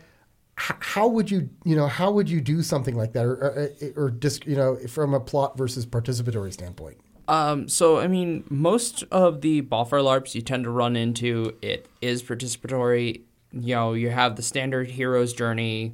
h- 0.60 0.76
how 0.80 1.08
would 1.08 1.30
you 1.30 1.50
you 1.64 1.76
know 1.76 1.88
how 1.88 2.12
would 2.12 2.30
you 2.30 2.42
do 2.42 2.64
something 2.64 2.96
like 2.96 3.14
that 3.14 3.24
or 3.26 3.36
or, 3.36 4.06
or 4.06 4.10
just 4.12 4.48
you 4.48 4.56
know 4.56 4.78
from 4.88 5.14
a 5.14 5.20
plot 5.20 5.58
versus 5.58 5.86
participatory 5.86 6.52
standpoint? 6.52 6.98
Um, 7.28 7.68
so 7.68 8.00
I 8.00 8.08
mean, 8.08 8.46
most 8.50 9.04
of 9.12 9.42
the 9.42 9.62
boffer 9.62 10.02
LARPs 10.02 10.34
you 10.34 10.42
tend 10.42 10.64
to 10.64 10.72
run 10.72 10.96
into 10.96 11.56
it 11.62 11.88
is 12.02 12.24
participatory. 12.24 13.22
You 13.52 13.76
know, 13.76 13.94
you 13.94 14.10
have 14.10 14.38
the 14.38 14.42
standard 14.42 14.90
hero's 14.92 15.34
journey. 15.34 15.94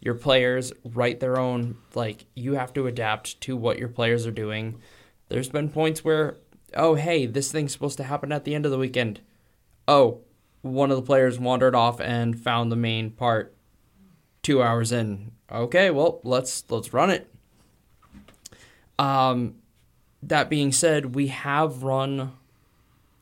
Your 0.00 0.14
players 0.14 0.72
write 0.84 1.18
their 1.18 1.38
own. 1.38 1.78
Like 1.94 2.26
you 2.34 2.54
have 2.54 2.72
to 2.74 2.86
adapt 2.86 3.40
to 3.42 3.56
what 3.56 3.78
your 3.78 3.88
players 3.88 4.24
are 4.24 4.30
doing. 4.30 4.80
There's 5.30 5.48
been 5.48 5.70
points 5.70 6.04
where, 6.04 6.36
oh 6.76 6.94
hey, 6.94 7.26
this 7.26 7.50
thing's 7.52 7.72
supposed 7.72 7.96
to 7.98 8.04
happen 8.04 8.32
at 8.32 8.44
the 8.44 8.54
end 8.54 8.64
of 8.64 8.72
the 8.72 8.78
weekend. 8.78 9.20
Oh, 9.86 10.20
one 10.62 10.90
of 10.90 10.96
the 10.96 11.02
players 11.02 11.38
wandered 11.38 11.74
off 11.74 12.00
and 12.00 12.38
found 12.38 12.72
the 12.72 12.76
main 12.76 13.10
part 13.10 13.54
two 14.42 14.62
hours 14.62 14.92
in. 14.92 15.32
Okay, 15.50 15.90
well 15.90 16.20
let's 16.24 16.64
let's 16.70 16.92
run 16.92 17.10
it. 17.10 17.30
Um, 18.98 19.56
that 20.22 20.48
being 20.48 20.72
said, 20.72 21.14
we 21.14 21.28
have 21.28 21.82
run 21.82 22.32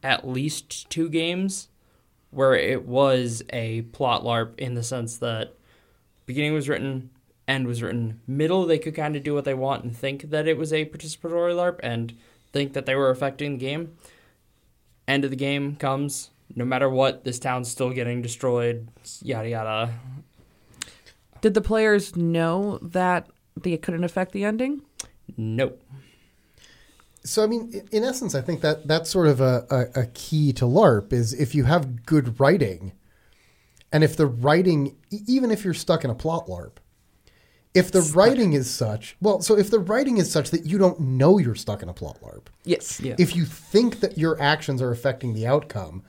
at 0.03 0.27
least 0.27 0.89
two 0.91 1.09
games 1.09 1.69
where 2.31 2.55
it 2.55 2.87
was 2.87 3.43
a 3.51 3.83
plot 3.83 4.23
LARP 4.23 4.59
in 4.59 4.75
the 4.75 4.83
sense 4.83 5.19
that 5.19 5.55
beginning 6.27 6.55
was 6.55 6.69
written, 6.69 7.11
end 7.47 7.67
was 7.67 7.83
written, 7.83 8.21
middle 8.27 8.65
they 8.65 8.79
could 8.79 8.95
kind 8.95 9.17
of 9.17 9.23
do 9.23 9.35
what 9.35 9.45
they 9.45 9.55
want 9.55 9.85
and 9.85 9.97
think 9.97 10.31
that 10.31 10.49
it 10.49 10.57
was 10.57 10.73
a 10.73 10.87
participatory 10.87 11.55
LARP 11.55 11.79
and 11.83 12.17
think 12.53 12.73
that 12.75 12.87
they 12.87 12.95
were 12.95 13.11
affecting 13.11 13.53
the 13.53 13.59
game. 13.59 13.97
End 15.09 15.25
of 15.25 15.31
the 15.31 15.37
game 15.37 15.77
comes, 15.77 16.31
no 16.55 16.65
matter 16.65 16.89
what, 16.89 17.25
this 17.25 17.39
town's 17.39 17.71
still 17.71 17.91
getting 17.91 18.23
destroyed, 18.23 18.89
yada 19.21 19.49
yada. 19.49 19.95
Did 21.41 21.55
the 21.55 21.61
players 21.61 22.15
know 22.15 22.79
that 22.83 23.29
they 23.61 23.77
couldn't 23.77 24.05
affect 24.05 24.33
the 24.33 24.45
ending? 24.45 24.83
Nope. 25.37 25.83
So 27.25 27.43
I 27.43 27.47
mean, 27.47 27.83
in 27.91 28.05
essence, 28.05 28.35
I 28.35 28.41
think 28.41 28.61
that 28.61 28.87
that's 28.87 29.11
sort 29.11 29.29
of 29.29 29.41
a, 29.41 29.67
a, 29.71 30.03
a 30.03 30.07
key 30.07 30.53
to 30.55 30.65
LARP 30.65 31.13
is 31.13 31.33
if 31.33 31.55
you 31.55 31.65
have 31.65 32.05
good 32.05 32.39
writing, 32.41 32.93
and 33.93 34.03
if 34.03 34.17
the 34.17 34.27
writing, 34.27 34.97
even 35.11 35.51
if 35.51 35.65
you're 35.65 35.75
stuck 35.75 36.05
in 36.05 36.11
a 36.11 36.15
plot 36.15 36.47
LARP, 36.47 36.79
if 37.75 37.91
the 37.91 38.03
writing 38.14 38.53
is 38.53 38.68
such, 38.70 39.16
well, 39.20 39.41
so 39.41 39.57
if 39.57 39.70
the 39.70 39.79
writing 39.79 40.18
is 40.18 40.31
such 40.31 40.51
that 40.51 40.66
you 40.66 40.77
don't 40.79 41.01
know 41.01 41.39
you're 41.39 41.55
stuck 41.55 41.83
in 41.83 41.89
a 41.89 41.95
plot 41.95 42.18
LARP, 42.23 42.47
Yes. 42.64 43.01
Yeah. 43.01 43.14
if 43.18 43.35
you 43.35 43.45
think 43.45 44.01
that 44.01 44.18
your 44.18 44.41
actions 44.41 44.83
are 44.83 44.91
affecting 44.91 45.33
the 45.33 45.47
outcome, 45.47 46.03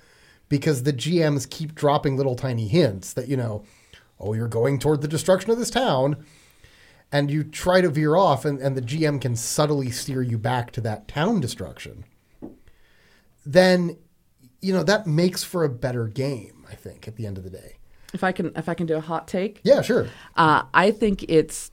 because 0.50 0.84
the 0.84 0.94
GMs 0.94 1.50
keep 1.50 1.74
dropping 1.74 2.18
little 2.18 2.36
tiny 2.36 2.68
hints 2.68 3.14
that 3.14 3.28
you 3.28 3.38
know, 3.38 3.64
oh, 4.20 4.34
you're 4.34 4.48
going 4.48 4.78
toward 4.78 5.02
the 5.02 5.08
destruction 5.08 5.52
of 5.52 5.58
this 5.58 5.70
town, 5.70 6.26
and 7.12 7.32
you 7.32 7.44
try 7.44 7.80
to 7.80 7.90
veer 7.90 8.16
off, 8.16 8.44
and, 8.44 8.60
and 8.60 8.76
the 8.76 8.82
GM 8.82 9.22
can 9.22 9.36
subtly 9.36 9.90
steer 9.90 10.22
you 10.22 10.38
back 10.38 10.72
to 10.72 10.82
that 10.82 11.08
town 11.08 11.40
destruction, 11.40 12.04
then 13.46 13.98
you 14.62 14.74
know 14.74 14.84
that 14.84 15.08
makes 15.08 15.44
for 15.44 15.64
a 15.64 15.70
better 15.70 16.08
game. 16.08 16.66
I 16.70 16.76
think 16.76 17.08
at 17.08 17.16
the 17.16 17.26
end 17.26 17.38
of 17.38 17.44
the 17.44 17.50
day. 17.50 17.78
If 18.14 18.24
I 18.24 18.32
can, 18.32 18.52
if 18.56 18.70
I 18.70 18.74
can 18.74 18.86
do 18.86 18.96
a 18.96 19.02
hot 19.02 19.28
take, 19.28 19.60
Yeah, 19.64 19.82
sure. 19.82 20.08
uh, 20.36 20.64
I 20.74 20.92
think 20.92 21.26
it's 21.28 21.72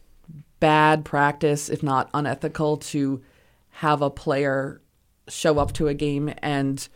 bad 0.59 1.05
practice, 1.05 1.69
if 1.69 1.83
not 1.83 2.11
unethical, 2.15 2.79
to 2.79 3.23
have 3.71 4.03
a 4.03 4.11
player 4.11 4.81
show 5.29 5.59
up 5.59 5.73
to 5.75 5.89
a 5.89 5.95
game 5.95 6.33
and 6.39 6.89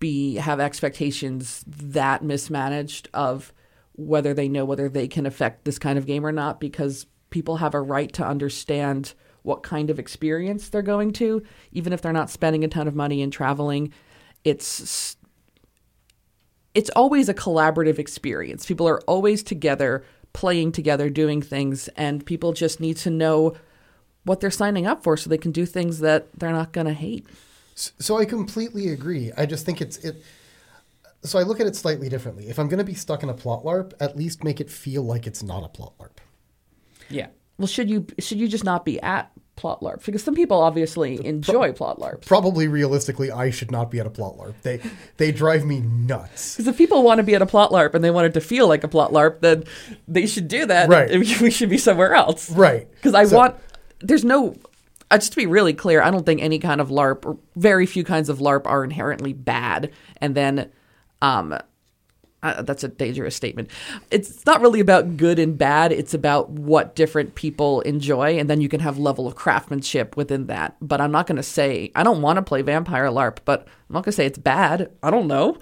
be 0.00 0.34
have 0.36 0.60
expectations 0.60 1.64
that 1.66 2.22
mismanaged 2.22 3.08
of 3.14 3.52
whether 3.92 4.34
they 4.34 4.48
know 4.48 4.64
whether 4.64 4.88
they 4.88 5.06
can 5.06 5.24
affect 5.24 5.64
this 5.64 5.78
kind 5.78 5.96
of 5.98 6.04
game 6.06 6.26
or 6.26 6.32
not 6.32 6.58
because 6.58 7.06
people 7.30 7.56
have 7.58 7.74
a 7.74 7.80
right 7.80 8.12
to 8.12 8.26
understand 8.26 9.14
what 9.42 9.62
kind 9.62 9.90
of 9.90 9.98
experience 10.00 10.68
they're 10.68 10.82
going 10.82 11.12
to 11.12 11.42
even 11.70 11.92
if 11.92 12.02
they're 12.02 12.12
not 12.12 12.28
spending 12.28 12.64
a 12.64 12.68
ton 12.68 12.88
of 12.88 12.94
money 12.96 13.22
and 13.22 13.32
traveling 13.32 13.92
it's 14.42 15.16
it's 16.74 16.90
always 16.90 17.28
a 17.28 17.34
collaborative 17.34 17.98
experience. 17.98 18.66
People 18.66 18.88
are 18.88 19.00
always 19.02 19.42
together, 19.42 20.04
playing 20.32 20.72
together, 20.72 21.08
doing 21.08 21.40
things, 21.40 21.88
and 21.96 22.24
people 22.26 22.52
just 22.52 22.80
need 22.80 22.96
to 22.98 23.10
know 23.10 23.54
what 24.24 24.40
they're 24.40 24.50
signing 24.50 24.86
up 24.86 25.02
for 25.02 25.16
so 25.16 25.30
they 25.30 25.38
can 25.38 25.52
do 25.52 25.66
things 25.66 26.00
that 26.00 26.28
they're 26.38 26.50
not 26.50 26.72
going 26.72 26.86
to 26.86 26.94
hate. 26.94 27.26
So 27.74 28.18
I 28.18 28.24
completely 28.24 28.88
agree. 28.88 29.32
I 29.36 29.46
just 29.46 29.66
think 29.66 29.80
it's 29.80 29.98
it. 29.98 30.22
So 31.22 31.38
I 31.38 31.42
look 31.42 31.60
at 31.60 31.66
it 31.66 31.76
slightly 31.76 32.08
differently. 32.08 32.48
If 32.48 32.58
I'm 32.58 32.68
going 32.68 32.78
to 32.78 32.84
be 32.84 32.94
stuck 32.94 33.22
in 33.22 33.28
a 33.28 33.34
plot 33.34 33.64
LARP, 33.64 33.92
at 34.00 34.16
least 34.16 34.44
make 34.44 34.60
it 34.60 34.70
feel 34.70 35.02
like 35.02 35.26
it's 35.26 35.42
not 35.42 35.64
a 35.64 35.68
plot 35.68 35.94
LARP. 35.98 36.18
Yeah. 37.08 37.28
Well, 37.58 37.66
should 37.68 37.88
you 37.88 38.06
should 38.18 38.38
you 38.38 38.48
just 38.48 38.64
not 38.64 38.84
be 38.84 39.00
at 39.00 39.30
plot 39.56 39.80
LARPs? 39.80 40.04
Because 40.06 40.22
some 40.22 40.34
people 40.34 40.60
obviously 40.60 41.24
enjoy 41.24 41.72
plot 41.72 41.98
LARPs. 41.98 42.26
Probably 42.26 42.68
realistically, 42.68 43.30
I 43.30 43.50
should 43.50 43.70
not 43.70 43.90
be 43.90 44.00
at 44.00 44.06
a 44.06 44.10
plot 44.10 44.36
LARP. 44.36 44.54
They 44.62 44.80
they 45.16 45.32
drive 45.32 45.64
me 45.64 45.80
nuts. 45.80 46.54
Because 46.56 46.68
if 46.68 46.76
people 46.78 47.02
want 47.02 47.18
to 47.18 47.22
be 47.22 47.34
at 47.34 47.42
a 47.42 47.46
plot 47.46 47.70
LARP 47.70 47.94
and 47.94 48.02
they 48.04 48.10
want 48.10 48.26
it 48.26 48.34
to 48.34 48.40
feel 48.40 48.68
like 48.68 48.84
a 48.84 48.88
plot 48.88 49.12
LARP, 49.12 49.40
then 49.40 49.64
they 50.08 50.26
should 50.26 50.48
do 50.48 50.66
that. 50.66 50.88
Right. 50.88 51.10
we 51.40 51.50
should 51.50 51.70
be 51.70 51.78
somewhere 51.78 52.14
else. 52.14 52.50
Right. 52.50 52.90
Because 52.92 53.14
I 53.14 53.24
So- 53.24 53.36
want. 53.36 53.56
There's 54.00 54.24
no. 54.24 54.54
Uh, 55.10 55.18
just 55.18 55.32
to 55.32 55.36
be 55.36 55.46
really 55.46 55.74
clear, 55.74 56.02
I 56.02 56.10
don't 56.10 56.24
think 56.26 56.42
any 56.42 56.58
kind 56.58 56.80
of 56.80 56.88
LARP 56.88 57.24
or 57.26 57.38
very 57.56 57.86
few 57.86 58.04
kinds 58.04 58.28
of 58.28 58.38
LARP 58.38 58.62
are 58.66 58.82
inherently 58.82 59.32
bad. 59.34 59.90
And 60.20 60.34
then, 60.34 60.70
um, 61.22 61.56
uh, 62.44 62.62
that's 62.62 62.84
a 62.84 62.88
dangerous 62.88 63.34
statement. 63.34 63.70
It's 64.10 64.44
not 64.44 64.60
really 64.60 64.80
about 64.80 65.16
good 65.16 65.38
and 65.38 65.56
bad. 65.56 65.90
It's 65.90 66.14
about 66.14 66.50
what 66.50 66.94
different 66.94 67.34
people 67.34 67.80
enjoy, 67.80 68.38
and 68.38 68.48
then 68.48 68.60
you 68.60 68.68
can 68.68 68.80
have 68.80 68.98
level 68.98 69.26
of 69.26 69.34
craftsmanship 69.34 70.16
within 70.16 70.46
that. 70.46 70.76
But 70.80 71.00
I'm 71.00 71.10
not 71.10 71.26
going 71.26 71.36
to 71.36 71.42
say 71.42 71.90
I 71.94 72.02
don't 72.02 72.22
want 72.22 72.36
to 72.36 72.42
play 72.42 72.62
Vampire 72.62 73.06
LARP, 73.06 73.38
but 73.44 73.62
I'm 73.88 73.94
not 73.94 74.04
going 74.04 74.12
to 74.12 74.16
say 74.16 74.26
it's 74.26 74.38
bad. 74.38 74.90
I 75.02 75.10
don't 75.10 75.26
know. 75.26 75.58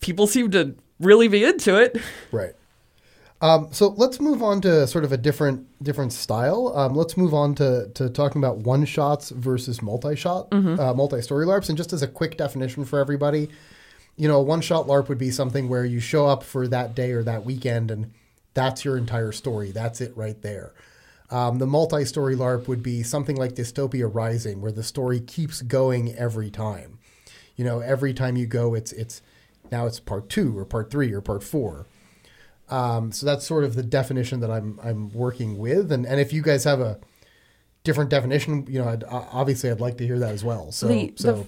People 0.00 0.26
seem 0.26 0.50
to 0.52 0.76
really 1.00 1.28
be 1.28 1.44
into 1.44 1.76
it. 1.76 2.00
Right. 2.30 2.52
Um, 3.40 3.68
so 3.72 3.88
let's 3.88 4.20
move 4.20 4.40
on 4.40 4.60
to 4.60 4.86
sort 4.86 5.02
of 5.02 5.10
a 5.10 5.16
different 5.16 5.66
different 5.82 6.12
style. 6.12 6.72
Um, 6.76 6.94
let's 6.94 7.16
move 7.16 7.34
on 7.34 7.56
to, 7.56 7.90
to 7.94 8.08
talking 8.08 8.40
about 8.40 8.58
one 8.58 8.84
shots 8.84 9.30
versus 9.30 9.82
multi 9.82 10.14
shot, 10.14 10.46
uh, 10.52 10.94
multi 10.94 11.20
story 11.20 11.44
LARPs. 11.44 11.68
And 11.68 11.76
just 11.76 11.92
as 11.92 12.02
a 12.02 12.06
quick 12.06 12.36
definition 12.36 12.84
for 12.84 13.00
everybody, 13.00 13.48
you 14.16 14.28
know, 14.28 14.38
a 14.38 14.42
one 14.42 14.60
shot 14.60 14.86
LARP 14.86 15.08
would 15.08 15.18
be 15.18 15.30
something 15.30 15.68
where 15.68 15.84
you 15.84 16.00
show 16.00 16.26
up 16.26 16.42
for 16.42 16.68
that 16.68 16.94
day 16.94 17.12
or 17.12 17.22
that 17.22 17.44
weekend, 17.44 17.90
and 17.90 18.12
that's 18.54 18.84
your 18.84 18.96
entire 18.96 19.32
story. 19.32 19.70
That's 19.70 20.00
it 20.00 20.16
right 20.16 20.40
there. 20.42 20.72
Um, 21.30 21.58
the 21.58 21.66
multi 21.66 22.04
story 22.04 22.36
LARP 22.36 22.68
would 22.68 22.82
be 22.82 23.02
something 23.02 23.36
like 23.36 23.54
Dystopia 23.54 24.12
Rising, 24.12 24.60
where 24.60 24.72
the 24.72 24.82
story 24.82 25.18
keeps 25.20 25.62
going 25.62 26.14
every 26.14 26.50
time. 26.50 26.98
You 27.56 27.64
know, 27.64 27.80
every 27.80 28.12
time 28.12 28.36
you 28.36 28.46
go, 28.46 28.74
it's 28.74 28.92
it's 28.92 29.22
now 29.70 29.86
it's 29.86 29.98
part 30.00 30.28
two 30.28 30.56
or 30.58 30.64
part 30.66 30.90
three 30.90 31.12
or 31.12 31.20
part 31.22 31.42
four. 31.42 31.86
Um, 32.68 33.12
so 33.12 33.26
that's 33.26 33.46
sort 33.46 33.64
of 33.64 33.74
the 33.74 33.82
definition 33.82 34.40
that 34.40 34.50
I'm 34.50 34.78
I'm 34.82 35.10
working 35.12 35.56
with, 35.58 35.90
and 35.90 36.04
and 36.06 36.20
if 36.20 36.32
you 36.32 36.42
guys 36.42 36.64
have 36.64 36.80
a 36.80 36.98
different 37.84 38.10
definition, 38.10 38.66
you 38.68 38.78
know, 38.78 38.88
I'd, 38.88 39.02
obviously 39.08 39.70
I'd 39.70 39.80
like 39.80 39.98
to 39.98 40.06
hear 40.06 40.18
that 40.20 40.30
as 40.32 40.44
well. 40.44 40.70
So 40.70 40.86
The- 40.88 41.12
so 41.16 41.32
the- 41.32 41.46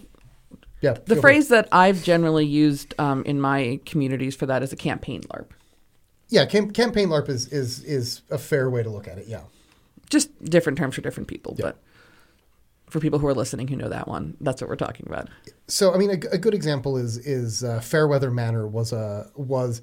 yeah, 0.84 0.96
The 1.06 1.16
phrase 1.16 1.48
that 1.48 1.66
I've 1.72 2.02
generally 2.02 2.44
used 2.46 2.94
um, 2.98 3.22
in 3.24 3.40
my 3.40 3.80
communities 3.86 4.36
for 4.36 4.46
that 4.46 4.62
is 4.62 4.72
a 4.72 4.76
campaign 4.76 5.22
LARP. 5.32 5.46
yeah, 6.28 6.44
cam- 6.46 6.70
campaign 6.72 7.08
LARP 7.08 7.28
is 7.30 7.48
is 7.48 7.82
is 7.84 8.20
a 8.30 8.38
fair 8.38 8.68
way 8.70 8.82
to 8.82 8.90
look 8.90 9.08
at 9.08 9.16
it. 9.18 9.26
Yeah. 9.26 9.44
Just 10.10 10.28
different 10.44 10.76
terms 10.78 10.94
for 10.94 11.00
different 11.00 11.28
people, 11.28 11.56
but 11.58 11.82
for 12.90 13.00
people 13.00 13.18
who 13.18 13.26
are 13.26 13.34
listening 13.34 13.66
who 13.68 13.76
know 13.76 13.88
that 13.88 14.06
one, 14.06 14.36
that's 14.40 14.60
what 14.60 14.68
we're 14.68 14.76
talking 14.76 15.06
about. 15.08 15.28
So, 15.66 15.94
I 15.94 15.96
mean, 15.96 16.10
a, 16.10 16.18
a 16.32 16.38
good 16.38 16.54
example 16.54 16.96
is 16.98 17.16
is 17.18 17.64
uh, 17.64 17.80
Fairweather 17.80 18.30
Manor 18.30 18.66
was 18.68 18.92
a 18.92 19.30
was 19.34 19.80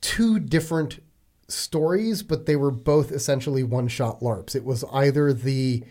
two 0.00 0.38
different 0.38 1.00
stories, 1.48 2.22
but 2.22 2.46
they 2.46 2.56
were 2.56 2.70
both 2.70 3.12
essentially 3.12 3.62
one 3.62 3.88
shot 3.88 4.20
LARPs. 4.20 4.54
It 4.54 4.64
was 4.64 4.84
either 4.92 5.32
the 5.32 5.84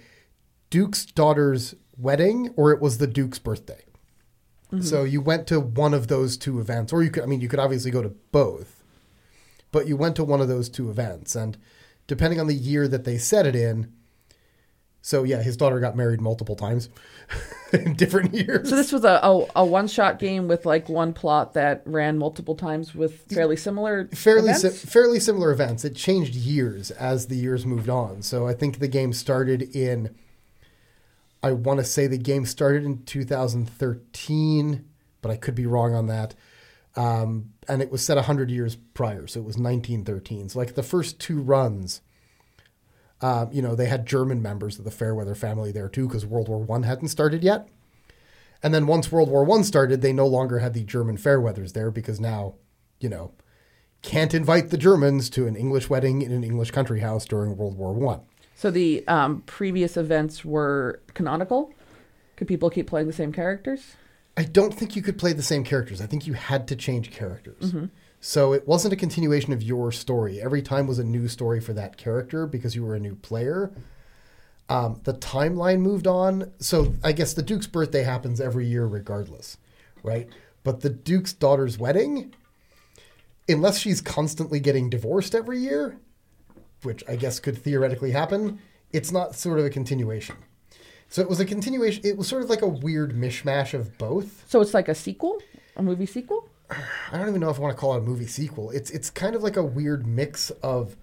Duke's 0.70 1.06
daughter's 1.06 1.76
wedding 1.98 2.54
or 2.56 2.72
it 2.72 2.82
was 2.82 2.98
the 2.98 3.08
Duke's 3.08 3.40
birthday. 3.40 3.84
Mm-hmm. 4.72 4.82
So 4.82 5.04
you 5.04 5.22
went 5.22 5.48
to 5.48 5.60
one 5.60 5.94
of 5.94 6.08
those 6.08 6.38
two 6.38 6.60
events, 6.60 6.92
or 6.92 7.02
you 7.02 7.10
could, 7.10 7.24
I 7.24 7.26
mean, 7.26 7.42
you 7.42 7.48
could 7.48 7.60
obviously 7.60 7.92
go 7.92 8.02
to 8.02 8.10
both, 8.32 8.84
but 9.72 9.88
you 9.88 9.96
went 9.96 10.16
to 10.18 10.24
one 10.24 10.42
of 10.42 10.48
those 10.48 10.70
two 10.70 10.90
events. 10.90 11.36
And 11.36 11.58
depending 12.06 12.40
on 12.40 12.48
the 12.48 12.56
year 12.56 12.88
that 12.88 13.06
they 13.06 13.18
set 13.18 13.46
it 13.46 13.56
in, 13.56 13.94
so 15.02 15.24
yeah, 15.24 15.42
his 15.42 15.56
daughter 15.56 15.80
got 15.80 15.96
married 15.96 16.20
multiple 16.20 16.58
times 16.58 16.90
in 17.74 17.94
different 17.94 18.34
years. 18.34 18.70
So 18.70 18.76
this 18.76 18.92
was 18.92 19.06
a, 19.06 19.22
a, 19.24 19.46
a 19.58 19.66
one 19.66 19.88
shot 19.88 20.20
game 20.20 20.50
with 20.50 20.66
like 20.66 20.90
one 20.90 21.14
plot 21.14 21.54
that 21.54 21.82
ran 21.86 22.18
multiple 22.18 22.56
times 22.56 22.94
with 22.94 23.22
fairly 23.22 23.56
similar 23.56 24.10
fairly 24.10 24.54
si- 24.54 24.70
fairly 24.70 25.22
similar 25.22 25.52
events. 25.52 25.86
It 25.86 25.96
changed 25.96 26.36
years 26.36 26.92
as 26.92 27.28
the 27.28 27.38
years 27.38 27.66
moved 27.66 27.88
on. 27.88 28.22
So 28.22 28.48
I 28.48 28.54
think 28.54 28.80
the 28.80 28.90
game 28.90 29.14
started 29.14 29.74
in 29.74 30.14
I 31.44 31.52
want 31.52 31.80
to 31.80 31.84
say 31.84 32.08
the 32.08 32.18
game 32.18 32.46
started 32.46 32.84
in 32.84 33.04
2013, 33.04 34.86
but 35.22 35.32
I 35.32 35.38
could 35.38 35.56
be 35.56 35.66
wrong 35.66 35.94
on 35.94 36.08
that. 36.08 36.36
Um, 36.96 37.54
and 37.68 37.82
it 37.82 37.92
was 37.92 38.04
set 38.04 38.16
100 38.16 38.50
years 38.50 38.76
prior, 38.76 39.28
so 39.28 39.40
it 39.40 39.46
was 39.46 39.58
1913. 39.58 40.50
So 40.50 40.60
like 40.60 40.74
the 40.74 40.82
first 40.82 41.20
two 41.20 41.40
runs, 41.40 42.02
uh, 43.22 43.46
you 43.52 43.62
know, 43.62 43.76
they 43.76 43.86
had 43.86 44.08
German 44.08 44.42
members 44.42 44.80
of 44.80 44.86
the 44.86 44.92
Fairweather 44.92 45.36
family 45.36 45.72
there 45.72 45.90
too 45.90 46.08
because 46.08 46.26
World 46.26 46.50
War 46.50 46.60
One 46.60 46.84
hadn't 46.84 47.10
started 47.10 47.44
yet. 47.44 47.68
And 48.64 48.74
then 48.74 48.88
once 48.88 49.12
World 49.12 49.30
War 49.30 49.44
One 49.44 49.64
started, 49.64 50.02
they 50.02 50.14
no 50.14 50.26
longer 50.26 50.60
had 50.60 50.74
the 50.74 50.84
German 50.84 51.18
Fairweathers 51.18 51.74
there 51.74 51.92
because 51.92 52.20
now, 52.20 52.56
you 53.00 53.10
know, 53.10 53.34
can't 54.02 54.34
invite 54.34 54.70
the 54.70 54.78
Germans 54.78 55.30
to 55.32 55.48
an 55.48 55.56
English 55.56 55.90
wedding 55.90 56.22
in 56.22 56.32
an 56.32 56.44
English 56.44 56.72
country 56.72 57.02
house 57.02 57.26
during 57.26 57.58
World 57.58 57.78
War 57.78 57.94
One. 57.94 58.22
So 58.58 58.72
the 58.72 59.08
um, 59.08 59.44
previous 59.46 59.98
events 59.98 60.44
were 60.44 61.00
canonical. 61.14 61.76
Could 62.38 62.48
people 62.48 62.72
keep 62.72 62.88
playing 62.88 63.06
the 63.06 63.14
same 63.14 63.32
characters? 63.32 63.96
I 64.36 64.46
don't 64.46 64.74
think 64.74 64.96
you 64.96 65.04
could 65.04 65.20
play 65.20 65.32
the 65.32 65.44
same 65.44 65.64
characters. 65.64 66.02
I 66.02 66.08
think 66.08 66.26
you 66.26 66.34
had 66.34 66.68
to 66.70 66.76
change 66.76 67.12
characters. 67.12 67.72
So 68.20 68.54
it 68.54 68.68
wasn't 68.68 68.94
a 68.94 68.98
continuation 68.98 69.54
of 69.54 69.62
your 69.62 69.92
story. 69.92 70.42
Every 70.42 70.64
time 70.64 70.88
was 70.88 70.98
a 70.98 71.04
new 71.04 71.28
story 71.28 71.62
for 71.62 71.74
that 71.74 71.98
character 71.98 72.48
because 72.48 72.76
you 72.76 72.84
were 72.84 72.96
a 72.96 73.00
new 73.00 73.14
player. 73.14 73.72
Um, 74.70 75.02
the 75.04 75.14
timeline 75.14 75.82
moved 75.82 76.08
on. 76.08 76.52
So 76.60 76.96
I 77.04 77.12
guess 77.12 77.34
the 77.34 77.44
Duke's 77.44 77.68
birthday 77.68 78.02
happens 78.02 78.42
every 78.42 78.66
year 78.66 78.88
regardless, 78.88 79.58
right? 80.02 80.28
But 80.64 80.82
the 80.82 80.90
Duke's 80.90 81.32
daughter's 81.32 81.78
wedding, 81.78 82.34
unless 83.48 83.78
she's 83.78 84.02
constantly 84.02 84.60
getting 84.60 84.90
divorced 84.90 85.36
every 85.36 85.60
year, 85.60 86.00
which 86.84 87.04
I 87.08 87.16
guess 87.16 87.40
could 87.40 87.58
theoretically 87.58 88.12
happen, 88.12 88.60
it's 88.92 89.12
not 89.12 89.36
sort 89.36 89.60
of 89.60 89.66
a 89.66 89.70
continuation. 89.70 90.36
So 91.10 91.22
it 91.22 91.30
was 91.30 91.40
a 91.40 91.46
continuation. 91.46 92.02
It 92.06 92.18
was 92.18 92.28
sort 92.28 92.44
of 92.44 92.50
like 92.50 92.62
a 92.62 92.68
weird 92.68 93.14
mishmash 93.14 93.74
of 93.74 93.98
both. 93.98 94.44
So 94.48 94.62
it's 94.62 94.74
like 94.74 94.88
a 94.88 94.96
sequel, 94.96 95.42
a 95.76 95.84
movie 95.84 96.06
sequel. 96.06 96.50
I 96.70 97.18
don't 97.18 97.30
even 97.30 97.40
know 97.40 97.50
if 97.50 97.60
I 97.60 97.62
want 97.62 97.76
to 97.76 97.80
call 97.80 97.96
it 97.96 98.00
a 98.00 98.02
movie 98.02 98.28
sequel. 98.28 98.72
It's 98.72 98.90
it's 98.90 99.10
kind 99.10 99.36
of 99.36 99.44
like 99.44 99.56
a 99.56 99.64
weird 99.64 100.06
mix 100.06 100.50
of 100.62 100.98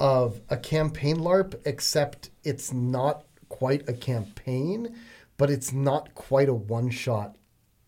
of 0.00 0.40
a 0.48 0.56
campaign 0.56 1.18
LARP, 1.18 1.54
except 1.64 2.30
it's 2.44 2.72
not 2.72 3.24
quite 3.48 3.88
a 3.88 3.92
campaign, 3.92 4.96
but 5.36 5.50
it's 5.50 5.72
not 5.72 6.14
quite 6.14 6.48
a 6.48 6.54
one 6.54 6.90
shot 6.90 7.36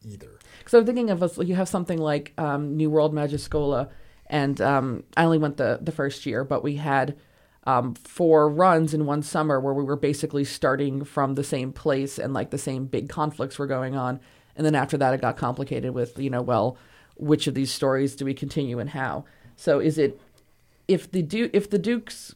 either. 0.03 0.39
So 0.67 0.79
I'm 0.79 0.87
thinking 0.87 1.11
of 1.11 1.23
us, 1.23 1.39
you 1.39 1.55
have 1.57 1.69
something 1.69 1.99
like 1.99 2.33
um, 2.39 2.77
New 2.77 2.91
World 2.91 3.13
Magischola, 3.13 3.91
and 4.31 4.61
um, 4.61 5.03
I 5.17 5.25
only 5.25 5.39
went 5.39 5.59
the 5.59 5.79
the 5.83 5.93
first 5.93 6.25
year, 6.25 6.45
but 6.45 6.63
we 6.63 6.77
had 6.77 7.17
um, 7.65 7.95
four 7.95 8.49
runs 8.49 8.95
in 8.95 9.05
one 9.05 9.23
summer 9.23 9.61
where 9.61 9.75
we 9.75 9.85
were 9.85 9.97
basically 9.97 10.45
starting 10.45 11.05
from 11.05 11.35
the 11.35 11.45
same 11.45 11.73
place 11.73 12.19
and 12.19 12.33
like 12.33 12.51
the 12.51 12.59
same 12.59 12.87
big 12.87 13.09
conflicts 13.09 13.59
were 13.59 13.67
going 13.67 13.97
on, 13.97 14.21
and 14.57 14.65
then 14.65 14.75
after 14.75 14.97
that 14.97 15.13
it 15.13 15.21
got 15.21 15.37
complicated 15.37 15.93
with 15.93 16.19
you 16.19 16.31
know 16.31 16.41
well 16.43 16.79
which 17.17 17.47
of 17.47 17.55
these 17.55 17.71
stories 17.71 18.17
do 18.17 18.25
we 18.25 18.33
continue 18.33 18.79
and 18.79 18.91
how. 18.91 19.25
So 19.57 19.79
is 19.81 19.99
it 19.99 20.19
if 20.89 21.11
the 21.11 21.23
du- 21.23 21.51
if 21.53 21.69
the 21.69 21.79
Duke's 21.79 22.35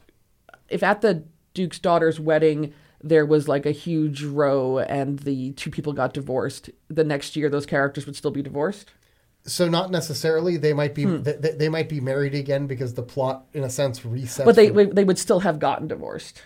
if 0.69 0.83
at 0.83 1.01
the 1.01 1.25
Duke's 1.55 1.79
daughter's 1.79 2.21
wedding 2.21 2.75
there 3.03 3.27
was 3.27 3.49
like 3.49 3.67
a 3.67 3.71
huge 3.71 4.25
row 4.25 4.79
and 4.79 5.21
the 5.21 5.53
two 5.53 5.71
people 5.71 5.93
got 5.93 6.15
divorced, 6.15 6.71
the 6.89 7.05
next 7.05 7.37
year 7.37 7.51
those 7.51 7.67
characters 7.67 8.07
would 8.07 8.17
still 8.17 8.31
be 8.31 8.43
divorced? 8.43 8.91
So 9.47 9.69
not 9.69 9.91
necessarily. 9.91 10.57
They 10.57 10.73
might 10.73 10.97
Hmm. 10.97 11.19
be 11.23 11.33
they, 11.33 11.51
they 11.53 11.69
might 11.69 11.89
be 11.89 12.01
married 12.01 12.35
again 12.35 12.67
because 12.67 12.95
the 12.95 13.03
plot, 13.03 13.45
in 13.53 13.63
a 13.65 13.71
sense, 13.71 14.01
resets. 14.01 14.45
But 14.45 14.57
they 14.57 14.71
they 14.71 15.05
would 15.05 15.19
still 15.19 15.41
have 15.41 15.59
gotten 15.59 15.87
divorced. 15.89 16.41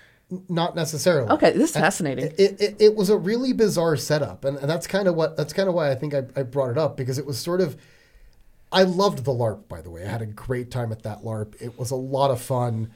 not 0.48 0.74
necessarily. 0.76 1.30
Okay, 1.30 1.52
this 1.52 1.70
is 1.70 1.76
fascinating. 1.76 2.26
It, 2.36 2.60
it, 2.60 2.76
it 2.80 2.94
was 2.96 3.08
a 3.08 3.16
really 3.16 3.52
bizarre 3.54 3.96
setup, 3.96 4.44
and, 4.44 4.58
and 4.58 4.68
that's 4.68 4.86
kind 4.86 5.08
of 5.08 5.14
what 5.14 5.36
that's 5.36 5.52
kind 5.54 5.68
of 5.68 5.74
why 5.74 5.90
I 5.90 5.94
think 5.94 6.12
I, 6.12 6.24
I 6.36 6.42
brought 6.42 6.70
it 6.70 6.76
up 6.78 6.96
because 6.96 7.18
it 7.18 7.24
was 7.26 7.38
sort 7.38 7.60
of. 7.60 7.76
I 8.70 8.82
loved 8.82 9.24
the 9.24 9.32
LARP, 9.32 9.66
by 9.68 9.80
the 9.80 9.88
way. 9.90 10.04
I 10.04 10.08
had 10.08 10.20
a 10.20 10.26
great 10.26 10.70
time 10.70 10.92
at 10.92 11.02
that 11.04 11.22
LARP. 11.22 11.54
It 11.62 11.78
was 11.78 11.90
a 11.90 11.96
lot 11.96 12.30
of 12.30 12.38
fun, 12.42 12.90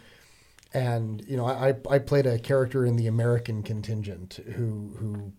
and 0.75 1.25
you 1.27 1.37
know, 1.37 1.47
I 1.47 1.75
I 1.91 1.99
played 1.99 2.27
a 2.27 2.39
character 2.39 2.85
in 2.85 2.97
the 2.97 3.07
American 3.07 3.63
contingent 3.63 4.41
who 4.57 4.95
who 4.99 5.33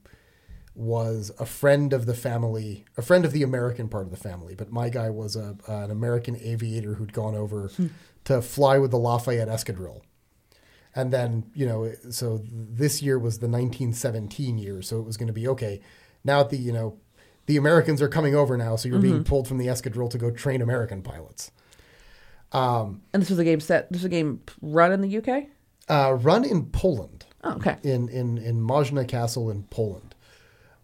was 0.76 1.32
a 1.40 1.46
friend 1.46 1.94
of 1.94 2.06
the 2.06 2.16
family, 2.16 2.86
a 2.98 3.02
friend 3.02 3.26
of 3.26 3.32
the 3.32 3.44
American 3.44 3.88
part 3.88 4.06
of 4.06 4.12
the 4.12 4.18
family. 4.18 4.56
But 4.56 4.72
my 4.72 4.90
guy 4.90 5.10
was 5.10 5.36
a 5.36 5.58
an 5.68 5.92
American 5.92 6.36
aviator 6.38 6.96
who'd 6.96 7.14
gone 7.14 7.36
over 7.36 7.68
hmm. 7.68 7.88
to 8.26 8.42
fly 8.42 8.78
with 8.78 8.92
the 8.92 8.98
Lafayette 8.98 9.48
Escadrille. 9.48 10.02
And 10.96 11.12
then, 11.12 11.52
you 11.56 11.66
know, 11.66 11.92
so 12.12 12.42
this 12.52 13.02
year 13.02 13.18
was 13.18 13.40
the 13.40 13.48
1917 13.48 14.58
year. 14.58 14.82
So 14.82 15.00
it 15.00 15.06
was 15.06 15.18
going 15.18 15.28
to 15.28 15.34
be 15.34 15.48
okay. 15.48 15.82
Now 16.24 16.44
the, 16.44 16.58
you 16.58 16.72
know, 16.72 17.00
the 17.48 17.58
Americans 17.58 18.02
are 18.02 18.08
coming 18.08 18.36
over 18.36 18.58
now. 18.58 18.76
So 18.76 18.90
you're 18.90 19.00
being 19.00 19.16
mm-hmm. 19.16 19.24
pulled 19.24 19.48
from 19.48 19.58
the 19.58 19.68
escadrille 19.68 20.10
to 20.12 20.18
go 20.18 20.30
train 20.30 20.62
American 20.62 21.02
pilots. 21.02 21.52
Um, 22.52 23.02
and 23.12 23.22
this 23.22 23.30
was 23.30 23.40
a 23.40 23.44
game 23.44 23.60
set. 23.60 23.92
This 23.92 24.02
was 24.02 24.06
a 24.06 24.10
game 24.10 24.42
run 24.62 24.92
in 24.92 25.02
the 25.02 25.18
UK. 25.18 25.46
Uh, 25.90 26.14
run 26.14 26.46
in 26.46 26.68
Poland, 26.68 27.26
Oh, 27.44 27.56
okay. 27.56 27.78
in, 27.84 28.08
in, 28.08 28.38
in 28.38 28.62
Moszna 28.62 29.06
Castle 29.06 29.50
in 29.50 29.64
Poland. 29.64 30.13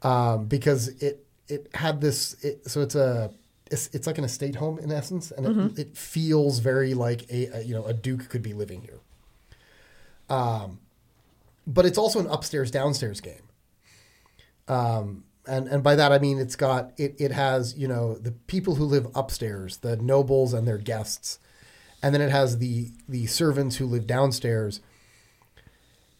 Um, 0.02 0.46
because 0.46 0.88
it, 1.02 1.26
it 1.48 1.68
had 1.74 2.02
this, 2.02 2.34
it, 2.44 2.70
so 2.70 2.82
it's 2.82 2.96
a, 2.96 3.32
it's, 3.72 3.88
it's 3.94 4.08
like 4.08 4.18
an 4.18 4.24
estate 4.24 4.56
home 4.56 4.80
in 4.80 4.92
essence. 4.92 5.32
And 5.32 5.72
it, 5.72 5.80
it 5.80 5.98
feels 5.98 6.60
very 6.60 6.94
like 6.94 7.30
a, 7.32 7.60
a, 7.60 7.62
you 7.62 7.74
know, 7.74 7.86
a 7.86 7.94
Duke 7.94 8.30
could 8.30 8.42
be 8.42 8.54
living 8.54 8.82
here. 8.82 9.00
Um, 10.30 10.80
but 11.66 11.86
it's 11.86 11.98
also 11.98 12.20
an 12.20 12.28
upstairs 12.28 12.72
downstairs 12.72 13.22
game. 13.22 13.44
Um, 14.68 15.24
and 15.48 15.68
and 15.68 15.84
by 15.84 15.96
that 15.96 16.12
I 16.12 16.20
mean 16.20 16.40
it's 16.40 16.56
got 16.56 16.92
it 16.98 17.16
it 17.18 17.32
has 17.32 17.76
you 17.76 17.88
know 17.88 18.16
the 18.16 18.32
people 18.32 18.76
who 18.76 18.86
live 18.86 19.08
upstairs, 19.16 19.78
the 19.78 19.98
nobles 19.98 20.54
and 20.54 20.68
their 20.68 20.78
guests, 20.78 21.40
and 22.02 22.14
then 22.14 22.22
it 22.22 22.32
has 22.32 22.60
the 22.60 22.92
the 23.08 23.26
servants 23.26 23.78
who 23.78 23.86
live 23.86 24.08
downstairs. 24.08 24.82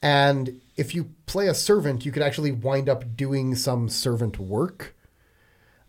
And 0.02 0.62
if 0.78 0.96
you 0.96 1.10
play 1.26 1.48
a 1.48 1.54
servant, 1.54 2.06
you 2.06 2.12
could 2.12 2.24
actually 2.24 2.52
wind 2.52 2.88
up 2.88 3.16
doing 3.16 3.56
some 3.56 3.90
servant 3.90 4.40
work. 4.40 4.96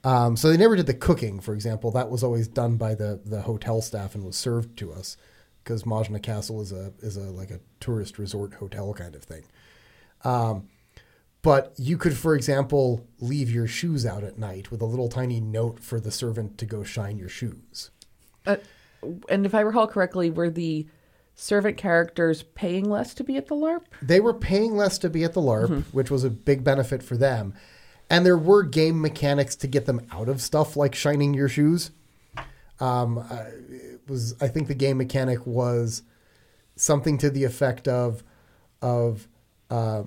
Um, 0.02 0.36
so 0.36 0.48
they 0.50 0.56
never 0.56 0.76
did 0.76 0.86
the 0.86 0.94
cooking, 0.94 1.40
for 1.40 1.54
example. 1.54 1.90
That 1.90 2.10
was 2.10 2.24
always 2.24 2.48
done 2.48 2.76
by 2.76 2.94
the 2.94 3.20
the 3.24 3.42
hotel 3.42 3.82
staff 3.82 4.14
and 4.14 4.24
was 4.24 4.36
served 4.36 4.76
to 4.78 4.92
us 4.92 5.16
because 5.62 5.84
Moszna 5.84 6.22
Castle 6.22 6.60
is 6.60 6.72
a 6.72 6.92
is 7.00 7.16
a 7.16 7.30
like 7.30 7.50
a 7.50 7.60
tourist 7.80 8.18
resort 8.18 8.54
hotel 8.54 8.94
kind 8.94 9.14
of 9.14 9.22
thing. 9.22 9.44
Um, 10.24 10.68
but 11.42 11.72
you 11.78 11.96
could, 11.96 12.16
for 12.16 12.34
example, 12.34 13.06
leave 13.18 13.50
your 13.50 13.66
shoes 13.66 14.04
out 14.04 14.24
at 14.24 14.38
night 14.38 14.70
with 14.70 14.82
a 14.82 14.86
little 14.86 15.08
tiny 15.08 15.40
note 15.40 15.80
for 15.80 15.98
the 15.98 16.10
servant 16.10 16.58
to 16.58 16.66
go 16.66 16.82
shine 16.82 17.16
your 17.16 17.30
shoes. 17.30 17.90
Uh, 18.46 18.56
and 19.28 19.46
if 19.46 19.54
I 19.54 19.60
recall 19.60 19.86
correctly, 19.86 20.30
were 20.30 20.50
the 20.50 20.86
servant 21.40 21.76
characters 21.78 22.42
paying 22.42 22.88
less 22.88 23.14
to 23.14 23.24
be 23.24 23.36
at 23.36 23.48
the 23.48 23.54
LARP? 23.54 23.80
They 24.02 24.20
were 24.20 24.34
paying 24.34 24.76
less 24.76 24.98
to 24.98 25.08
be 25.08 25.24
at 25.24 25.32
the 25.32 25.40
LARP, 25.40 25.84
which 25.92 26.10
was 26.10 26.22
a 26.22 26.30
big 26.30 26.62
benefit 26.62 27.02
for 27.02 27.16
them. 27.16 27.54
And 28.10 28.26
there 28.26 28.36
were 28.36 28.62
game 28.62 29.00
mechanics 29.00 29.56
to 29.56 29.66
get 29.66 29.86
them 29.86 30.00
out 30.12 30.28
of 30.28 30.40
stuff 30.42 30.76
like 30.76 30.94
shining 30.94 31.32
your 31.32 31.48
shoes. 31.48 31.92
Um, 32.80 33.18
uh, 33.18 33.44
it 33.70 34.00
was 34.08 34.34
I 34.40 34.48
think 34.48 34.68
the 34.68 34.74
game 34.74 34.98
mechanic 34.98 35.46
was 35.46 36.02
something 36.76 37.18
to 37.18 37.30
the 37.30 37.44
effect 37.44 37.86
of 37.88 38.22
of 38.82 39.28
uh, 39.70 40.02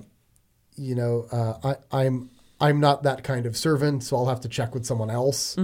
you 0.75 0.95
know 0.95 1.27
uh, 1.31 1.75
I, 1.91 1.99
I'm 2.05 2.29
I'm 2.59 2.79
not 2.79 3.03
that 3.03 3.23
kind 3.23 3.45
of 3.45 3.55
servant, 3.57 4.03
so 4.03 4.17
I'll 4.17 4.25
have 4.27 4.41
to 4.41 4.49
check 4.49 4.73
with 4.73 4.85
someone 4.85 5.09
else. 5.09 5.55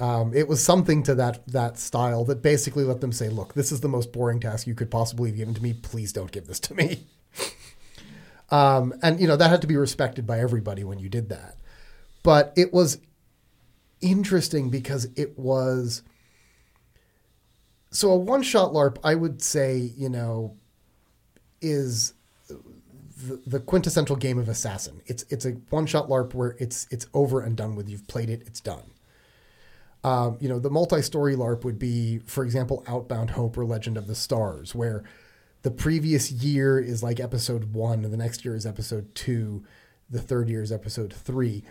Um, 0.00 0.32
it 0.32 0.46
was 0.46 0.62
something 0.62 1.02
to 1.04 1.14
that 1.16 1.46
that 1.48 1.78
style 1.78 2.24
that 2.26 2.40
basically 2.42 2.84
let 2.84 3.00
them 3.00 3.12
say, 3.12 3.28
"Look, 3.28 3.54
this 3.54 3.72
is 3.72 3.80
the 3.80 3.88
most 3.88 4.12
boring 4.12 4.40
task 4.40 4.66
you 4.66 4.74
could 4.74 4.90
possibly 4.90 5.30
have 5.30 5.36
given 5.36 5.54
to 5.54 5.62
me. 5.62 5.72
Please 5.72 6.12
don't 6.12 6.30
give 6.30 6.46
this 6.46 6.60
to 6.60 6.74
me." 6.74 7.06
Um, 8.50 8.94
and, 9.02 9.20
you 9.20 9.26
know, 9.26 9.36
that 9.36 9.50
had 9.50 9.60
to 9.62 9.66
be 9.66 9.76
respected 9.76 10.26
by 10.26 10.40
everybody 10.40 10.84
when 10.84 10.98
you 10.98 11.08
did 11.08 11.28
that. 11.28 11.56
But 12.22 12.52
it 12.56 12.72
was 12.72 12.98
interesting 14.00 14.70
because 14.70 15.08
it 15.16 15.38
was. 15.38 16.02
So 17.90 18.10
a 18.10 18.16
one 18.16 18.42
shot 18.42 18.72
LARP, 18.72 18.98
I 19.02 19.14
would 19.14 19.42
say, 19.42 19.76
you 19.76 20.08
know, 20.08 20.56
is 21.60 22.14
the, 22.48 23.40
the 23.46 23.60
quintessential 23.60 24.16
game 24.16 24.38
of 24.38 24.48
assassin. 24.48 25.00
It's 25.06 25.24
it's 25.30 25.44
a 25.44 25.52
one 25.70 25.86
shot 25.86 26.08
LARP 26.08 26.34
where 26.34 26.54
it's 26.58 26.86
it's 26.90 27.06
over 27.14 27.40
and 27.40 27.56
done 27.56 27.76
with. 27.76 27.88
You've 27.88 28.06
played 28.06 28.28
it, 28.28 28.42
it's 28.46 28.60
done. 28.60 28.90
Um, 30.04 30.38
you 30.40 30.48
know, 30.48 30.58
the 30.58 30.70
multi 30.70 31.02
story 31.02 31.34
LARP 31.34 31.64
would 31.64 31.78
be, 31.78 32.18
for 32.20 32.44
example, 32.44 32.84
Outbound 32.86 33.30
Hope 33.30 33.58
or 33.58 33.64
Legend 33.64 33.96
of 33.96 34.06
the 34.06 34.14
Stars, 34.14 34.74
where 34.74 35.02
the 35.62 35.70
previous 35.70 36.30
year 36.30 36.78
is 36.78 37.02
like 37.02 37.18
episode 37.18 37.72
one, 37.74 38.04
and 38.04 38.12
the 38.12 38.16
next 38.16 38.44
year 38.44 38.54
is 38.54 38.64
episode 38.64 39.14
two, 39.14 39.64
the 40.08 40.20
third 40.20 40.48
year 40.48 40.62
is 40.62 40.70
episode 40.70 41.12
three. 41.12 41.64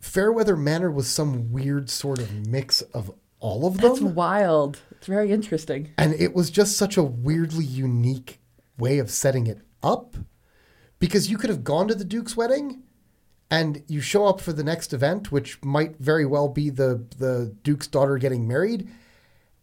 Fairweather 0.00 0.56
Manor 0.56 0.90
was 0.90 1.08
some 1.08 1.52
weird 1.52 1.90
sort 1.90 2.18
of 2.18 2.46
mix 2.46 2.82
of 2.82 3.10
all 3.40 3.66
of 3.66 3.80
them. 3.80 3.90
That's 3.90 4.00
wild. 4.00 4.80
It's 4.90 5.06
very 5.06 5.30
interesting. 5.30 5.90
And 5.96 6.14
it 6.14 6.34
was 6.34 6.50
just 6.50 6.76
such 6.76 6.96
a 6.96 7.02
weirdly 7.02 7.64
unique 7.64 8.40
way 8.78 8.98
of 8.98 9.10
setting 9.10 9.46
it 9.46 9.60
up 9.82 10.16
because 10.98 11.30
you 11.30 11.38
could 11.38 11.50
have 11.50 11.64
gone 11.64 11.88
to 11.88 11.94
the 11.94 12.04
Duke's 12.04 12.36
wedding 12.36 12.82
and 13.50 13.82
you 13.88 14.00
show 14.00 14.26
up 14.26 14.40
for 14.40 14.52
the 14.52 14.64
next 14.64 14.92
event, 14.92 15.32
which 15.32 15.62
might 15.62 15.96
very 15.96 16.26
well 16.26 16.48
be 16.48 16.70
the, 16.70 17.04
the 17.16 17.54
Duke's 17.62 17.86
daughter 17.86 18.18
getting 18.18 18.46
married, 18.46 18.88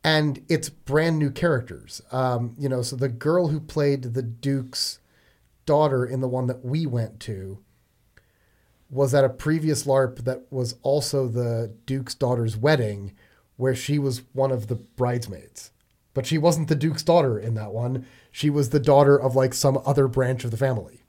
and 0.04 0.44
it's 0.50 0.70
brand 0.70 1.20
new 1.20 1.32
characters. 1.32 2.02
Um, 2.12 2.56
you 2.58 2.70
know, 2.70 2.82
so 2.82 2.96
the 2.96 3.10
girl 3.10 3.50
who 3.50 3.60
played 3.60 4.14
the 4.14 4.24
Duke's 4.24 5.00
daughter 5.66 6.06
in 6.06 6.22
the 6.22 6.28
one 6.28 6.48
that 6.48 6.64
we 6.64 6.86
went 6.86 7.20
to 7.22 7.60
was 8.90 9.14
at 9.14 9.24
a 9.24 9.30
previous 9.30 9.86
LARP 9.86 10.24
that 10.24 10.44
was 10.52 10.76
also 10.84 11.28
the 11.28 11.74
Duke's 11.86 12.16
daughter's 12.16 12.56
wedding, 12.56 13.14
where 13.58 13.76
she 13.76 13.98
was 14.00 14.24
one 14.34 14.52
of 14.52 14.68
the 14.68 14.76
bridesmaids. 14.76 15.72
But 16.14 16.26
she 16.26 16.38
wasn't 16.38 16.70
the 16.70 16.76
Duke's 16.76 17.04
daughter 17.04 17.38
in 17.38 17.56
that 17.56 17.74
one. 17.74 18.06
She 18.32 18.50
was 18.50 18.70
the 18.70 18.80
daughter 18.80 19.20
of 19.20 19.36
like 19.36 19.54
some 19.54 19.82
other 19.86 20.08
branch 20.08 20.46
of 20.46 20.52
the 20.52 20.58
family. 20.58 21.02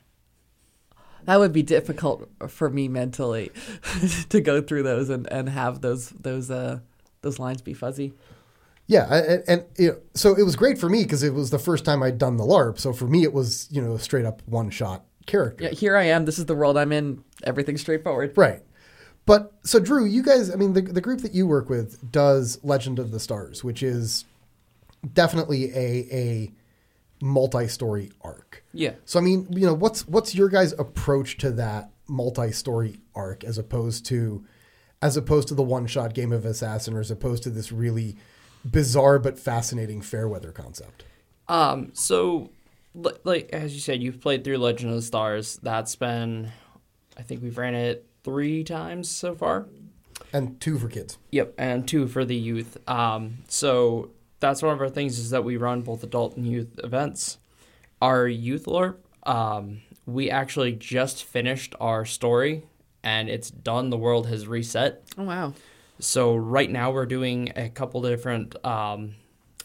That 1.27 1.39
would 1.39 1.53
be 1.53 1.63
difficult 1.63 2.29
for 2.49 2.71
me 2.71 2.89
mentally 2.89 3.51
to 4.29 4.41
go 4.41 4.63
through 4.63 4.85
those 4.85 5.11
and, 5.11 5.31
and 5.31 5.49
have 5.49 5.81
those 5.81 6.11
those 6.11 6.51
uh 6.51 6.81
those 7.23 7.39
lines 7.39 7.63
be 7.63 7.75
fuzzy. 7.75 8.13
Yeah, 8.89 9.13
and, 9.13 9.45
and 9.49 9.65
you 9.77 9.89
know, 9.89 9.99
so 10.15 10.35
it 10.37 10.45
was 10.45 10.55
great 10.55 10.79
for 10.79 10.89
me 10.89 11.03
because 11.03 11.25
it 11.25 11.35
was 11.35 11.51
the 11.51 11.59
first 11.59 11.85
time 11.85 12.03
I'd 12.03 12.19
done 12.19 12.37
the 12.37 12.45
LARP. 12.45 12.79
So 12.79 12.93
for 12.93 13.07
me, 13.07 13.25
it 13.25 13.33
was 13.33 13.69
you 13.71 13.83
know 13.83 13.97
straight 13.97 14.25
up 14.25 14.43
one 14.47 14.71
shot 14.71 15.05
character. 15.27 15.65
Yeah, 15.65 15.71
here 15.71 15.97
I 15.97 16.05
am. 16.05 16.25
This 16.25 16.39
is 16.39 16.47
the 16.47 16.55
world 16.55 16.77
I'm 16.77 16.93
in. 16.93 17.25
Everything's 17.43 17.81
straightforward. 17.81 18.33
Right. 18.37 18.63
But 19.27 19.53
so 19.65 19.81
Drew, 19.81 20.05
you 20.05 20.23
guys, 20.23 20.53
I 20.53 20.55
mean, 20.55 20.73
the 20.73 20.83
the 20.83 21.01
group 21.01 21.21
that 21.23 21.35
you 21.35 21.49
work 21.49 21.69
with 21.69 22.13
does 22.13 22.61
Legend 22.63 23.01
of 23.01 23.11
the 23.11 23.19
Stars, 23.19 23.65
which 23.65 23.83
is 23.83 24.25
definitely 25.13 25.73
a 25.73 26.07
a 26.13 26.53
multi-story 27.21 28.11
arc. 28.23 28.65
Yeah. 28.73 28.93
So 29.05 29.19
I 29.19 29.23
mean, 29.23 29.47
you 29.51 29.67
know, 29.67 29.75
what's 29.75 30.07
what's 30.07 30.35
your 30.35 30.49
guys' 30.49 30.73
approach 30.79 31.39
to 31.39 31.51
that 31.53 31.91
multi-story 32.09 33.01
arc 33.15 33.45
as 33.45 33.59
opposed 33.59 34.07
to 34.07 34.45
as 35.03 35.17
opposed 35.17 35.49
to 35.49 35.55
the 35.55 35.63
one-shot 35.63 36.15
game 36.15 36.33
of 36.33 36.45
assassin 36.45 36.95
or 36.95 37.01
as 37.01 37.11
opposed 37.11 37.43
to 37.43 37.51
this 37.51 37.71
really 37.71 38.17
bizarre 38.65 39.19
but 39.19 39.39
fascinating 39.39 40.01
Fairweather 40.01 40.53
concept? 40.53 41.05
Um, 41.49 41.91
so, 41.93 42.51
like 42.95 43.51
as 43.53 43.75
you 43.75 43.81
said, 43.81 44.03
you've 44.03 44.21
played 44.21 44.45
through 44.45 44.59
Legend 44.59 44.91
of 44.91 44.97
the 44.97 45.03
Stars. 45.03 45.59
That's 45.63 45.95
been, 45.97 46.51
I 47.17 47.23
think 47.23 47.43
we've 47.43 47.57
ran 47.59 47.75
it 47.75 48.07
three 48.25 48.65
times 48.65 49.09
so 49.09 49.35
far. 49.35 49.67
And 50.33 50.61
two 50.61 50.79
for 50.79 50.89
kids. 50.89 51.19
Yep, 51.31 51.55
and 51.59 51.87
two 51.87 52.09
for 52.09 52.25
the 52.25 52.35
youth. 52.35 52.79
Um, 52.89 53.39
so 53.49 54.11
that's 54.41 54.63
one 54.63 54.73
of 54.73 54.81
our 54.81 54.89
things 54.89 55.19
is 55.19 55.31
that 55.31 55.45
we 55.45 55.57
run 55.57 55.83
both 55.83 56.03
adult 56.03 56.37
and 56.37 56.47
youth 56.47 56.79
events. 56.83 57.39
Our 58.03 58.27
youth 58.27 58.65
LARP, 58.67 58.97
um, 59.25 59.81
we 60.05 60.31
actually 60.31 60.73
just 60.73 61.25
finished 61.25 61.75
our 61.81 62.05
story 62.05 62.65
and 63.03 63.29
it's 63.29 63.51
done. 63.51 63.91
The 63.91 63.97
world 63.97 64.27
has 64.27 64.47
reset. 64.47 65.03
Oh 65.17 65.25
wow. 65.25 65.55
So 65.99 66.37
right 66.37 66.71
now 66.71 66.91
we're 66.91 67.07
doing 67.07 67.53
a 67.57 67.71
couple 67.71 68.03
different 68.03 68.55
um, 68.65 69.15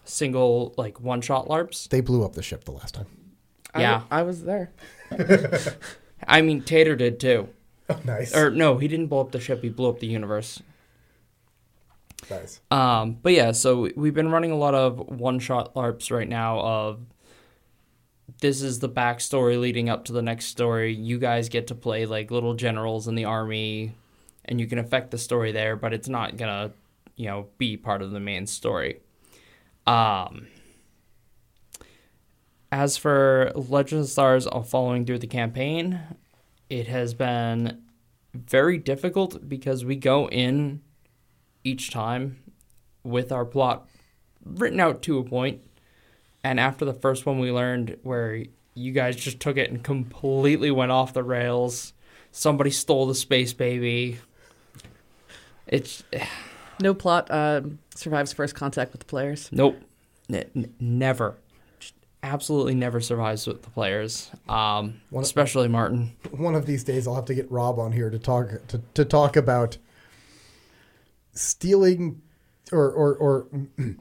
single 0.05 0.74
like 0.78 1.01
one 1.01 1.22
shot 1.22 1.47
LARPs. 1.47 1.89
They 1.89 2.01
blew 2.01 2.24
up 2.24 2.34
the 2.34 2.43
ship 2.43 2.63
the 2.63 2.72
last 2.72 2.93
time. 2.93 3.07
Yeah, 3.78 4.03
I, 4.11 4.19
I 4.19 4.24
was 4.24 4.43
there. 4.43 4.72
I 6.28 6.41
mean 6.41 6.61
Tater 6.61 6.95
did 6.95 7.19
too. 7.19 7.49
Oh, 7.89 7.99
nice. 8.05 8.36
Or 8.36 8.49
no, 8.51 8.78
he 8.78 8.88
didn't 8.88 9.07
blow 9.07 9.22
up 9.22 9.32
the 9.32 9.39
ship. 9.39 9.61
He 9.63 9.69
blew 9.69 9.89
up 9.89 9.99
the 9.99 10.07
universe. 10.07 10.61
Nice. 12.30 12.61
Um, 12.72 13.17
but 13.22 13.34
yeah, 13.34 13.51
so 13.51 13.89
we've 13.95 14.13
been 14.13 14.30
running 14.30 14.51
a 14.51 14.57
lot 14.57 14.76
of 14.76 14.99
one 14.99 15.39
shot 15.39 15.74
LARPs 15.76 16.11
right 16.11 16.28
now 16.28 16.59
of 16.59 16.99
this 18.39 18.61
is 18.61 18.80
the 18.80 18.89
backstory 18.89 19.59
leading 19.59 19.89
up 19.89 20.05
to 20.05 20.13
the 20.13 20.22
next 20.22 20.45
story. 20.45 20.93
You 20.93 21.19
guys 21.19 21.49
get 21.49 21.67
to 21.67 21.76
play 21.76 22.05
like 22.05 22.32
little 22.32 22.53
generals 22.53 23.07
in 23.07 23.15
the 23.15 23.26
army 23.26 23.93
and 24.45 24.59
you 24.59 24.67
can 24.67 24.80
affect 24.80 25.11
the 25.11 25.17
story 25.17 25.51
there, 25.51 25.76
but 25.76 25.93
it's 25.93 26.09
not 26.09 26.38
gonna, 26.38 26.72
you 27.15 27.28
know, 27.28 27.47
be 27.57 27.78
part 27.78 28.01
of 28.01 28.11
the 28.11 28.19
main 28.19 28.47
story. 28.47 28.99
Um 29.86 30.47
as 32.72 32.95
for 32.95 33.51
Legend 33.53 34.01
of 34.01 34.07
Stars 34.07 34.47
following 34.65 35.05
through 35.05 35.19
the 35.19 35.28
campaign, 35.28 35.99
it 36.69 36.88
has 36.88 37.13
been 37.13 37.82
very 38.34 38.78
difficult 38.78 39.49
because 39.49 39.84
we 39.84 39.97
go 39.97 40.30
in 40.30 40.82
each 41.64 41.91
time 41.91 42.38
with 43.03 43.32
our 43.32 43.45
plot 43.45 43.88
written 44.45 44.80
out 44.80 45.01
to 45.03 45.18
a 45.20 45.24
point. 45.24 45.62
And 46.43 46.59
after 46.59 46.86
the 46.86 46.93
first 46.93 47.26
one, 47.26 47.39
we 47.39 47.51
learned 47.51 47.97
where 48.03 48.43
you 48.74 48.91
guys 48.93 49.16
just 49.16 49.39
took 49.39 49.57
it 49.57 49.70
and 49.70 49.84
completely 49.84 50.72
went 50.72 50.91
off 50.91 51.14
the 51.14 51.24
rails. 51.24 51.93
Somebody 52.32 52.72
stole 52.72 53.05
the 53.05 53.16
space 53.16 53.53
baby. 53.53 54.20
It's 55.68 56.03
No 56.82 56.93
plot 56.93 57.30
uh, 57.30 57.62
survives 57.95 58.34
first 58.34 58.55
contact 58.55 58.91
with 58.91 58.99
the 59.01 59.05
players. 59.05 59.49
nope, 59.51 59.78
N- 60.30 60.45
n- 60.55 60.74
never, 60.80 61.36
Just 61.80 61.93
absolutely 62.24 62.74
never 62.74 62.99
survives 62.99 63.45
with 63.47 63.62
the 63.64 63.70
players. 63.70 64.32
Um, 64.49 65.01
One- 65.09 65.24
especially 65.24 65.68
Martin. 65.68 66.14
One 66.32 66.55
of 66.55 66.66
these 66.66 66.84
days, 66.84 67.07
I'll 67.07 67.16
have 67.16 67.26
to 67.26 67.36
get 67.36 67.51
Rob 67.51 67.78
on 67.80 67.91
here 67.91 68.09
to 68.09 68.18
talk 68.20 68.49
to, 68.70 68.82
to 68.95 69.05
talk 69.05 69.36
about 69.36 69.78
stealing 71.34 72.22
or 72.72 72.92
or, 72.92 73.16
or 73.16 73.48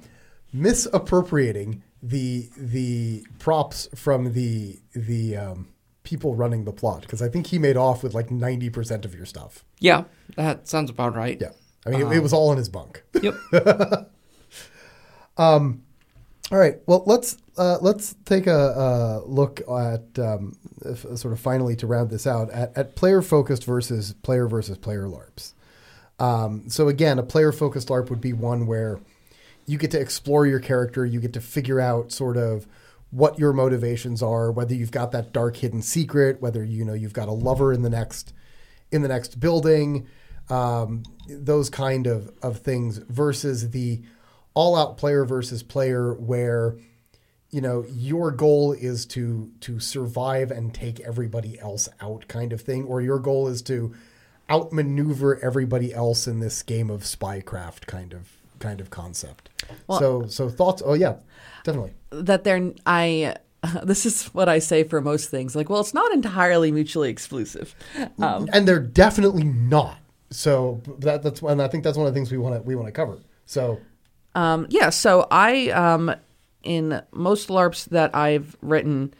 misappropriating 0.52 1.82
the 2.02 2.48
the 2.56 3.24
props 3.38 3.88
from 3.94 4.32
the 4.32 4.78
the 4.94 5.36
um, 5.36 5.68
people 6.02 6.34
running 6.34 6.64
the 6.64 6.72
plot 6.72 7.02
because 7.02 7.22
I 7.22 7.28
think 7.28 7.48
he 7.48 7.58
made 7.58 7.76
off 7.76 8.02
with 8.02 8.14
like 8.14 8.30
ninety 8.30 8.70
percent 8.70 9.04
of 9.04 9.14
your 9.14 9.26
stuff. 9.26 9.64
Yeah, 9.78 10.04
that 10.36 10.68
sounds 10.68 10.90
about 10.90 11.14
right. 11.14 11.38
Yeah, 11.40 11.52
I 11.86 11.90
mean 11.90 12.00
it, 12.00 12.16
it 12.16 12.22
was 12.22 12.32
all 12.32 12.52
in 12.52 12.58
his 12.58 12.68
bunk. 12.68 13.02
Yep. 13.22 13.34
All 16.52 16.58
right. 16.58 16.78
Well, 16.86 17.04
let's 17.06 17.36
uh, 17.56 17.78
let's 17.80 18.16
take 18.24 18.46
a, 18.48 18.52
uh 18.52 19.20
look 19.24 19.60
at 19.60 20.18
um, 20.18 20.56
if, 20.84 21.02
sort 21.16 21.32
of 21.32 21.38
finally 21.38 21.76
to 21.76 21.86
round 21.86 22.10
this 22.10 22.26
out 22.26 22.50
at, 22.50 22.76
at 22.76 22.96
player 22.96 23.22
focused 23.22 23.64
versus 23.64 24.14
player 24.22 24.48
versus 24.48 24.76
player 24.76 25.06
LARPs. 25.06 25.54
Um, 26.20 26.68
so 26.68 26.88
again, 26.88 27.18
a 27.18 27.22
player 27.22 27.50
focused 27.50 27.88
LARP 27.88 28.10
would 28.10 28.20
be 28.20 28.34
one 28.34 28.66
where 28.66 29.00
you 29.66 29.78
get 29.78 29.90
to 29.92 30.00
explore 30.00 30.46
your 30.46 30.60
character, 30.60 31.04
you 31.04 31.18
get 31.18 31.32
to 31.32 31.40
figure 31.40 31.80
out 31.80 32.12
sort 32.12 32.36
of 32.36 32.66
what 33.10 33.38
your 33.38 33.52
motivations 33.52 34.22
are, 34.22 34.52
whether 34.52 34.74
you've 34.74 34.90
got 34.90 35.12
that 35.12 35.32
dark 35.32 35.56
hidden 35.56 35.82
secret, 35.82 36.40
whether 36.40 36.62
you 36.62 36.84
know 36.84 36.92
you've 36.92 37.12
got 37.14 37.28
a 37.28 37.32
lover 37.32 37.72
in 37.72 37.82
the 37.82 37.90
next 37.90 38.32
in 38.92 39.02
the 39.02 39.08
next 39.08 39.40
building, 39.40 40.06
um, 40.48 41.02
those 41.28 41.70
kind 41.70 42.06
of 42.06 42.30
of 42.42 42.58
things 42.58 42.98
versus 42.98 43.70
the 43.70 44.02
all 44.54 44.76
out 44.76 44.96
player 44.96 45.24
versus 45.24 45.62
player 45.62 46.14
where 46.14 46.76
you 47.50 47.60
know 47.60 47.84
your 47.88 48.30
goal 48.30 48.72
is 48.72 49.06
to 49.06 49.50
to 49.60 49.80
survive 49.80 50.50
and 50.50 50.74
take 50.74 51.00
everybody 51.00 51.58
else 51.58 51.88
out 52.00 52.28
kind 52.28 52.52
of 52.52 52.60
thing 52.60 52.84
or 52.84 53.00
your 53.00 53.18
goal 53.18 53.48
is 53.48 53.62
to 53.62 53.94
outmaneuver 54.50 55.38
everybody 55.44 55.94
else 55.94 56.26
in 56.26 56.40
this 56.40 56.62
game 56.62 56.90
of 56.90 57.02
spycraft 57.02 57.86
kind 57.86 58.12
of 58.12 58.28
kind 58.58 58.80
of 58.80 58.90
concept 58.90 59.48
so 59.88 60.26
so 60.26 60.48
thoughts 60.48 60.82
oh 60.84 60.94
yeah 60.94 61.16
definitely 61.64 61.92
That 62.10 62.44
they're 62.44 62.72
I. 62.86 63.36
This 63.84 64.06
is 64.06 64.26
what 64.28 64.48
I 64.48 64.58
say 64.58 64.84
for 64.84 65.00
most 65.02 65.28
things. 65.30 65.54
Like, 65.54 65.68
well, 65.68 65.80
it's 65.80 65.92
not 65.92 66.10
entirely 66.12 66.72
mutually 66.72 67.10
exclusive. 67.10 67.74
Um, 68.18 68.48
and 68.54 68.66
they're 68.66 68.80
definitely 68.80 69.44
not 69.44 69.98
so 70.30 70.80
that 71.00 71.22
that's 71.22 71.42
and 71.42 71.60
i 71.60 71.66
think 71.68 71.82
that's 71.84 71.98
one 71.98 72.06
of 72.06 72.14
the 72.14 72.18
things 72.18 72.30
we 72.30 72.38
want 72.38 72.54
to 72.54 72.62
we 72.62 72.74
want 72.76 72.86
to 72.86 72.92
cover 72.92 73.18
so 73.46 73.78
Um, 74.34 74.66
yeah, 74.70 74.90
so 74.90 75.26
I, 75.30 75.70
um, 75.70 76.14
in 76.62 77.02
most 77.12 77.48
LARPs 77.48 77.86
that 77.86 78.14
I've 78.14 78.56
written, 78.62 79.12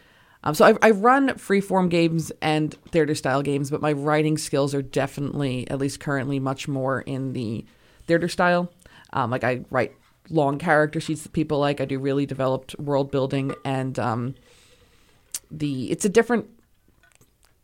Um, 0.43 0.55
so 0.55 0.65
I've, 0.65 0.79
I've 0.81 1.01
run 1.01 1.29
freeform 1.31 1.91
games 1.91 2.33
and 2.41 2.73
theater 2.91 3.15
style 3.15 3.43
games, 3.43 3.71
but 3.71 3.83
my 3.83 3.93
writing 3.93 4.39
skills 4.39 4.75
are 4.75 4.83
definitely, 4.83 5.69
at 5.71 5.79
least 5.79 6.01
currently, 6.01 6.39
much 6.39 6.67
more 6.67 7.03
in 7.03 7.35
the 7.35 7.65
theater 8.07 8.29
style. 8.29 8.73
Um, 9.13 9.31
like 9.31 9.45
I 9.45 9.63
write 9.71 9.93
long 10.31 10.59
character 10.59 11.01
sheets 11.01 11.23
that 11.25 11.33
people 11.33 11.59
like. 11.59 11.81
I 11.81 11.85
do 11.85 11.99
really 11.99 12.25
developed 12.25 12.79
world 12.79 13.11
building, 13.11 13.55
and 13.65 13.99
um, 13.99 14.35
the 15.51 15.91
it's 15.91 16.05
a 16.05 16.09
different 16.09 16.47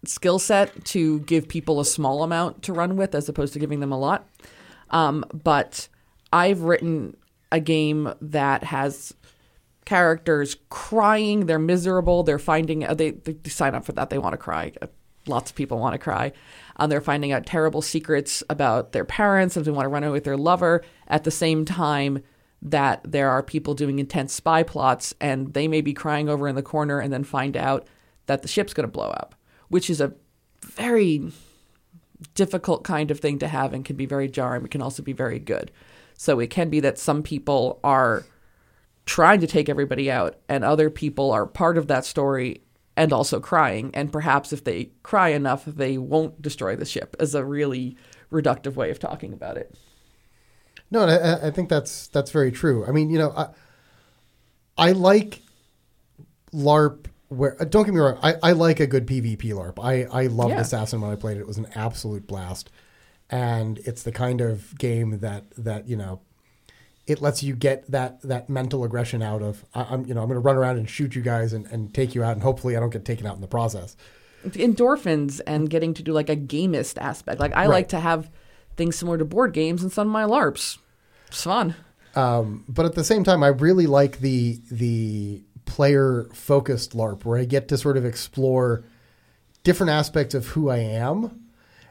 skill 0.05 0.39
set 0.39 0.85
to 0.85 1.21
give 1.21 1.49
people 1.49 1.81
a 1.81 1.85
small 1.85 2.23
amount 2.23 2.63
to 2.63 2.73
run 2.73 2.97
with 2.97 3.15
as 3.15 3.29
opposed 3.29 3.53
to 3.55 3.59
giving 3.59 3.81
them 3.81 3.93
a 3.93 3.99
lot. 3.99 4.29
Um, 4.91 5.25
but 5.33 5.89
I've 6.33 6.63
written 6.63 7.17
a 7.51 7.61
game 7.61 8.13
that 8.21 8.65
has 8.65 9.15
characters 9.87 10.57
crying. 10.69 11.47
They're 11.47 11.59
miserable. 11.59 12.23
They're 12.23 12.39
finding 12.39 12.85
uh, 12.85 12.93
they, 12.93 13.13
they 13.13 13.49
sign 13.49 13.75
up 13.75 13.87
for 13.87 13.93
that. 13.93 14.11
They 14.11 14.19
want 14.19 14.35
to 14.35 14.39
cry. 14.39 14.73
Uh, 14.83 14.89
lots 15.27 15.51
of 15.51 15.57
people 15.57 15.79
want 15.79 15.95
to 15.95 15.99
cry. 15.99 16.33
Um, 16.77 16.91
they're 16.91 17.01
finding 17.01 17.33
out 17.33 17.47
terrible 17.47 17.81
secrets 17.81 18.43
about 18.51 18.93
their 18.93 19.05
parents 19.05 19.57
and 19.57 19.65
they 19.65 19.71
want 19.71 19.87
to 19.87 19.89
run 19.89 20.05
away 20.05 20.13
with 20.13 20.25
their 20.25 20.37
lover. 20.37 20.85
At 21.09 21.25
the 21.25 21.31
same 21.31 21.65
time, 21.65 22.23
that 22.63 23.01
there 23.05 23.31
are 23.31 23.43
people 23.43 23.75
doing 23.75 23.99
intense 23.99 24.33
spy 24.33 24.63
plots 24.63 25.15
and 25.21 25.55
they 25.55 25.69
may 25.69 25.81
be 25.81 25.93
crying 25.93 26.29
over 26.29 26.49
in 26.49 26.57
the 26.57 26.63
corner 26.63 27.01
and 27.01 27.13
then 27.13 27.25
find 27.25 27.57
out 27.57 27.87
that 28.27 28.43
the 28.43 28.49
ship's 28.49 28.75
going 28.75 28.87
to 28.87 28.93
blow 28.93 29.09
up, 29.09 29.35
which 29.69 29.89
is 29.89 30.01
a 30.01 30.15
very 30.63 31.31
difficult 32.35 32.83
kind 32.83 33.11
of 33.11 33.21
thing 33.21 33.39
to 33.39 33.49
have 33.49 33.73
and 33.73 33.85
can 33.85 33.95
be 33.95 34.07
very 34.07 34.29
jarring, 34.29 34.63
but 34.63 34.71
can 34.71 34.83
also 34.83 35.03
be 35.03 35.13
very 35.13 35.39
good. 35.39 35.71
So 36.17 36.41
it 36.41 36.51
can 36.51 36.71
be 36.71 36.81
that 36.81 36.99
some 36.99 37.23
people 37.23 37.79
are 37.85 38.25
trying 39.07 39.41
to 39.41 39.47
take 39.47 39.69
everybody 39.69 40.11
out 40.11 40.37
and 40.49 40.65
other 40.65 40.91
people 40.91 41.31
are 41.31 41.47
part 41.47 41.79
of 41.79 41.87
that 41.87 42.05
story 42.05 42.61
and 42.97 43.13
also 43.13 43.41
crying. 43.41 43.91
And 43.95 44.13
perhaps 44.13 44.53
if 44.53 44.65
they 44.65 44.91
cry 45.03 45.29
enough, 45.29 45.65
they 45.65 45.97
won't 45.97 46.43
destroy 46.43 46.77
the 46.77 46.85
ship, 46.85 47.17
as 47.21 47.35
a 47.35 47.45
really 47.45 47.97
reductive 48.33 48.75
way 48.75 48.91
of 48.91 48.99
talking 48.99 49.33
about 49.33 49.57
it. 49.57 49.75
No, 50.91 51.01
I, 51.01 51.49
I 51.49 51.51
think 51.51 51.69
that's 51.69 52.09
that's 52.09 52.31
very 52.31 52.53
true. 52.53 52.85
I 52.87 52.93
mean, 52.93 53.11
you 53.11 53.19
know, 53.19 53.31
I, 53.31 53.49
I 54.79 54.93
like 54.93 55.43
LARP. 56.53 57.07
Where 57.29 57.61
uh, 57.61 57.65
don't 57.65 57.85
get 57.85 57.93
me 57.93 58.01
wrong, 58.01 58.19
I, 58.23 58.35
I 58.41 58.53
like 58.53 58.79
a 58.79 58.87
good 58.87 59.05
PvP 59.07 59.53
LARP. 59.53 59.83
I 59.83 60.05
I 60.05 60.27
loved 60.29 60.51
Yeah. 60.51 60.61
Assassin 60.61 61.01
when 61.01 61.11
I 61.11 61.17
played 61.17 61.37
it. 61.37 61.41
It 61.41 61.47
was 61.47 61.59
an 61.59 61.67
absolute 61.75 62.27
blast, 62.29 62.71
and 63.29 63.79
it's 63.81 64.05
the 64.05 64.13
kind 64.13 64.41
of 64.41 64.79
game 64.79 65.19
that 65.19 65.45
that 65.59 65.89
you 65.89 65.97
know, 65.97 66.21
it 67.07 67.23
lets 67.23 67.43
you 67.43 67.55
get 67.55 67.91
that 67.91 68.21
that 68.23 68.49
mental 68.49 68.85
aggression 68.85 69.23
out 69.23 69.43
of. 69.43 69.65
I, 69.75 69.85
I'm 69.91 70.07
you 70.07 70.15
know 70.15 70.23
I'm 70.23 70.29
going 70.29 70.37
to 70.37 70.41
run 70.41 70.57
around 70.57 70.79
and 70.79 70.89
shoot 70.89 71.15
you 71.15 71.23
guys 71.23 71.53
and, 71.53 71.67
and 71.67 71.95
take 71.95 72.15
you 72.15 72.23
out, 72.23 72.33
and 72.33 72.43
hopefully 72.43 72.77
I 72.77 72.81
don't 72.81 72.91
get 72.91 73.05
taken 73.05 73.27
out 73.27 73.35
in 73.35 73.41
the 73.41 73.47
process. 73.47 73.97
endorphins 74.45 75.41
and 75.47 75.69
getting 75.71 75.95
to 75.95 76.03
do 76.03 76.13
like 76.13 76.29
a 76.29 76.37
gamist 76.37 76.99
aspect. 76.99 77.41
Like 77.41 77.55
I 77.55 77.67
like 77.67 77.89
to 77.89 78.01
have 78.01 78.31
things 78.77 78.97
similar 78.97 79.19
to 79.19 79.25
board 79.25 79.53
games 79.53 79.83
and 79.83 79.93
some 79.93 80.09
of 80.09 80.13
my 80.13 80.25
LARPs. 80.25 80.79
It's 81.29 81.43
fun. 81.43 81.75
Um, 82.15 82.65
but 82.69 82.87
at 82.87 82.95
the 82.95 83.05
same 83.05 83.25
time, 83.25 83.43
I 83.43 83.49
really 83.49 83.87
like 83.87 84.21
the 84.21 84.61
the 84.71 85.43
player 85.65 86.29
focused 86.33 86.93
LARP 86.97 87.25
where 87.25 87.39
I 87.39 87.45
get 87.45 87.69
to 87.69 87.79
sort 87.79 87.97
of 87.97 88.05
explore 88.05 88.85
different 89.65 89.91
aspects 89.91 90.35
of 90.35 90.47
who 90.49 90.71
I 90.71 90.79
am. 90.79 91.46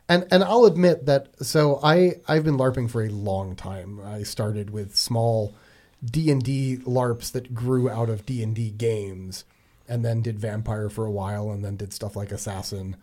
And 0.07 0.27
and 0.31 0.43
I'll 0.43 0.65
admit 0.65 1.05
that 1.05 1.29
so 1.43 1.79
I 1.83 2.15
I've 2.27 2.43
been 2.43 2.57
LARPing 2.57 2.89
for 2.89 3.03
a 3.03 3.09
long 3.09 3.55
time. 3.55 3.99
I 4.05 4.23
started 4.23 4.69
with 4.69 4.95
small 4.95 5.55
D 6.03 6.29
and 6.29 6.43
D 6.43 6.77
LARPs 6.83 7.31
that 7.31 7.55
grew 7.55 7.89
out 7.89 8.09
of 8.09 8.25
D 8.25 8.43
and 8.43 8.55
D 8.55 8.69
games, 8.69 9.45
and 9.87 10.05
then 10.05 10.21
did 10.21 10.39
Vampire 10.39 10.89
for 10.89 11.05
a 11.05 11.11
while, 11.11 11.49
and 11.49 11.65
then 11.65 11.75
did 11.75 11.91
stuff 11.93 12.15
like 12.15 12.31
Assassin, 12.31 12.97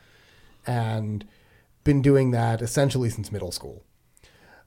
and 0.67 1.25
been 1.85 2.03
doing 2.03 2.31
that 2.31 2.63
essentially 2.63 3.11
since 3.11 3.33
middle 3.33 3.51
school. 3.51 3.83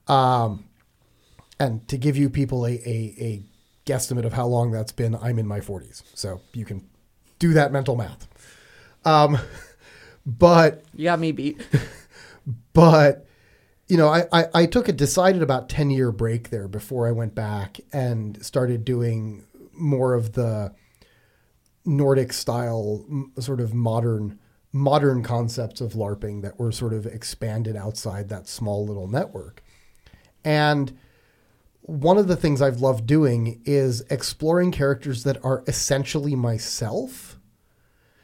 Um, 0.07 0.65
and 1.59 1.87
to 1.87 1.97
give 1.97 2.17
you 2.17 2.29
people 2.29 2.65
a, 2.65 2.71
a, 2.71 3.15
a 3.19 3.43
guesstimate 3.85 4.25
of 4.25 4.33
how 4.33 4.45
long 4.47 4.71
that's 4.71 4.91
been, 4.91 5.15
I'm 5.15 5.39
in 5.39 5.47
my 5.47 5.59
40s. 5.59 6.03
So 6.13 6.41
you 6.53 6.65
can 6.65 6.87
do 7.39 7.53
that 7.53 7.71
mental 7.71 7.95
math. 7.95 8.27
Um, 9.05 9.37
but, 10.25 10.83
You 10.95 11.05
got 11.05 11.19
me 11.19 11.31
beat. 11.31 11.61
but, 12.73 13.25
you 13.87 13.97
know, 13.97 14.07
I, 14.07 14.25
I, 14.31 14.45
I 14.53 14.65
took 14.65 14.87
a 14.87 14.93
decided 14.93 15.41
about 15.41 15.69
10 15.69 15.89
year 15.89 16.11
break 16.11 16.49
there 16.49 16.67
before 16.67 17.07
I 17.07 17.11
went 17.11 17.35
back 17.35 17.79
and 17.91 18.43
started 18.43 18.85
doing 18.85 19.45
more 19.73 20.13
of 20.13 20.33
the 20.33 20.73
Nordic 21.85 22.33
style, 22.33 23.05
sort 23.39 23.61
of 23.61 23.73
modern, 23.73 24.39
modern 24.71 25.23
concepts 25.23 25.81
of 25.81 25.93
LARPing 25.93 26.41
that 26.41 26.59
were 26.59 26.71
sort 26.71 26.93
of 26.93 27.05
expanded 27.05 27.75
outside 27.75 28.29
that 28.29 28.47
small 28.47 28.85
little 28.85 29.07
network. 29.07 29.63
And 30.43 30.97
one 31.81 32.17
of 32.17 32.27
the 32.27 32.35
things 32.35 32.61
I've 32.61 32.81
loved 32.81 33.05
doing 33.05 33.61
is 33.65 34.01
exploring 34.09 34.71
characters 34.71 35.23
that 35.23 35.43
are 35.45 35.63
essentially 35.67 36.35
myself 36.35 37.37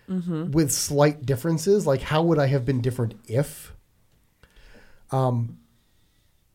mm-hmm. 0.09 0.51
with 0.51 0.71
slight 0.71 1.25
differences. 1.25 1.85
Like, 1.85 2.01
how 2.01 2.23
would 2.23 2.39
I 2.39 2.47
have 2.47 2.65
been 2.65 2.81
different 2.81 3.13
if? 3.27 3.73
Um, 5.11 5.57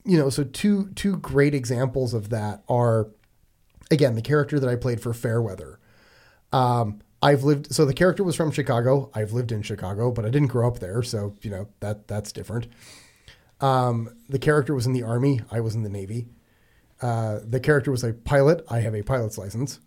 you 0.04 0.18
know, 0.18 0.30
so 0.30 0.44
two 0.44 0.90
two 0.94 1.16
great 1.16 1.54
examples 1.54 2.14
of 2.14 2.30
that 2.30 2.62
are, 2.68 3.08
again, 3.90 4.14
the 4.14 4.22
character 4.22 4.60
that 4.60 4.68
I 4.68 4.76
played 4.76 5.00
for 5.00 5.12
Fairweather. 5.12 5.80
Um, 6.52 7.00
I've 7.22 7.42
lived 7.42 7.74
so 7.74 7.84
the 7.84 7.94
character 7.94 8.22
was 8.22 8.36
from 8.36 8.50
Chicago. 8.52 9.10
I've 9.14 9.32
lived 9.32 9.50
in 9.50 9.62
Chicago, 9.62 10.10
but 10.10 10.24
I 10.24 10.30
didn't 10.30 10.48
grow 10.48 10.68
up 10.68 10.78
there, 10.78 11.02
so 11.02 11.34
you 11.42 11.50
know 11.50 11.68
that 11.80 12.06
that's 12.08 12.32
different. 12.32 12.68
Um, 13.60 14.10
the 14.28 14.38
character 14.38 14.74
was 14.74 14.86
in 14.86 14.92
the 14.92 15.02
army. 15.02 15.40
I 15.50 15.60
was 15.60 15.74
in 15.74 15.82
the 15.82 15.88
navy. 15.88 16.28
Uh, 17.00 17.40
the 17.44 17.60
character 17.60 17.90
was 17.90 18.04
a 18.04 18.12
pilot. 18.12 18.64
I 18.68 18.80
have 18.80 18.94
a 18.94 19.02
pilot's 19.02 19.38
license. 19.38 19.80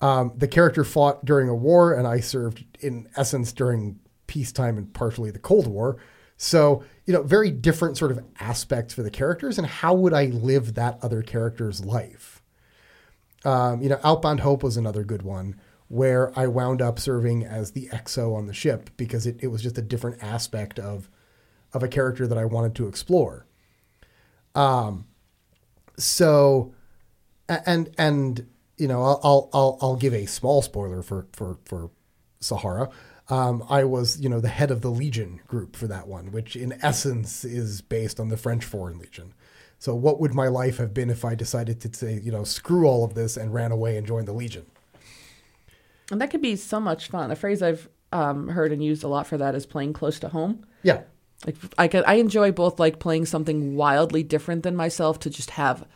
Um, 0.00 0.32
the 0.36 0.48
character 0.48 0.84
fought 0.84 1.24
during 1.24 1.48
a 1.48 1.54
war, 1.54 1.94
and 1.94 2.06
I 2.06 2.20
served 2.20 2.64
in 2.80 3.08
essence 3.16 3.52
during 3.52 4.00
peacetime 4.26 4.76
and 4.76 4.92
partially 4.92 5.30
the 5.30 5.38
Cold 5.38 5.66
War. 5.66 5.96
So, 6.36 6.84
you 7.06 7.12
know, 7.12 7.22
very 7.22 7.50
different 7.50 7.98
sort 7.98 8.10
of 8.10 8.24
aspects 8.40 8.94
for 8.94 9.02
the 9.02 9.10
characters, 9.10 9.58
and 9.58 9.66
how 9.66 9.94
would 9.94 10.12
I 10.12 10.26
live 10.26 10.74
that 10.74 10.98
other 11.02 11.22
character's 11.22 11.84
life? 11.84 12.42
Um, 13.44 13.82
you 13.82 13.88
know, 13.90 14.00
Outbound 14.02 14.40
Hope 14.40 14.62
was 14.62 14.76
another 14.76 15.04
good 15.04 15.22
one 15.22 15.60
where 15.88 16.36
I 16.38 16.46
wound 16.46 16.80
up 16.80 16.98
serving 16.98 17.44
as 17.44 17.72
the 17.72 17.88
exo 17.92 18.34
on 18.34 18.46
the 18.46 18.54
ship 18.54 18.90
because 18.96 19.26
it, 19.26 19.36
it 19.40 19.48
was 19.48 19.62
just 19.62 19.76
a 19.76 19.82
different 19.82 20.22
aspect 20.22 20.78
of 20.78 21.10
of 21.72 21.82
a 21.82 21.88
character 21.88 22.26
that 22.26 22.38
I 22.38 22.44
wanted 22.44 22.74
to 22.76 22.88
explore. 22.88 23.46
Um, 24.54 25.06
so, 25.96 26.72
and 27.48 27.90
and 27.98 28.46
you 28.78 28.88
know, 28.88 29.02
I'll 29.02 29.20
I'll 29.22 29.50
I'll, 29.52 29.78
I'll 29.82 29.96
give 29.96 30.14
a 30.14 30.26
small 30.26 30.62
spoiler 30.62 31.02
for 31.02 31.26
for 31.32 31.58
for 31.64 31.90
Sahara. 32.40 32.88
Um, 33.30 33.64
I 33.70 33.84
was 33.84 34.20
you 34.20 34.28
know 34.28 34.40
the 34.40 34.48
head 34.48 34.70
of 34.70 34.82
the 34.82 34.90
Legion 34.90 35.40
group 35.46 35.76
for 35.76 35.86
that 35.86 36.06
one, 36.06 36.30
which 36.30 36.56
in 36.56 36.78
essence 36.82 37.44
is 37.44 37.80
based 37.80 38.20
on 38.20 38.28
the 38.28 38.36
French 38.36 38.64
Foreign 38.64 38.98
Legion. 38.98 39.32
So, 39.78 39.94
what 39.94 40.20
would 40.20 40.34
my 40.34 40.48
life 40.48 40.76
have 40.78 40.92
been 40.92 41.10
if 41.10 41.24
I 41.24 41.34
decided 41.34 41.80
to 41.80 41.94
say 41.94 42.20
you 42.22 42.32
know 42.32 42.44
screw 42.44 42.86
all 42.86 43.04
of 43.04 43.14
this 43.14 43.36
and 43.36 43.54
ran 43.54 43.72
away 43.72 43.96
and 43.96 44.06
joined 44.06 44.28
the 44.28 44.32
Legion? 44.32 44.66
And 46.10 46.20
that 46.20 46.30
could 46.30 46.42
be 46.42 46.56
so 46.56 46.80
much 46.80 47.08
fun. 47.08 47.30
A 47.30 47.36
phrase 47.36 47.62
I've 47.62 47.88
um, 48.12 48.48
heard 48.48 48.72
and 48.72 48.84
used 48.84 49.04
a 49.04 49.08
lot 49.08 49.26
for 49.26 49.38
that 49.38 49.54
is 49.54 49.66
playing 49.66 49.94
close 49.94 50.20
to 50.20 50.28
home. 50.28 50.64
Yeah, 50.82 51.02
Like 51.46 51.56
I 51.78 51.88
could, 51.88 52.04
I 52.06 52.14
enjoy 52.14 52.52
both 52.52 52.78
like 52.78 52.98
playing 52.98 53.26
something 53.26 53.74
wildly 53.74 54.22
different 54.22 54.62
than 54.62 54.76
myself 54.76 55.18
to 55.20 55.30
just 55.30 55.50
have. 55.50 55.86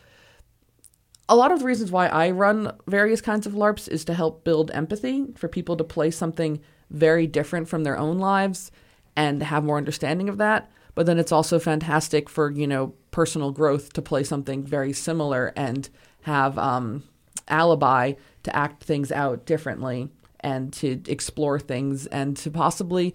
A 1.28 1.36
lot 1.36 1.52
of 1.52 1.58
the 1.58 1.66
reasons 1.66 1.92
why 1.92 2.08
I 2.08 2.30
run 2.30 2.72
various 2.86 3.20
kinds 3.20 3.46
of 3.46 3.52
LARPs 3.52 3.86
is 3.86 4.04
to 4.06 4.14
help 4.14 4.44
build 4.44 4.70
empathy 4.72 5.26
for 5.36 5.46
people 5.46 5.76
to 5.76 5.84
play 5.84 6.10
something 6.10 6.60
very 6.90 7.26
different 7.26 7.68
from 7.68 7.84
their 7.84 7.98
own 7.98 8.18
lives 8.18 8.70
and 9.16 9.42
have 9.42 9.64
more 9.64 9.76
understanding 9.76 10.28
of 10.28 10.38
that. 10.38 10.70
But 10.94 11.06
then 11.06 11.18
it's 11.18 11.32
also 11.32 11.58
fantastic 11.58 12.28
for 12.28 12.50
you 12.50 12.66
know 12.66 12.94
personal 13.10 13.50
growth 13.50 13.92
to 13.94 14.02
play 14.02 14.24
something 14.24 14.64
very 14.64 14.92
similar 14.92 15.52
and 15.56 15.88
have 16.22 16.58
um, 16.58 17.04
alibi 17.48 18.14
to 18.42 18.56
act 18.56 18.82
things 18.82 19.12
out 19.12 19.44
differently 19.46 20.08
and 20.40 20.72
to 20.72 21.00
explore 21.06 21.58
things 21.58 22.06
and 22.06 22.36
to 22.36 22.50
possibly 22.50 23.14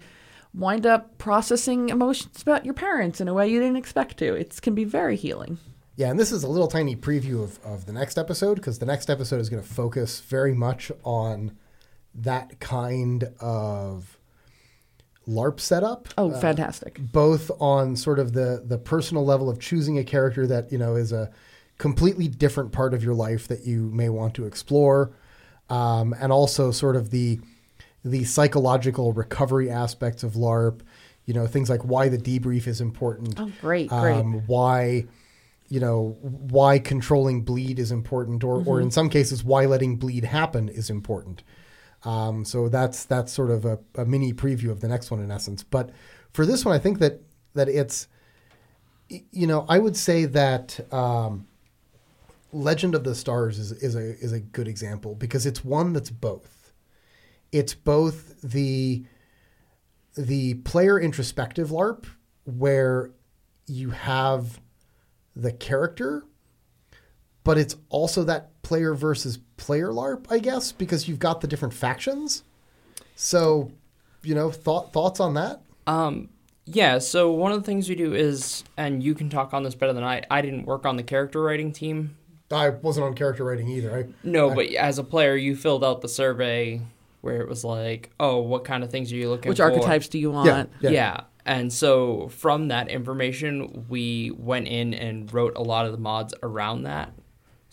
wind 0.52 0.86
up 0.86 1.18
processing 1.18 1.88
emotions 1.88 2.42
about 2.42 2.64
your 2.64 2.74
parents 2.74 3.20
in 3.20 3.28
a 3.28 3.34
way 3.34 3.48
you 3.48 3.60
didn't 3.60 3.76
expect 3.76 4.16
to. 4.18 4.34
It 4.34 4.60
can 4.62 4.74
be 4.74 4.84
very 4.84 5.16
healing. 5.16 5.58
Yeah, 5.96 6.10
and 6.10 6.18
this 6.18 6.32
is 6.32 6.42
a 6.42 6.48
little 6.48 6.68
tiny 6.68 6.96
preview 6.96 7.42
of, 7.42 7.58
of 7.64 7.86
the 7.86 7.92
next 7.92 8.18
episode 8.18 8.56
because 8.56 8.78
the 8.78 8.86
next 8.86 9.08
episode 9.08 9.40
is 9.40 9.48
going 9.48 9.62
to 9.62 9.68
focus 9.68 10.20
very 10.20 10.54
much 10.54 10.90
on 11.04 11.56
that 12.14 12.60
kind 12.60 13.24
of 13.40 14.18
LARP 15.26 15.58
setup. 15.60 16.08
Oh, 16.18 16.30
fantastic. 16.38 16.98
both 17.00 17.50
on 17.60 17.96
sort 17.96 18.18
of 18.18 18.32
the 18.32 18.62
the 18.64 18.78
personal 18.78 19.24
level 19.24 19.48
of 19.48 19.58
choosing 19.58 19.98
a 19.98 20.04
character 20.04 20.46
that 20.46 20.70
you 20.70 20.78
know 20.78 20.96
is 20.96 21.12
a 21.12 21.30
completely 21.78 22.28
different 22.28 22.72
part 22.72 22.94
of 22.94 23.02
your 23.02 23.14
life 23.14 23.48
that 23.48 23.66
you 23.66 23.90
may 23.90 24.08
want 24.08 24.34
to 24.34 24.46
explore, 24.46 25.12
um, 25.70 26.14
and 26.20 26.32
also 26.32 26.70
sort 26.70 26.96
of 26.96 27.10
the 27.10 27.40
the 28.04 28.24
psychological 28.24 29.12
recovery 29.12 29.70
aspects 29.70 30.22
of 30.22 30.32
LARP. 30.34 30.80
You 31.24 31.32
know, 31.32 31.46
things 31.46 31.70
like 31.70 31.82
why 31.84 32.10
the 32.10 32.18
debrief 32.18 32.66
is 32.66 32.82
important. 32.82 33.40
Oh, 33.40 33.50
great, 33.62 33.88
great. 33.88 34.18
Um, 34.18 34.42
why, 34.46 35.06
you 35.70 35.80
know, 35.80 36.18
why 36.20 36.78
controlling 36.78 37.42
bleed 37.42 37.78
is 37.78 37.90
important, 37.90 38.44
or 38.44 38.62
or 38.66 38.78
in 38.78 38.90
some 38.90 39.08
cases, 39.08 39.42
why 39.42 39.64
letting 39.64 39.96
bleed 39.96 40.24
happen 40.24 40.68
is 40.68 40.90
important. 40.90 41.42
Um, 42.04 42.44
so 42.44 42.68
that's 42.68 43.04
that's 43.04 43.32
sort 43.32 43.50
of 43.50 43.64
a, 43.64 43.78
a 43.94 44.04
mini 44.04 44.32
preview 44.32 44.70
of 44.70 44.80
the 44.80 44.88
next 44.88 45.10
one 45.10 45.20
in 45.20 45.30
essence. 45.30 45.62
But 45.62 45.90
for 46.32 46.44
this 46.44 46.64
one, 46.64 46.74
I 46.74 46.78
think 46.78 46.98
that 46.98 47.20
that 47.54 47.68
it's, 47.68 48.08
you 49.08 49.46
know, 49.46 49.64
I 49.68 49.78
would 49.78 49.96
say 49.96 50.24
that 50.26 50.92
um, 50.92 51.46
Legend 52.52 52.94
of 52.94 53.04
the 53.04 53.14
Stars 53.14 53.58
is 53.58 53.72
is 53.72 53.94
a 53.94 54.18
is 54.18 54.32
a 54.32 54.40
good 54.40 54.68
example 54.68 55.14
because 55.14 55.46
it's 55.46 55.64
one 55.64 55.92
that's 55.92 56.10
both. 56.10 56.72
It's 57.52 57.74
both 57.74 58.40
the 58.42 59.04
the 60.16 60.54
player 60.54 61.00
introspective 61.00 61.70
LARP 61.70 62.06
where 62.44 63.10
you 63.66 63.90
have 63.90 64.60
the 65.34 65.52
character, 65.52 66.24
but 67.42 67.58
it's 67.58 67.76
also 67.88 68.24
that 68.24 68.50
player 68.64 68.94
versus 68.94 69.38
player 69.56 69.90
LARP, 69.90 70.26
I 70.30 70.38
guess, 70.40 70.72
because 70.72 71.06
you've 71.08 71.18
got 71.20 71.40
the 71.40 71.46
different 71.46 71.74
factions. 71.74 72.42
So, 73.14 73.70
you 74.22 74.34
know, 74.34 74.50
thought 74.50 74.92
thoughts 74.92 75.20
on 75.20 75.34
that? 75.34 75.60
Um, 75.86 76.30
yeah, 76.66 76.98
so 76.98 77.30
one 77.30 77.52
of 77.52 77.60
the 77.60 77.66
things 77.66 77.88
we 77.88 77.94
do 77.94 78.14
is, 78.14 78.64
and 78.76 79.02
you 79.02 79.14
can 79.14 79.28
talk 79.28 79.54
on 79.54 79.62
this 79.62 79.74
better 79.74 79.92
than 79.92 80.02
I, 80.02 80.22
I 80.30 80.40
didn't 80.40 80.64
work 80.64 80.86
on 80.86 80.96
the 80.96 81.02
character 81.02 81.42
writing 81.42 81.72
team. 81.72 82.16
I 82.50 82.70
wasn't 82.70 83.06
on 83.06 83.14
character 83.14 83.44
writing 83.44 83.68
either. 83.68 83.96
I, 83.96 84.04
No, 84.22 84.50
I- 84.50 84.54
but 84.54 84.66
as 84.72 84.98
a 84.98 85.04
player, 85.04 85.36
you 85.36 85.56
filled 85.56 85.84
out 85.84 86.00
the 86.00 86.08
survey 86.08 86.80
where 87.20 87.40
it 87.40 87.48
was 87.48 87.64
like, 87.64 88.10
oh, 88.20 88.40
what 88.40 88.64
kind 88.64 88.84
of 88.84 88.90
things 88.90 89.12
are 89.12 89.16
you 89.16 89.30
looking 89.30 89.48
Which 89.48 89.58
for? 89.58 89.66
Which 89.66 89.76
archetypes 89.76 90.08
do 90.08 90.18
you 90.18 90.30
want? 90.30 90.46
Yeah. 90.46 90.64
Yeah. 90.80 90.90
Yeah. 90.90 91.20
And 91.46 91.72
so 91.72 92.28
from 92.28 92.68
that 92.68 92.88
information, 92.88 93.86
we 93.88 94.30
went 94.30 94.68
in 94.68 94.94
and 94.94 95.30
wrote 95.32 95.56
a 95.56 95.62
lot 95.62 95.86
of 95.86 95.92
the 95.92 95.98
mods 95.98 96.34
around 96.42 96.82
that. 96.84 97.12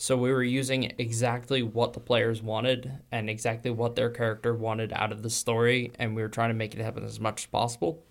So 0.02 0.18
we 0.18 0.32
were 0.32 0.42
using 0.42 0.94
exactly 0.98 1.62
what 1.62 1.94
the 1.94 2.00
players 2.00 2.42
wanted 2.42 2.92
and 3.12 3.30
exactly 3.30 3.70
what 3.70 3.96
their 3.96 4.10
character 4.10 4.52
wanted 4.56 4.92
out 4.94 5.12
of 5.12 5.22
the 5.22 5.30
story, 5.30 5.92
and 6.00 6.16
we 6.16 6.24
were 6.24 6.28
trying 6.28 6.50
to 6.50 6.56
make 6.56 6.74
it 6.74 6.82
happen 6.82 7.06
as 7.06 7.20
much 7.20 7.44
as 7.44 7.46
possible. 7.46 8.04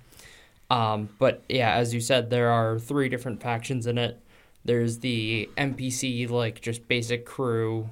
Um, 0.71 1.09
but 1.19 1.43
yeah, 1.49 1.75
as 1.75 1.93
you 1.93 2.01
said, 2.01 2.31
there 2.31 2.49
are 2.49 2.79
three 2.79 3.09
different 3.09 3.43
factions 3.43 3.89
in 3.89 3.99
it. 3.99 4.21
There's 4.65 4.99
the 5.01 5.51
NPC, 5.59 6.31
like 6.31 6.61
just 6.61 6.87
basic 6.87 7.27
crew, 7.27 7.91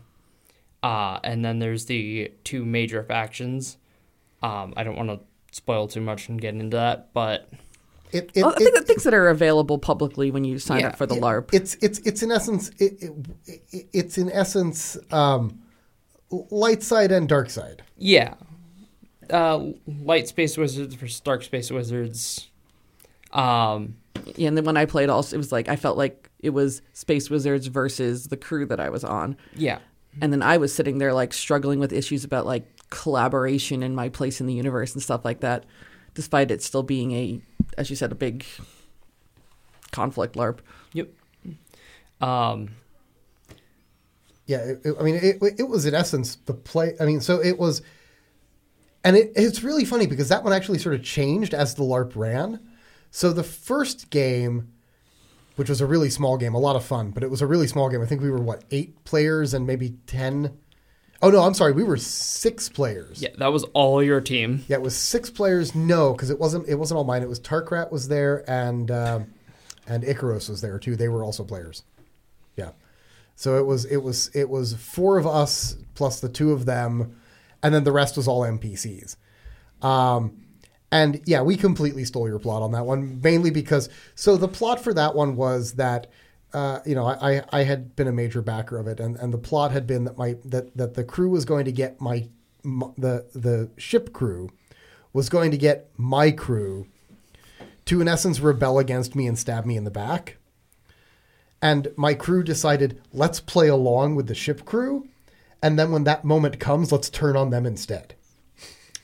uh, 0.81 1.19
and 1.25 1.45
then 1.45 1.59
there's 1.59 1.87
the 1.87 2.31
two 2.45 2.65
major 2.65 3.03
factions. 3.03 3.79
Um, 4.45 4.75
I 4.77 4.85
don't 4.85 4.97
want 4.97 5.09
to 5.09 5.19
spoil 5.51 5.89
too 5.89 6.03
much 6.03 6.29
and 6.29 6.41
get 6.41 6.55
into 6.55 6.77
that, 6.77 7.13
but 7.13 7.51
it, 8.13 8.31
it, 8.35 8.43
Oh, 8.43 8.51
I 8.51 8.55
think 8.55 8.71
it- 8.71 8.75
the 8.81 8.85
things 8.85 9.03
that 9.05 9.15
are 9.15 9.29
available 9.29 9.79
publicly 9.79 10.31
when 10.31 10.45
you 10.45 10.59
sign 10.59 10.81
Yeah. 10.81 10.89
up 10.89 10.97
for 10.97 11.07
the 11.07 11.15
Yeah, 11.17 11.21
LARP. 11.21 11.53
It's 11.53 11.75
it's 11.81 11.99
it's 12.01 12.23
in 12.23 12.31
essence 12.33 12.71
it, 12.79 13.03
it, 13.03 13.13
it, 13.73 13.87
it's 13.93 14.19
in 14.19 14.31
essence 14.31 14.97
um, 15.13 15.61
light 16.31 16.83
side 16.83 17.13
and 17.13 17.29
dark 17.29 17.51
side. 17.51 17.83
yeah, 17.97 18.35
uh, 19.31 19.73
light 19.87 20.29
space 20.29 20.57
wizards 20.57 20.95
versus 20.95 21.21
dark 21.21 21.43
space 21.43 21.71
wizards. 21.71 22.49
Um, 23.33 23.97
Yeah, 24.37 24.49
and 24.49 24.57
then 24.57 24.65
when 24.65 24.77
I 24.77 24.87
played, 24.87 25.11
also 25.11 25.37
it 25.37 25.39
was 25.39 25.53
like 25.53 25.69
I 25.69 25.77
felt 25.77 25.97
like 25.99 26.31
it 26.41 26.51
was 26.51 26.83
Space 26.93 27.29
Wizards 27.31 27.67
versus 27.67 28.29
the 28.29 28.37
crew 28.37 28.65
that 28.67 28.81
I 28.81 28.89
was 28.91 29.05
on, 29.05 29.37
yeah, 29.55 29.79
and 30.23 30.33
then 30.33 30.43
I 30.43 30.57
was 30.57 30.73
sitting 30.75 30.99
there 30.99 31.13
like 31.13 31.33
struggling 31.33 31.79
with 31.81 31.93
issues 31.93 32.25
about 32.25 32.47
like 32.47 32.65
collaboration 32.91 33.83
and 33.83 33.95
my 33.95 34.09
place 34.09 34.41
in 34.41 34.47
the 34.47 34.55
universe 34.55 34.95
and 34.95 35.03
stuff 35.03 35.25
like 35.25 35.41
that, 35.41 35.65
despite 36.15 36.51
it 36.51 36.63
still 36.63 36.83
being 36.83 37.13
a, 37.13 37.41
as 37.79 37.89
you 37.91 37.97
said, 37.97 38.13
a 38.13 38.15
big 38.17 38.45
conflict 39.93 40.35
LARP. 40.37 40.59
yep. 40.93 41.09
Um, 42.21 42.71
Yeah, 44.47 44.59
it, 44.59 44.81
it- 44.85 44.97
I 44.99 45.03
mean, 45.03 45.15
it, 45.17 45.37
it 45.59 45.69
was 45.69 45.87
in 45.87 45.95
essence 45.95 46.37
the 46.47 46.55
play. 46.55 46.95
I 47.01 47.05
mean, 47.05 47.21
so 47.21 47.41
it 47.41 47.59
was, 47.59 47.83
and 49.05 49.17
it, 49.17 49.33
it's 49.37 49.63
really 49.63 49.85
funny 49.85 50.07
because 50.07 50.29
that 50.29 50.43
one 50.45 50.53
actually 50.53 50.79
sort 50.79 50.95
of 50.95 51.03
changed 51.03 51.55
as 51.55 51.75
the 51.75 51.83
LARP 51.83 52.13
ran. 52.17 52.61
So 53.11 53.33
the 53.33 53.43
first 53.45 54.11
game, 54.11 54.73
which 55.57 55.69
was 55.69 55.81
a 55.81 55.87
really 55.87 56.11
small 56.11 56.37
game, 56.37 56.55
a 56.55 56.59
lot 56.59 56.77
of 56.77 56.85
fun, 56.85 57.11
but 57.11 57.23
it 57.23 57.31
was 57.31 57.41
a 57.43 57.47
really 57.47 57.67
small 57.67 57.89
game. 57.89 58.03
I 58.03 58.07
think 58.07 58.21
we 58.23 58.31
were 58.31 58.41
what 58.41 58.65
eight 58.71 59.05
players 59.05 59.55
and 59.55 59.67
maybe 59.67 59.91
ten. 60.07 60.57
Oh 61.21 61.31
no, 61.31 61.43
I'm 61.43 61.55
sorry, 61.55 61.73
we 61.73 61.83
were 61.83 61.97
six 61.97 62.69
players. 62.69 63.21
yeah, 63.21 63.31
that 63.39 63.49
was 63.53 63.65
all 63.75 64.03
your 64.03 64.21
team. 64.21 64.65
Yeah, 64.69 64.77
it 64.77 64.83
was 64.83 64.97
six 64.97 65.31
players. 65.31 65.75
No, 65.75 66.13
because 66.13 66.31
it 66.31 66.39
wasn't. 66.39 66.69
It 66.69 66.77
wasn't 66.77 66.99
all 66.99 67.05
mine. 67.05 67.23
It 67.23 67.29
was 67.29 67.41
Tarkrat 67.41 67.91
was 67.91 68.07
there, 68.07 68.49
and 68.49 68.91
um, 68.91 69.27
and 69.89 70.05
Icaros 70.05 70.49
was 70.49 70.61
there 70.61 70.79
too. 70.79 70.95
They 70.95 71.09
were 71.09 71.25
also 71.25 71.43
players. 71.43 71.83
Yeah, 72.57 72.71
so 73.35 73.59
it 73.59 73.67
was 73.67 73.85
it 73.87 73.97
was 73.97 74.31
it 74.35 74.49
was 74.49 74.75
four 74.75 75.19
of 75.19 75.27
us 75.27 75.77
plus 75.95 76.21
the 76.21 76.29
two 76.29 76.53
of 76.53 76.67
them, 76.67 77.17
and 77.65 77.75
then 77.75 77.83
the 77.83 77.93
rest 77.93 78.17
was 78.17 78.29
all 78.29 78.43
NPCs. 78.43 79.17
Um, 79.83 80.41
and 80.93 81.21
yeah, 81.27 81.43
we 81.43 81.57
completely 81.57 82.05
stole 82.05 82.29
your 82.29 82.39
plot 82.39 82.63
on 82.63 82.71
that 82.73 82.87
one, 82.87 83.21
mainly 83.23 83.51
because 83.51 83.89
so 84.15 84.37
the 84.37 84.49
plot 84.49 84.81
for 84.81 84.95
that 84.95 85.17
one 85.17 85.35
was 85.35 85.73
that. 85.75 86.07
Uh, 86.53 86.81
you 86.87 86.95
know, 86.95 87.07
I, 87.07 87.43
I 87.53 87.65
had 87.65 87.95
been 87.95 88.09
a 88.09 88.13
major 88.13 88.41
backer 88.41 88.79
of 88.79 88.87
it, 88.87 89.01
and, 89.01 89.17
and 89.17 89.35
the 89.35 89.39
plot 89.39 89.71
had 89.71 89.87
been 89.87 90.05
that 90.05 90.17
my 90.17 90.37
that, 90.47 90.75
that 90.77 90.95
the 90.95 91.05
crew 91.05 91.29
was 91.29 91.45
going 91.45 91.67
to 91.67 91.73
get 91.73 92.01
my, 92.01 92.29
m 92.65 92.95
the 92.97 93.27
the 93.35 93.69
ship 93.77 94.13
crew 94.15 94.51
was 95.13 95.29
going 95.29 95.51
to 95.51 95.59
get 95.59 95.91
my 95.97 96.31
crew 96.31 96.87
to 97.85 98.01
in 98.01 98.09
essence 98.09 98.41
rebel 98.41 98.79
against 98.79 99.15
me 99.15 99.27
and 99.27 99.39
stab 99.39 99.67
me 99.67 99.77
in 99.77 99.85
the 99.85 99.91
back. 99.91 100.37
And 101.61 101.89
my 101.97 102.15
crew 102.15 102.43
decided, 102.43 103.01
let's 103.13 103.41
play 103.41 103.69
along 103.69 104.15
with 104.15 104.27
the 104.27 104.35
ship 104.35 104.65
crew, 104.65 105.09
and 105.61 105.79
then 105.79 105.91
when 105.91 106.05
that 106.05 106.25
moment 106.25 106.61
comes, 106.61 106.93
let's 106.93 107.11
turn 107.11 107.37
on 107.37 107.51
them 107.51 107.67
instead. 107.67 108.15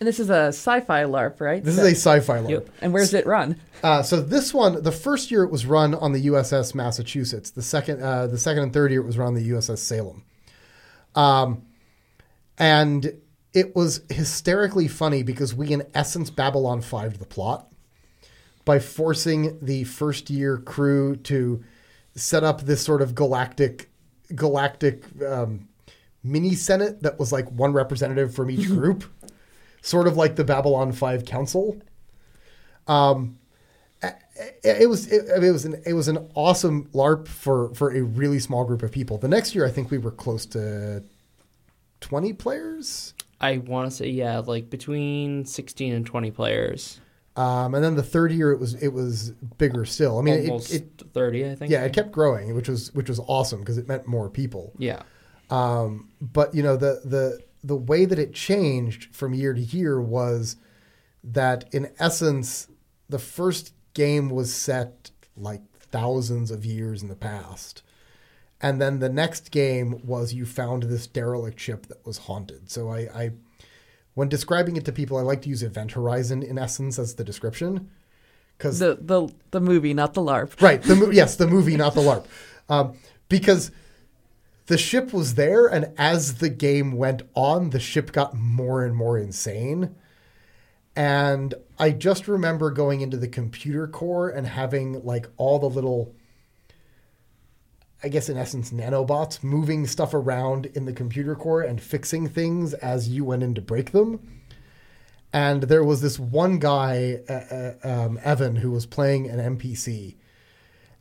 And 0.00 0.08
this 0.08 0.18
is 0.18 0.28
a 0.28 0.48
sci-fi 0.48 1.04
LARP, 1.04 1.40
right? 1.40 1.62
This 1.62 1.78
is 1.78 1.84
a 1.84 1.90
sci-fi 1.90 2.38
LARP. 2.38 2.50
Yep. 2.50 2.68
and 2.80 2.92
where's 2.92 3.14
it 3.14 3.26
run? 3.26 3.60
Uh, 3.82 4.02
so 4.02 4.20
this 4.20 4.52
one, 4.52 4.82
the 4.82 4.92
first 4.92 5.30
year 5.30 5.44
it 5.44 5.50
was 5.50 5.66
run 5.66 5.94
on 5.94 6.12
the 6.12 6.26
USS 6.26 6.74
Massachusetts. 6.74 7.50
The 7.50 7.62
second, 7.62 8.02
uh, 8.02 8.26
the 8.26 8.38
second 8.38 8.64
and 8.64 8.72
third 8.72 8.90
year 8.90 9.00
it 9.00 9.06
was 9.06 9.16
run 9.16 9.28
on 9.28 9.34
the 9.34 9.50
USS 9.50 9.78
Salem. 9.78 10.24
Um, 11.14 11.62
and 12.58 13.20
it 13.52 13.76
was 13.76 14.02
hysterically 14.10 14.88
funny 14.88 15.22
because 15.22 15.54
we, 15.54 15.72
in 15.72 15.84
essence, 15.94 16.28
Babylon 16.28 16.82
5 16.82 17.18
the 17.18 17.26
plot 17.26 17.72
by 18.64 18.78
forcing 18.78 19.58
the 19.60 19.84
first 19.84 20.28
year 20.30 20.58
crew 20.58 21.16
to 21.16 21.62
set 22.16 22.42
up 22.42 22.62
this 22.62 22.82
sort 22.82 23.02
of 23.02 23.14
galactic, 23.14 23.90
galactic 24.34 25.04
um, 25.22 25.68
mini 26.22 26.54
senate 26.54 27.02
that 27.02 27.18
was 27.18 27.32
like 27.32 27.48
one 27.50 27.72
representative 27.72 28.34
from 28.34 28.50
each 28.50 28.66
group, 28.68 29.04
sort 29.84 30.06
of 30.06 30.16
like 30.16 30.36
the 30.36 30.44
Babylon 30.44 30.92
5 30.92 31.24
council. 31.26 31.76
Um, 32.86 33.38
it, 34.02 34.82
it 34.82 34.88
was 34.88 35.10
it, 35.10 35.26
it 35.42 35.52
was 35.52 35.64
an 35.64 35.80
it 35.86 35.92
was 35.94 36.08
an 36.08 36.28
awesome 36.34 36.86
LARP 36.92 37.28
for 37.28 37.72
for 37.74 37.94
a 37.94 38.02
really 38.02 38.38
small 38.38 38.64
group 38.64 38.82
of 38.82 38.90
people. 38.90 39.16
The 39.18 39.28
next 39.28 39.54
year, 39.54 39.64
I 39.66 39.70
think 39.70 39.90
we 39.90 39.98
were 39.98 40.10
close 40.10 40.44
to 40.46 41.02
twenty 42.00 42.32
players. 42.32 43.14
I 43.40 43.58
want 43.58 43.90
to 43.90 43.96
say 43.96 44.08
yeah, 44.08 44.38
like 44.40 44.68
between 44.70 45.44
sixteen 45.46 45.94
and 45.94 46.04
twenty 46.04 46.30
players, 46.30 47.00
Um, 47.36 47.74
and 47.74 47.82
then 47.82 47.94
the 47.94 48.02
third 48.02 48.32
year, 48.32 48.52
it 48.52 48.60
was 48.60 48.74
it 48.74 48.88
was 48.92 49.30
bigger 49.58 49.84
still. 49.84 50.18
I 50.18 50.22
mean, 50.22 50.34
it, 50.34 50.48
almost 50.50 50.74
it 50.74 51.02
thirty, 51.14 51.48
I 51.48 51.54
think. 51.54 51.70
yeah, 51.70 51.84
it 51.84 51.92
kept 51.94 52.12
growing, 52.12 52.54
which 52.54 52.68
was 52.68 52.92
which 52.94 53.08
was 53.08 53.20
awesome 53.20 53.60
because 53.60 53.78
it 53.78 53.88
meant 53.88 54.06
more 54.06 54.28
people. 54.28 54.72
yeah, 54.78 55.02
Um, 55.48 56.10
but 56.20 56.54
you 56.54 56.62
know 56.62 56.76
the 56.76 57.00
the 57.04 57.40
the 57.64 57.76
way 57.76 58.04
that 58.04 58.18
it 58.18 58.34
changed 58.34 59.14
from 59.14 59.34
year 59.34 59.54
to 59.54 59.60
year 59.60 60.00
was 60.00 60.56
that 61.24 61.64
in 61.72 61.90
essence 61.98 62.68
the 63.08 63.18
first 63.18 63.72
game 63.94 64.28
was 64.28 64.54
set 64.54 65.10
like 65.36 65.62
thousands 65.78 66.50
of 66.50 66.64
years 66.64 67.02
in 67.02 67.08
the 67.08 67.16
past 67.16 67.82
and 68.60 68.80
then 68.80 68.98
the 68.98 69.08
next 69.08 69.50
game 69.50 70.00
was 70.06 70.34
you 70.34 70.44
found 70.44 70.84
this 70.84 71.06
derelict 71.06 71.58
ship 71.58 71.86
that 71.86 72.04
was 72.04 72.18
haunted 72.18 72.70
so 72.70 72.90
I, 72.90 72.98
I 72.98 73.30
when 74.12 74.28
describing 74.28 74.76
it 74.76 74.84
to 74.84 74.92
people 74.92 75.16
i 75.16 75.22
like 75.22 75.40
to 75.42 75.48
use 75.48 75.62
event 75.62 75.92
horizon 75.92 76.42
in 76.42 76.58
essence 76.58 76.98
as 76.98 77.14
the 77.14 77.24
description 77.24 77.90
because 78.58 78.78
The 78.78 78.98
the 79.00 79.28
the 79.50 79.60
movie, 79.60 79.94
not 79.94 80.14
the 80.14 80.20
LARP. 80.20 80.60
Right. 80.60 80.82
The 80.82 81.10
yes, 81.12 81.36
the 81.36 81.46
movie, 81.46 81.76
not 81.76 81.94
the 81.94 82.00
LARP, 82.00 82.24
um, 82.68 82.96
because 83.28 83.70
the 84.66 84.78
ship 84.78 85.12
was 85.12 85.34
there, 85.34 85.66
and 85.66 85.92
as 85.98 86.34
the 86.36 86.48
game 86.48 86.92
went 86.92 87.22
on, 87.34 87.70
the 87.70 87.80
ship 87.80 88.12
got 88.12 88.34
more 88.34 88.84
and 88.84 88.96
more 88.96 89.18
insane. 89.18 89.94
And 90.96 91.54
I 91.78 91.90
just 91.90 92.28
remember 92.28 92.70
going 92.70 93.00
into 93.00 93.16
the 93.16 93.28
computer 93.28 93.86
core 93.86 94.28
and 94.30 94.46
having 94.46 95.04
like 95.04 95.28
all 95.36 95.58
the 95.58 95.68
little, 95.68 96.14
I 98.02 98.08
guess 98.08 98.28
in 98.28 98.36
essence, 98.38 98.70
nanobots 98.70 99.42
moving 99.42 99.86
stuff 99.86 100.14
around 100.14 100.66
in 100.66 100.84
the 100.84 100.92
computer 100.92 101.34
core 101.34 101.62
and 101.62 101.80
fixing 101.80 102.28
things 102.28 102.74
as 102.74 103.08
you 103.08 103.24
went 103.24 103.42
in 103.42 103.54
to 103.54 103.60
break 103.60 103.90
them. 103.90 104.20
and 105.32 105.64
there 105.64 105.82
was 105.84 106.00
this 106.00 106.18
one 106.18 106.60
guy, 106.60 107.18
uh, 107.28 107.32
uh, 107.32 107.74
um, 107.82 108.20
Evan, 108.22 108.56
who 108.56 108.70
was 108.70 108.86
playing 108.86 109.28
an 109.28 109.58
NPC, 109.58 110.14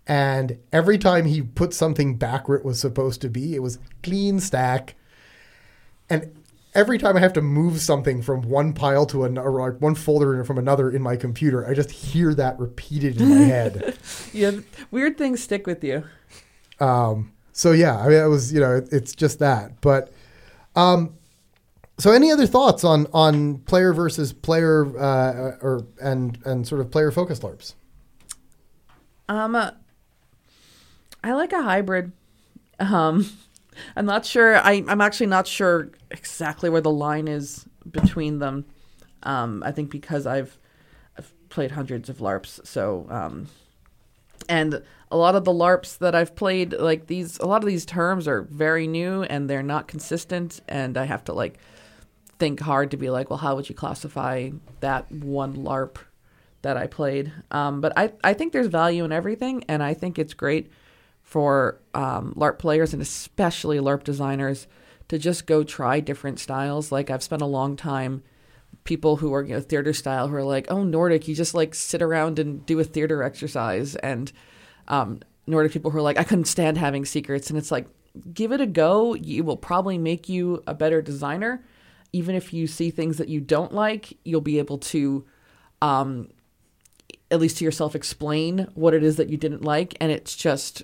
and 0.08 0.58
every 0.72 0.98
time 0.98 1.26
he 1.26 1.42
put 1.42 1.74
something 1.74 2.18
back 2.18 2.48
where 2.48 2.58
it 2.58 2.66
was 2.66 2.80
supposed 2.80 3.22
to 3.22 3.30
be, 3.30 3.56
it 3.56 3.62
was 3.62 3.80
clean 4.02 4.40
stack, 4.40 4.96
and 6.10 6.34
every 6.76 6.98
time 6.98 7.16
I 7.16 7.20
have 7.20 7.34
to 7.34 7.42
move 7.42 7.80
something 7.82 8.22
from 8.22 8.42
one 8.42 8.74
pile 8.74 9.06
to 9.08 9.24
another, 9.24 9.48
or 9.48 9.72
like 9.72 9.82
one 9.82 9.96
folder 9.96 10.44
from 10.44 10.58
another 10.58 10.90
in 10.92 11.02
my 11.02 11.16
computer, 11.16 11.68
I 11.68 11.74
just 11.74 11.92
hear 11.92 12.34
that 12.36 12.60
repeated 12.60 13.22
in 13.22 13.30
my 13.30 13.36
head. 13.46 13.98
Yeah, 14.34 14.52
weird 14.92 15.18
things 15.18 15.42
stick 15.42 15.68
with 15.68 15.84
you. 15.84 16.04
Um, 16.80 17.32
so 17.54 17.72
yeah, 17.72 17.98
I 17.98 18.10
mean, 18.10 18.20
it 18.20 18.28
was 18.28 18.52
you 18.52 18.60
know, 18.60 18.78
it, 18.78 18.90
it's 18.92 19.16
just 19.16 19.40
that. 19.40 19.80
But 19.82 20.12
um, 20.76 21.16
so 21.98 22.12
any 22.12 22.32
other 22.32 22.48
thoughts 22.48 22.84
on 22.84 23.08
on 23.14 23.60
player 23.60 23.94
versus 23.94 24.34
player 24.34 24.86
uh, 24.98 25.58
or 25.62 25.86
and 26.02 26.38
and 26.46 26.68
sort 26.68 26.82
of 26.82 26.92
player 26.92 27.12
focused 27.12 27.44
LARPs? 27.44 27.76
Um, 29.30 29.56
uh, 29.56 29.72
I 31.24 31.34
like 31.34 31.54
a 31.54 31.62
hybrid. 31.62 32.12
Um, 32.80 33.30
I'm 33.96 34.06
not 34.06 34.26
sure. 34.26 34.58
I, 34.58 34.84
I'm 34.88 35.02
actually 35.02 35.28
not 35.28 35.48
sure 35.48 35.90
exactly 36.12 36.70
where 36.70 36.82
the 36.82 36.92
line 36.92 37.28
is 37.28 37.66
between 37.90 38.40
them. 38.40 38.66
Um, 39.24 39.64
I 39.66 39.72
think 39.72 39.90
because 39.90 40.28
I've, 40.28 40.58
I've 41.18 41.34
played 41.50 41.72
hundreds 41.72 42.10
of 42.10 42.18
LARPs, 42.18 42.66
so 42.68 43.08
um, 43.10 43.48
and 44.50 44.84
a 45.12 45.18
lot 45.18 45.36
of 45.36 45.46
the 45.46 45.52
LARPs 45.52 45.98
that 46.00 46.14
I've 46.14 46.36
played, 46.36 46.74
like 46.74 47.08
these, 47.08 47.40
a 47.40 47.46
lot 47.46 47.64
of 47.64 47.70
these 47.70 47.86
terms 47.86 48.28
are 48.28 48.42
very 48.42 48.88
new 48.88 49.24
and 49.24 49.50
they're 49.50 49.64
not 49.64 49.88
consistent, 49.88 50.60
and 50.68 50.98
I 50.98 51.06
have 51.06 51.24
to 51.26 51.34
like 51.34 51.58
think 52.38 52.60
hard 52.60 52.92
to 52.92 52.98
be 52.98 53.10
like, 53.10 53.30
well, 53.30 53.40
how 53.40 53.56
would 53.56 53.70
you 53.70 53.76
classify 53.76 54.50
that 54.82 55.10
one 55.12 55.56
LARP 55.56 55.98
that 56.64 56.76
I 56.76 56.88
played? 56.88 57.32
Um, 57.52 57.80
but 57.80 57.94
I, 57.96 58.12
I 58.24 58.34
think 58.34 58.52
there's 58.52 58.68
value 58.68 59.06
in 59.06 59.14
everything, 59.14 59.64
and 59.70 59.82
I 59.82 59.94
think 59.94 60.20
it's 60.20 60.34
great 60.34 60.70
for 61.34 61.82
um, 61.96 62.32
LARP 62.38 62.60
players 62.60 62.94
and 62.94 63.02
especially 63.02 63.80
LARP 63.80 64.04
designers 64.04 64.68
to 65.08 65.18
just 65.18 65.48
go 65.48 65.64
try 65.64 66.00
different 66.00 66.40
styles. 66.40 66.92
Like 66.92 67.10
I've 67.10 67.24
spent 67.24 67.42
a 67.42 67.48
long 67.48 67.76
time 67.76 68.22
people 68.84 69.16
who 69.16 69.34
are 69.34 69.42
you 69.42 69.56
know 69.56 69.60
theater 69.60 69.94
style 69.94 70.28
who 70.28 70.36
are 70.36 70.44
like, 70.44 70.68
oh 70.70 70.84
Nordic, 70.84 71.28
you 71.28 71.34
just 71.34 71.56
like 71.56 71.74
sit 71.74 72.04
around 72.04 72.38
and 72.38 72.64
do 72.68 72.80
a 72.80 72.84
theater 72.84 73.24
exercise, 73.24 73.96
and 73.96 74.32
um, 74.88 75.22
Nordic 75.48 75.72
people 75.72 75.90
who 75.90 75.98
are 75.98 76.04
like, 76.04 76.20
I 76.20 76.24
couldn't 76.24 76.46
stand 76.46 76.78
having 76.78 77.04
secrets, 77.04 77.50
and 77.50 77.58
it's 77.58 77.72
like, 77.72 77.88
give 78.32 78.52
it 78.52 78.62
a 78.62 78.68
go. 78.68 79.16
You 79.16 79.44
will 79.44 79.58
probably 79.58 79.98
make 79.98 80.30
you 80.30 80.62
a 80.68 80.76
better 80.76 81.02
designer. 81.02 81.66
Even 82.12 82.36
if 82.36 82.54
you 82.54 82.68
see 82.68 82.92
things 82.92 83.18
that 83.18 83.28
you 83.28 83.42
don't 83.42 83.74
like, 83.74 84.20
you'll 84.24 84.40
be 84.40 84.60
able 84.60 84.78
to, 84.78 85.26
um, 85.82 86.30
at 87.32 87.40
least 87.40 87.58
to 87.58 87.66
yourself, 87.66 87.96
explain 87.96 88.68
what 88.76 88.94
it 88.94 89.04
is 89.04 89.16
that 89.16 89.30
you 89.30 89.38
didn't 89.38 89.64
like, 89.64 89.98
and 90.00 90.12
it's 90.12 90.36
just 90.36 90.84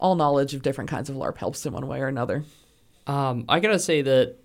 all 0.00 0.16
knowledge 0.16 0.54
of 0.54 0.62
different 0.62 0.90
kinds 0.90 1.08
of 1.08 1.16
LARP 1.16 1.36
helps 1.36 1.64
in 1.64 1.72
one 1.72 1.86
way 1.86 2.00
or 2.00 2.08
another. 2.08 2.44
Um, 3.06 3.44
I 3.48 3.60
gotta 3.60 3.78
say 3.78 4.02
that 4.02 4.36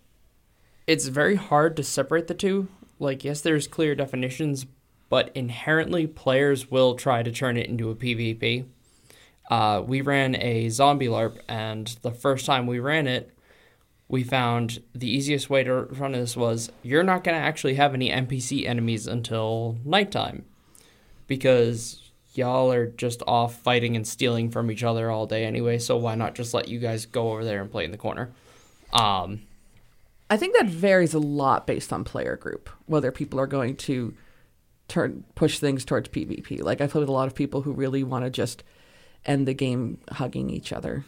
it's 0.88 1.08
very 1.08 1.36
hard 1.36 1.76
to 1.78 1.84
separate 1.84 2.28
the 2.28 2.34
two. 2.34 2.68
Like, 3.00 3.24
yes, 3.24 3.42
there's 3.42 3.68
clear 3.68 3.96
definitions, 3.96 4.66
but 5.10 5.32
inherently, 5.36 6.08
players 6.08 6.70
will 6.70 6.96
try 6.96 7.24
to 7.24 7.32
turn 7.32 7.58
it 7.58 7.68
into 7.68 7.90
a 7.90 7.96
PvP. 7.96 8.66
Uh, 9.50 9.84
we 9.86 10.02
ran 10.02 10.36
a 10.36 10.70
zombie 10.70 11.08
LARP, 11.08 11.40
and 11.48 11.88
the 12.02 12.12
first 12.12 12.46
time 12.46 12.66
we 12.68 12.80
ran 12.80 13.08
it, 13.08 13.32
we 14.08 14.24
found 14.24 14.82
the 14.94 15.10
easiest 15.10 15.50
way 15.50 15.64
to 15.64 15.74
run 15.74 16.12
this 16.12 16.38
was 16.38 16.72
you're 16.84 17.04
not 17.04 17.24
going 17.24 17.38
to 17.38 17.44
actually 17.44 17.76
have 17.76 17.94
any 17.94 18.10
NPC 18.10 18.68
enemies 18.68 19.08
until 19.08 19.78
nighttime 19.84 20.46
because 21.28 22.05
y'all 22.38 22.72
are 22.72 22.88
just 22.88 23.22
off 23.28 23.56
fighting 23.62 23.96
and 23.96 24.08
stealing 24.08 24.50
from 24.50 24.72
each 24.72 24.84
other 24.84 25.10
all 25.10 25.26
day 25.26 25.46
anyway, 25.46 25.80
so 25.80 25.98
why 25.98 26.16
not 26.16 26.36
just 26.36 26.54
let 26.54 26.68
you 26.68 26.80
guys 26.80 27.06
go 27.06 27.32
over 27.32 27.44
there 27.44 27.62
and 27.62 27.72
play 27.72 27.86
in 27.86 27.92
the 27.92 27.98
corner? 27.98 28.32
Um, 28.94 29.42
I 30.30 30.38
think 30.38 30.56
that 30.56 30.68
varies 30.68 31.14
a 31.14 31.20
lot 31.20 31.68
based 31.68 31.94
on 31.94 32.04
player 32.04 32.36
group, 32.36 32.70
whether 32.86 33.12
people 33.12 33.40
are 33.40 33.48
going 33.48 33.76
to 33.78 34.14
turn 34.88 35.24
push 35.36 35.60
things 35.60 35.86
towards 35.86 36.10
PvP. 36.10 36.62
Like 36.62 36.82
I've 36.82 36.92
played 36.92 37.02
with 37.02 37.10
a 37.10 37.14
lot 37.14 37.28
of 37.28 37.36
people 37.36 37.62
who 37.62 37.72
really 37.72 38.04
want 38.04 38.26
to 38.26 38.30
just 38.30 38.64
end 39.26 39.48
the 39.48 39.54
game 39.54 40.00
hugging 40.12 40.50
each 40.50 40.72
other. 40.72 41.06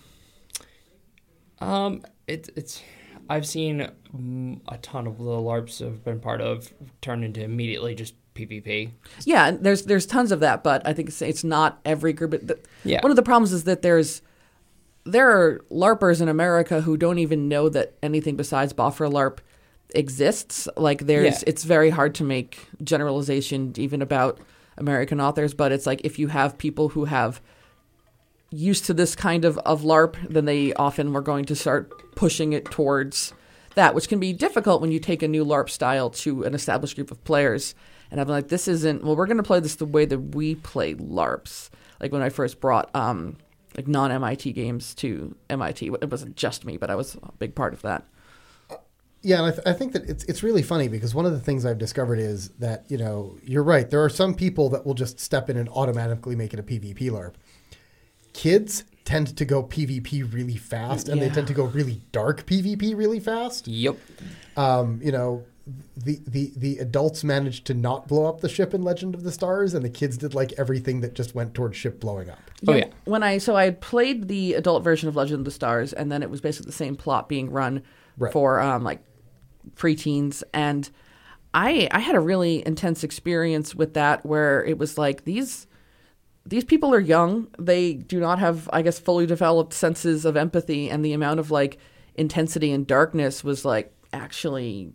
Um, 1.60 2.04
it, 2.28 2.50
it's 2.56 2.82
I've 3.30 3.46
seen 3.46 3.90
mm, 4.16 4.60
a 4.68 4.78
ton 4.78 5.08
of 5.08 5.18
the 5.18 5.24
LARPs 5.24 5.86
I've 5.86 6.04
been 6.04 6.20
part 6.20 6.42
of 6.42 6.74
turn 7.02 7.24
into 7.24 7.44
immediately 7.44 7.96
just 7.96 8.14
PvP. 8.38 8.92
Yeah, 9.26 9.52
there's 9.52 9.84
there's 9.84 10.06
tons 10.06 10.32
of 10.32 10.40
that, 10.42 10.64
but 10.64 10.86
I 10.88 10.94
think 10.94 11.10
it's, 11.10 11.22
it's 11.22 11.44
not 11.44 11.80
every 11.86 12.14
group. 12.14 12.32
The, 12.32 12.60
Yeah. 12.84 13.02
One 13.02 13.12
of 13.12 13.16
the 13.16 13.24
problems 13.24 13.52
is 13.54 13.64
that 13.66 13.82
there's 13.82 14.22
there 15.06 15.30
are 15.30 15.60
LARPers 15.72 16.22
in 16.22 16.28
America 16.28 16.82
who 16.82 16.98
don't 16.98 17.18
even 17.20 17.48
know 17.48 17.70
that 17.70 17.94
anything 18.04 18.36
besides 18.36 18.74
Boffer 18.74 19.10
LARP 19.10 19.40
exists. 19.96 20.68
Like 20.78 21.06
there's 21.08 21.42
Yeah. 21.42 21.44
it's 21.50 21.64
very 21.64 21.90
hard 21.90 22.14
to 22.16 22.24
make 22.24 22.68
generalization 22.84 23.74
even 23.78 24.02
about 24.02 24.40
American 24.78 25.20
authors, 25.20 25.54
but 25.54 25.72
it's 25.72 25.86
like 25.86 26.02
if 26.04 26.20
you 26.20 26.28
have 26.28 26.58
people 26.58 26.90
who 26.90 27.06
have 27.06 27.42
used 28.50 28.86
to 28.86 28.94
this 28.94 29.16
kind 29.16 29.44
of, 29.44 29.58
of 29.60 29.82
LARP, 29.82 30.16
then 30.30 30.46
they 30.46 30.74
often 30.74 31.12
were 31.14 31.22
going 31.22 31.46
to 31.46 31.56
start 31.56 31.92
pushing 32.16 32.54
it 32.54 32.66
towards 32.66 33.34
that, 33.76 33.94
which 33.94 34.08
can 34.08 34.20
be 34.20 34.34
difficult 34.34 34.82
when 34.82 34.92
you 34.92 35.00
take 35.00 35.22
a 35.22 35.28
new 35.28 35.44
LARP 35.46 35.70
style 35.70 36.10
to 36.10 36.44
an 36.44 36.54
established 36.54 36.96
group 36.96 37.12
of 37.12 37.22
players. 37.24 37.76
And 38.12 38.22
I'm 38.22 38.28
like, 38.28 38.48
this 38.48 38.68
isn't, 38.68 39.04
well, 39.04 39.16
we're 39.16 39.28
going 39.28 39.38
to 39.38 39.44
play 39.44 39.60
this 39.60 39.76
the 39.76 39.86
way 39.86 40.06
that 40.06 40.20
we 40.36 40.56
play 40.56 40.96
LARPs. 40.96 41.70
Like 42.00 42.12
when 42.12 42.22
I 42.22 42.30
first 42.30 42.60
brought 42.60 42.96
um, 42.96 43.38
like 43.76 43.88
non 43.88 44.12
MIT 44.12 44.54
games 44.54 44.94
to 44.96 45.36
MIT, 45.50 45.88
it 45.88 46.10
wasn't 46.10 46.36
just 46.36 46.66
me, 46.66 46.78
but 46.78 46.90
I 46.90 46.96
was 46.96 47.16
a 47.16 47.32
big 47.34 47.56
part 47.56 47.74
of 47.74 47.82
that. 47.82 48.06
Yeah, 49.24 49.38
and 49.38 49.48
I, 49.48 49.52
th- 49.52 49.64
I 49.66 49.74
think 49.74 49.94
that 49.94 50.08
it's 50.08 50.24
it's 50.26 50.44
really 50.44 50.62
funny 50.62 50.88
because 50.88 51.16
one 51.16 51.26
of 51.26 51.32
the 51.32 51.40
things 51.40 51.66
I've 51.66 51.80
discovered 51.80 52.20
is 52.20 52.50
that 52.60 52.86
you 52.88 52.98
know 52.98 53.36
you're 53.44 53.64
right. 53.64 53.90
There 53.90 54.04
are 54.04 54.10
some 54.10 54.36
people 54.36 54.70
that 54.70 54.86
will 54.86 54.94
just 54.94 55.20
step 55.20 55.50
in 55.50 55.58
and 55.58 55.68
automatically 55.70 56.36
make 56.36 56.54
it 56.54 56.60
a 56.60 56.64
PvP 56.64 57.10
LARP. 57.10 57.34
Kids 58.34 58.84
tend 59.06 59.36
to 59.36 59.44
go 59.44 59.64
PvP 59.64 60.32
really 60.34 60.56
fast, 60.56 61.10
and 61.10 61.20
they 61.22 61.30
tend 61.30 61.48
to 61.48 61.54
go 61.54 61.66
really 61.66 62.02
dark 62.12 62.46
PvP 62.46 62.96
really 62.96 63.20
fast. 63.20 63.68
Yep. 63.68 63.98
Um, 64.56 65.02
you 65.04 65.12
know, 65.12 65.44
the 65.96 66.20
the 66.26 66.54
the 66.56 66.78
adults 66.78 67.24
managed 67.24 67.66
to 67.66 67.74
not 67.74 68.08
blow 68.08 68.26
up 68.26 68.42
the 68.42 68.50
ship 68.50 68.74
in 68.74 68.84
Legend 68.84 69.16
of 69.16 69.24
the 69.24 69.32
Stars, 69.32 69.74
and 69.74 69.84
the 69.84 69.90
kids 69.90 70.18
did 70.18 70.34
like 70.34 70.54
everything 70.54 71.02
that 71.02 71.14
just 71.14 71.36
went 71.36 71.54
towards 71.54 71.76
ship 71.76 72.00
blowing 72.00 72.30
up. 72.30 72.40
Oh, 72.68 72.74
yeah. 72.74 72.88
When 73.06 73.24
I 73.24 73.38
so 73.38 73.56
I 73.56 73.66
had 73.66 73.82
played 73.82 74.28
the 74.28 74.54
adult 74.54 74.84
version 74.84 75.10
of 75.10 75.16
Legend 75.16 75.40
of 75.40 75.46
the 75.46 75.52
Stars, 75.52 75.94
and 75.94 76.12
then 76.12 76.24
it 76.24 76.30
was 76.30 76.42
basically 76.42 76.68
the 76.70 76.76
same 76.78 76.96
plot 76.96 77.28
being 77.30 77.52
run 77.52 77.84
Right. 78.18 78.32
for 78.34 78.60
um, 78.60 78.84
like 78.84 79.04
preteens, 79.76 80.44
and 80.54 80.90
I 81.54 81.88
I 81.92 82.00
had 82.00 82.16
a 82.16 82.20
really 82.20 82.66
intense 82.66 83.04
experience 83.04 83.76
with 83.76 83.94
that 83.94 84.26
where 84.26 84.64
it 84.64 84.78
was 84.78 84.98
like 84.98 85.26
these 85.26 85.68
these 86.46 86.64
people 86.64 86.94
are 86.94 87.00
young. 87.00 87.48
They 87.60 87.94
do 87.94 88.20
not 88.20 88.40
have, 88.40 88.70
I 88.72 88.82
guess, 88.82 89.00
fully 89.00 89.26
developed 89.26 89.74
senses 89.74 90.24
of 90.24 90.38
empathy, 90.38 90.90
and 90.90 91.04
the 91.04 91.14
amount 91.14 91.40
of 91.40 91.52
like 91.52 91.78
intensity 92.16 92.72
and 92.72 92.88
darkness 92.88 93.44
was 93.44 93.66
like 93.66 93.94
actually 94.14 94.94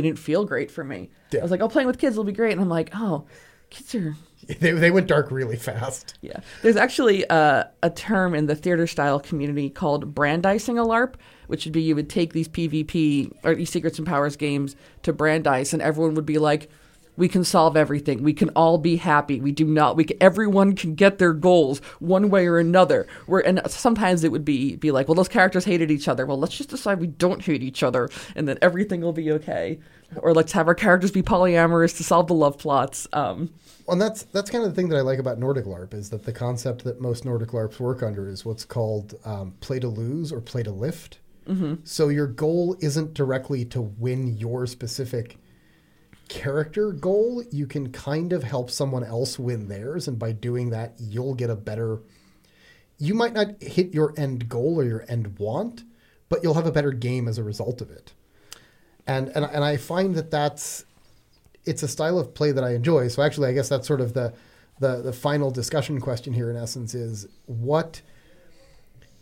didn't 0.00 0.18
feel 0.18 0.44
great 0.44 0.70
for 0.70 0.84
me. 0.84 1.10
Yeah. 1.30 1.40
I 1.40 1.42
was 1.42 1.50
like, 1.50 1.60
oh, 1.60 1.68
playing 1.68 1.86
with 1.86 1.98
kids 1.98 2.16
will 2.16 2.24
be 2.24 2.32
great, 2.32 2.52
and 2.52 2.60
I'm 2.60 2.68
like, 2.68 2.90
oh, 2.94 3.26
kids 3.70 3.94
are 3.94 4.16
They 4.60 4.72
they 4.72 4.90
went 4.90 5.06
dark 5.06 5.30
really 5.30 5.56
fast. 5.56 6.18
yeah. 6.20 6.40
There's 6.62 6.76
actually 6.76 7.28
uh, 7.28 7.64
a 7.82 7.90
term 7.90 8.34
in 8.34 8.46
the 8.46 8.54
theater 8.54 8.86
style 8.86 9.18
community 9.18 9.70
called 9.70 10.14
Brandicing 10.14 10.78
a 10.78 10.86
LARP, 10.86 11.14
which 11.46 11.64
would 11.64 11.72
be 11.72 11.82
you 11.82 11.94
would 11.94 12.10
take 12.10 12.32
these 12.32 12.48
PvP 12.48 13.32
or 13.42 13.54
these 13.54 13.70
Secrets 13.70 13.98
and 13.98 14.06
Powers 14.06 14.36
games 14.36 14.76
to 15.02 15.12
Brandeis, 15.12 15.72
and 15.72 15.80
everyone 15.80 16.14
would 16.14 16.26
be 16.26 16.38
like, 16.38 16.68
we 17.16 17.28
can 17.28 17.44
solve 17.44 17.76
everything. 17.76 18.22
We 18.22 18.32
can 18.32 18.48
all 18.50 18.78
be 18.78 18.96
happy. 18.96 19.40
We 19.40 19.52
do 19.52 19.64
not. 19.64 19.96
We 19.96 20.04
can, 20.04 20.16
everyone 20.20 20.74
can 20.74 20.94
get 20.94 21.18
their 21.18 21.32
goals 21.32 21.80
one 22.00 22.30
way 22.30 22.46
or 22.46 22.58
another. 22.58 23.06
Where 23.26 23.46
and 23.46 23.60
sometimes 23.68 24.24
it 24.24 24.32
would 24.32 24.44
be 24.44 24.76
be 24.76 24.90
like, 24.90 25.08
well, 25.08 25.14
those 25.14 25.28
characters 25.28 25.64
hated 25.64 25.90
each 25.90 26.08
other. 26.08 26.26
Well, 26.26 26.38
let's 26.38 26.56
just 26.56 26.70
decide 26.70 27.00
we 27.00 27.06
don't 27.06 27.42
hate 27.42 27.62
each 27.62 27.82
other, 27.82 28.08
and 28.34 28.48
then 28.48 28.58
everything 28.62 29.00
will 29.00 29.12
be 29.12 29.30
okay. 29.32 29.78
Or 30.16 30.32
let's 30.32 30.52
have 30.52 30.68
our 30.68 30.74
characters 30.74 31.10
be 31.10 31.22
polyamorous 31.22 31.96
to 31.96 32.04
solve 32.04 32.28
the 32.28 32.34
love 32.34 32.58
plots. 32.58 33.08
Um, 33.12 33.50
And 33.88 34.00
that's 34.00 34.22
that's 34.24 34.50
kind 34.50 34.64
of 34.64 34.70
the 34.70 34.76
thing 34.76 34.88
that 34.90 34.96
I 34.96 35.02
like 35.02 35.18
about 35.18 35.38
Nordic 35.38 35.66
LARP 35.66 35.94
is 35.94 36.10
that 36.10 36.24
the 36.24 36.32
concept 36.32 36.84
that 36.84 37.00
most 37.00 37.24
Nordic 37.24 37.50
LARPs 37.50 37.78
work 37.80 38.02
under 38.02 38.28
is 38.28 38.44
what's 38.44 38.64
called 38.64 39.14
um, 39.24 39.54
play 39.60 39.78
to 39.80 39.88
lose 39.88 40.32
or 40.32 40.40
play 40.40 40.62
to 40.62 40.70
lift. 40.70 41.18
Mm-hmm. 41.48 41.74
So 41.84 42.08
your 42.08 42.26
goal 42.26 42.76
isn't 42.80 43.12
directly 43.12 43.64
to 43.66 43.82
win 43.82 44.36
your 44.38 44.66
specific 44.66 45.36
character 46.28 46.92
goal. 46.92 47.42
You 47.50 47.66
can 47.66 47.92
kind 47.92 48.32
of 48.32 48.42
help 48.44 48.70
someone 48.70 49.04
else 49.04 49.38
win 49.38 49.68
theirs, 49.68 50.08
and 50.08 50.18
by 50.18 50.32
doing 50.32 50.70
that, 50.70 50.94
you'll 50.98 51.34
get 51.34 51.50
a 51.50 51.56
better. 51.56 52.00
You 52.98 53.14
might 53.14 53.32
not 53.34 53.62
hit 53.62 53.92
your 53.94 54.14
end 54.16 54.48
goal 54.48 54.80
or 54.80 54.84
your 54.84 55.04
end 55.08 55.38
want, 55.38 55.84
but 56.28 56.42
you'll 56.42 56.54
have 56.54 56.66
a 56.66 56.72
better 56.72 56.92
game 56.92 57.28
as 57.28 57.38
a 57.38 57.44
result 57.44 57.80
of 57.80 57.90
it. 57.90 58.12
and 59.06 59.28
and 59.30 59.44
and 59.44 59.64
I 59.64 59.76
find 59.76 60.14
that 60.14 60.30
that's 60.30 60.84
it's 61.64 61.82
a 61.82 61.88
style 61.88 62.18
of 62.18 62.34
play 62.34 62.52
that 62.52 62.64
I 62.64 62.74
enjoy. 62.74 63.08
So 63.08 63.22
actually, 63.22 63.48
I 63.48 63.52
guess 63.52 63.68
that's 63.68 63.86
sort 63.86 64.00
of 64.00 64.14
the 64.14 64.34
the 64.80 65.02
the 65.02 65.12
final 65.12 65.50
discussion 65.50 66.00
question 66.00 66.32
here. 66.32 66.50
In 66.50 66.56
essence, 66.56 66.94
is 66.94 67.26
what 67.46 68.02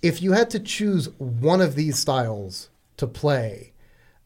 if 0.02 0.22
you 0.22 0.32
had 0.32 0.50
to 0.50 0.60
choose 0.60 1.08
one 1.18 1.60
of 1.60 1.74
these 1.74 1.98
styles 1.98 2.70
to 2.96 3.06
play? 3.06 3.71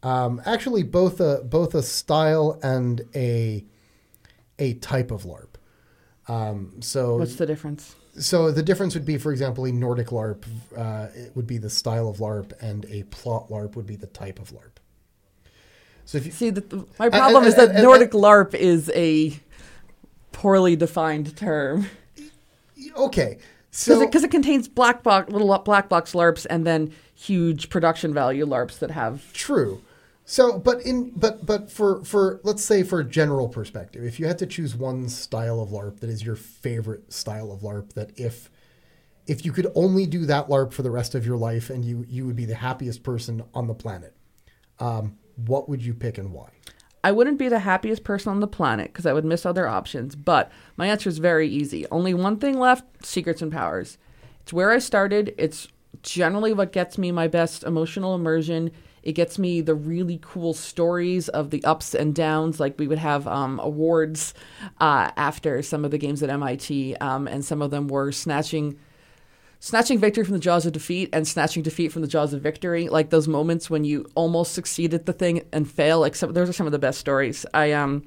Um, 0.07 0.41
actually, 0.47 0.85
both 0.85 1.21
a 1.21 1.43
both 1.43 1.75
a 1.75 1.83
style 1.83 2.61
and 2.63 3.03
a 3.17 3.65
a 4.59 4.75
type 4.75 5.11
of 5.11 5.25
LARP. 5.25 5.57
Um, 6.29 6.75
so 6.81 7.17
What's 7.17 7.35
the 7.35 7.47
difference? 7.47 7.97
so 8.19 8.53
the 8.53 8.63
difference 8.63 8.95
would 8.95 9.05
be, 9.05 9.19
for 9.19 9.33
example, 9.33 9.65
a 9.65 9.73
Nordic 9.73 10.09
LARP 10.09 10.45
uh, 10.77 11.09
it 11.13 11.35
would 11.35 11.49
be 11.49 11.59
the 11.59 11.69
style 11.69 12.09
of 12.09 12.19
LARP, 12.19 12.53
and 12.61 12.87
a 12.89 13.03
plot 13.05 13.49
LARP 13.51 13.75
would 13.75 13.87
be 13.87 13.97
the 13.97 14.07
type 14.07 14.39
of 14.39 14.51
LARP. 14.51 14.77
So 16.05 16.19
if 16.19 16.27
you, 16.27 16.33
See, 16.33 16.51
the, 16.51 16.87
my 17.01 17.09
problem 17.09 17.43
is 17.45 17.57
that 17.57 17.71
and- 17.71 17.79
and- 17.79 17.85
Nordic 17.85 18.13
LARP 18.13 18.55
is 18.55 18.93
a 18.95 19.37
poorly 20.31 20.77
defined 20.77 21.37
term 21.37 21.89
okay, 22.97 23.39
because 23.71 23.79
so 23.81 24.03
it, 24.03 24.15
it 24.15 24.31
contains 24.31 24.69
black 24.69 25.03
box 25.03 25.33
little 25.33 25.59
black 25.59 25.89
box 25.89 26.13
LARPs 26.13 26.47
and 26.49 26.65
then 26.65 26.93
huge 27.15 27.71
production 27.71 28.15
value 28.15 28.47
LARPs 28.47 28.79
that 28.79 28.93
have 28.93 29.33
True. 29.33 29.83
So, 30.29 30.59
but 30.59 30.83
in 30.83 31.11
but 31.11 31.47
but 31.47 31.71
for 31.71 32.05
for 32.05 32.41
let's 32.43 32.65
say 32.65 32.83
for 32.83 32.99
a 32.99 33.05
general 33.05 33.49
perspective, 33.49 34.05
if 34.05 34.19
you 34.19 34.27
had 34.27 34.39
to 34.41 34.47
choose 34.47 34.75
one 34.75 35.09
style 35.09 35.61
of 35.61 35.71
LARP 35.71 36.01
that 36.01 36.11
is 36.11 36.25
your 36.25 36.35
favorite 36.35 37.13
style 37.13 37.53
of 37.53 37.61
LARP, 37.61 37.93
that 37.93 38.11
if 38.19 38.51
if 39.29 39.45
you 39.45 39.53
could 39.53 39.71
only 39.77 40.05
do 40.05 40.27
that 40.27 40.49
LARP 40.49 40.73
for 40.73 40.83
the 40.83 40.91
rest 40.91 41.15
of 41.15 41.25
your 41.25 41.37
life 41.37 41.71
and 41.71 41.85
you 41.85 42.05
you 42.09 42.27
would 42.27 42.35
be 42.35 42.45
the 42.45 42.57
happiest 42.57 43.05
person 43.05 43.45
on 43.55 43.69
the 43.69 43.75
planet, 43.75 44.17
um, 44.81 45.17
what 45.37 45.69
would 45.69 45.81
you 45.81 45.95
pick 45.95 46.19
and 46.19 46.33
why? 46.33 46.51
I 47.05 47.13
wouldn't 47.13 47.39
be 47.39 47.49
the 47.49 47.61
happiest 47.61 48.03
person 48.03 48.33
on 48.33 48.41
the 48.41 48.49
planet 48.49 48.93
because 48.93 49.07
I 49.07 49.13
would 49.13 49.25
miss 49.25 49.47
other 49.47 49.69
options, 49.69 50.17
but 50.17 50.51
my 50.77 50.89
answer 50.89 51.09
is 51.09 51.19
very 51.19 51.49
easy. 51.49 51.87
Only 51.93 52.15
one 52.15 52.39
thing 52.39 52.59
left 52.59 53.07
Secrets 53.07 53.43
and 53.43 53.53
Powers. 53.53 53.97
It's 54.41 54.53
where 54.53 54.73
I 54.73 54.81
started. 54.81 55.37
It's 55.39 55.69
generally 56.03 56.53
what 56.53 56.73
gets 56.73 56.99
me 56.99 57.13
my 57.13 57.29
best 57.29 57.63
emotional 57.63 58.17
immersion. 58.17 58.73
It 59.07 59.13
gets 59.13 59.39
me 59.39 59.61
the 59.61 59.77
really 59.77 60.19
cool 60.21 60.53
stories 60.53 61.29
of 61.29 61.51
the 61.51 61.63
ups 61.63 61.95
and 61.95 62.13
downs. 62.13 62.59
Like 62.59 62.77
we 62.77 62.89
would 62.89 62.99
have 62.99 63.29
um, 63.29 63.61
awards 63.63 64.35
uh, 64.81 65.13
after 65.17 65.63
some 65.63 65.85
of 65.85 65.93
the 65.93 65.97
games 65.97 66.25
at 66.25 66.29
MIT, 66.29 66.97
um, 66.97 67.29
and 67.29 67.45
some 67.45 67.63
of 67.63 67.71
them 67.71 67.87
were 67.87 68.11
snatching 68.11 68.77
snatching 69.61 69.99
victory 69.99 70.25
from 70.25 70.35
the 70.35 70.41
jaws 70.41 70.67
of 70.67 70.73
defeat 70.73 71.09
and 71.13 71.27
snatching 71.27 71.63
defeat 71.63 71.93
from 71.93 72.03
the 72.03 72.09
jaws 72.09 72.35
of 72.35 72.43
victory 72.43 72.89
like 72.89 73.09
those 73.09 73.27
moments 73.27 73.71
when 73.71 73.85
you 73.85 74.05
almost 74.15 74.53
succeed 74.53 74.93
at 74.93 75.07
the 75.07 75.15
thing 75.15 75.43
and 75.51 75.71
fail 75.71 76.07
some, 76.13 76.35
those 76.35 76.49
are 76.49 76.53
some 76.53 76.67
of 76.67 76.73
the 76.73 76.79
best 76.79 77.01
stories 77.01 77.47
i 77.55 77.73
um 77.73 78.05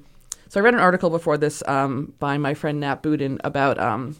so 0.48 0.60
i 0.60 0.62
read 0.62 0.74
an 0.74 0.80
article 0.80 1.10
before 1.10 1.36
this 1.36 1.60
um 1.66 2.14
by 2.20 2.38
my 2.38 2.54
friend 2.54 2.78
nat 2.78 3.02
Budin 3.02 3.40
about 3.42 3.80
um 3.80 4.16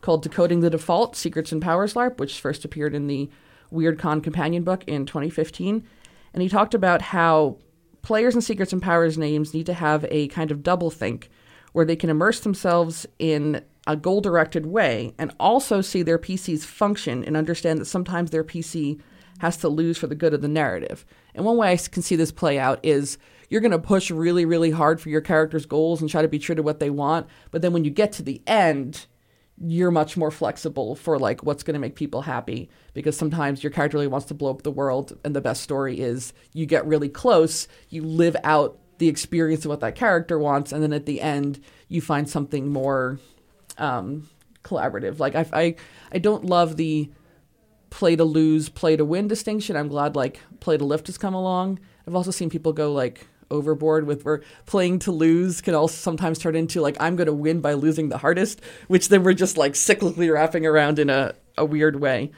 called 0.00 0.22
decoding 0.22 0.60
the 0.60 0.70
default 0.70 1.14
secrets 1.14 1.52
and 1.52 1.60
powers 1.60 1.92
larp 1.92 2.18
which 2.18 2.40
first 2.40 2.64
appeared 2.64 2.94
in 2.94 3.06
the 3.06 3.28
Wyrd 3.72 3.98
Con 3.98 4.20
companion 4.20 4.62
book 4.62 4.84
in 4.86 5.06
2015 5.06 5.86
and 6.34 6.42
he 6.42 6.48
talked 6.48 6.74
about 6.74 7.02
how 7.02 7.58
players 8.02 8.34
in 8.34 8.40
secrets 8.40 8.72
and 8.72 8.82
powers 8.82 9.18
names 9.18 9.54
need 9.54 9.66
to 9.66 9.74
have 9.74 10.04
a 10.10 10.28
kind 10.28 10.50
of 10.50 10.62
double 10.62 10.90
think 10.90 11.30
where 11.72 11.84
they 11.84 11.96
can 11.96 12.10
immerse 12.10 12.40
themselves 12.40 13.06
in 13.18 13.64
a 13.86 13.96
goal 13.96 14.20
directed 14.20 14.66
way 14.66 15.14
and 15.18 15.32
also 15.38 15.80
see 15.80 16.02
their 16.02 16.18
PCs 16.18 16.64
function 16.64 17.24
and 17.24 17.36
understand 17.36 17.80
that 17.80 17.86
sometimes 17.86 18.30
their 18.30 18.44
PC 18.44 19.00
has 19.38 19.56
to 19.58 19.68
lose 19.68 19.98
for 19.98 20.06
the 20.06 20.14
good 20.14 20.34
of 20.34 20.40
the 20.40 20.48
narrative. 20.48 21.04
And 21.34 21.44
one 21.44 21.56
way 21.56 21.72
I 21.72 21.76
can 21.76 22.02
see 22.02 22.16
this 22.16 22.32
play 22.32 22.58
out 22.58 22.80
is 22.82 23.18
you're 23.48 23.60
going 23.60 23.70
to 23.72 23.78
push 23.78 24.10
really, 24.10 24.44
really 24.44 24.70
hard 24.70 25.00
for 25.00 25.08
your 25.08 25.20
character's 25.20 25.66
goals 25.66 26.00
and 26.00 26.10
try 26.10 26.22
to 26.22 26.28
be 26.28 26.38
true 26.38 26.54
to 26.54 26.62
what 26.62 26.80
they 26.80 26.90
want. 26.90 27.26
But 27.50 27.62
then 27.62 27.72
when 27.72 27.84
you 27.84 27.90
get 27.90 28.12
to 28.12 28.22
the 28.22 28.42
end, 28.46 29.06
you're 29.58 29.90
much 29.90 30.16
more 30.16 30.30
flexible 30.30 30.94
for 30.94 31.18
like 31.18 31.42
what's 31.42 31.62
going 31.62 31.74
to 31.74 31.80
make 31.80 31.94
people 31.94 32.22
happy 32.22 32.68
because 32.92 33.16
sometimes 33.16 33.62
your 33.62 33.70
character 33.70 33.96
really 33.96 34.06
wants 34.06 34.26
to 34.26 34.34
blow 34.34 34.50
up 34.50 34.62
the 34.62 34.70
world 34.70 35.18
and 35.24 35.34
the 35.34 35.40
best 35.40 35.62
story 35.62 35.98
is 35.98 36.34
you 36.52 36.66
get 36.66 36.86
really 36.86 37.08
close 37.08 37.66
you 37.88 38.02
live 38.02 38.36
out 38.44 38.78
the 38.98 39.08
experience 39.08 39.64
of 39.64 39.70
what 39.70 39.80
that 39.80 39.94
character 39.94 40.38
wants 40.38 40.72
and 40.72 40.82
then 40.82 40.92
at 40.92 41.06
the 41.06 41.22
end 41.22 41.58
you 41.88 42.02
find 42.02 42.28
something 42.28 42.68
more 42.68 43.18
um, 43.78 44.28
collaborative. 44.66 45.18
Like 45.18 45.34
I, 45.34 45.46
I 45.52 45.74
i 46.12 46.18
don't 46.18 46.44
love 46.44 46.76
the 46.76 47.10
play 47.88 48.16
to 48.16 48.24
lose 48.24 48.68
play 48.68 48.96
to 48.96 49.04
win 49.04 49.28
distinction. 49.28 49.76
I'm 49.76 49.88
glad 49.88 50.16
like 50.16 50.40
play 50.60 50.76
to 50.76 50.84
lift 50.84 51.06
has 51.06 51.16
come 51.16 51.34
along. 51.34 51.78
I've 52.06 52.14
also 52.14 52.30
seen 52.30 52.50
people 52.50 52.72
go 52.72 52.92
like 52.92 53.26
overboard 53.50 54.06
with 54.06 54.24
where 54.24 54.42
playing 54.66 54.98
to 55.00 55.12
lose 55.12 55.60
can 55.60 55.74
also 55.74 55.94
sometimes 55.94 56.38
turn 56.38 56.56
into 56.56 56.80
like 56.80 56.96
I'm 57.00 57.16
going 57.16 57.26
to 57.26 57.32
win 57.32 57.60
by 57.60 57.74
losing 57.74 58.08
the 58.08 58.18
hardest, 58.18 58.60
which 58.88 59.08
then 59.08 59.22
we're 59.22 59.34
just 59.34 59.56
like 59.56 59.72
cyclically 59.74 60.32
wrapping 60.32 60.66
around 60.66 60.98
in 60.98 61.10
a, 61.10 61.34
a 61.56 61.64
weird 61.64 62.00
way. 62.00 62.32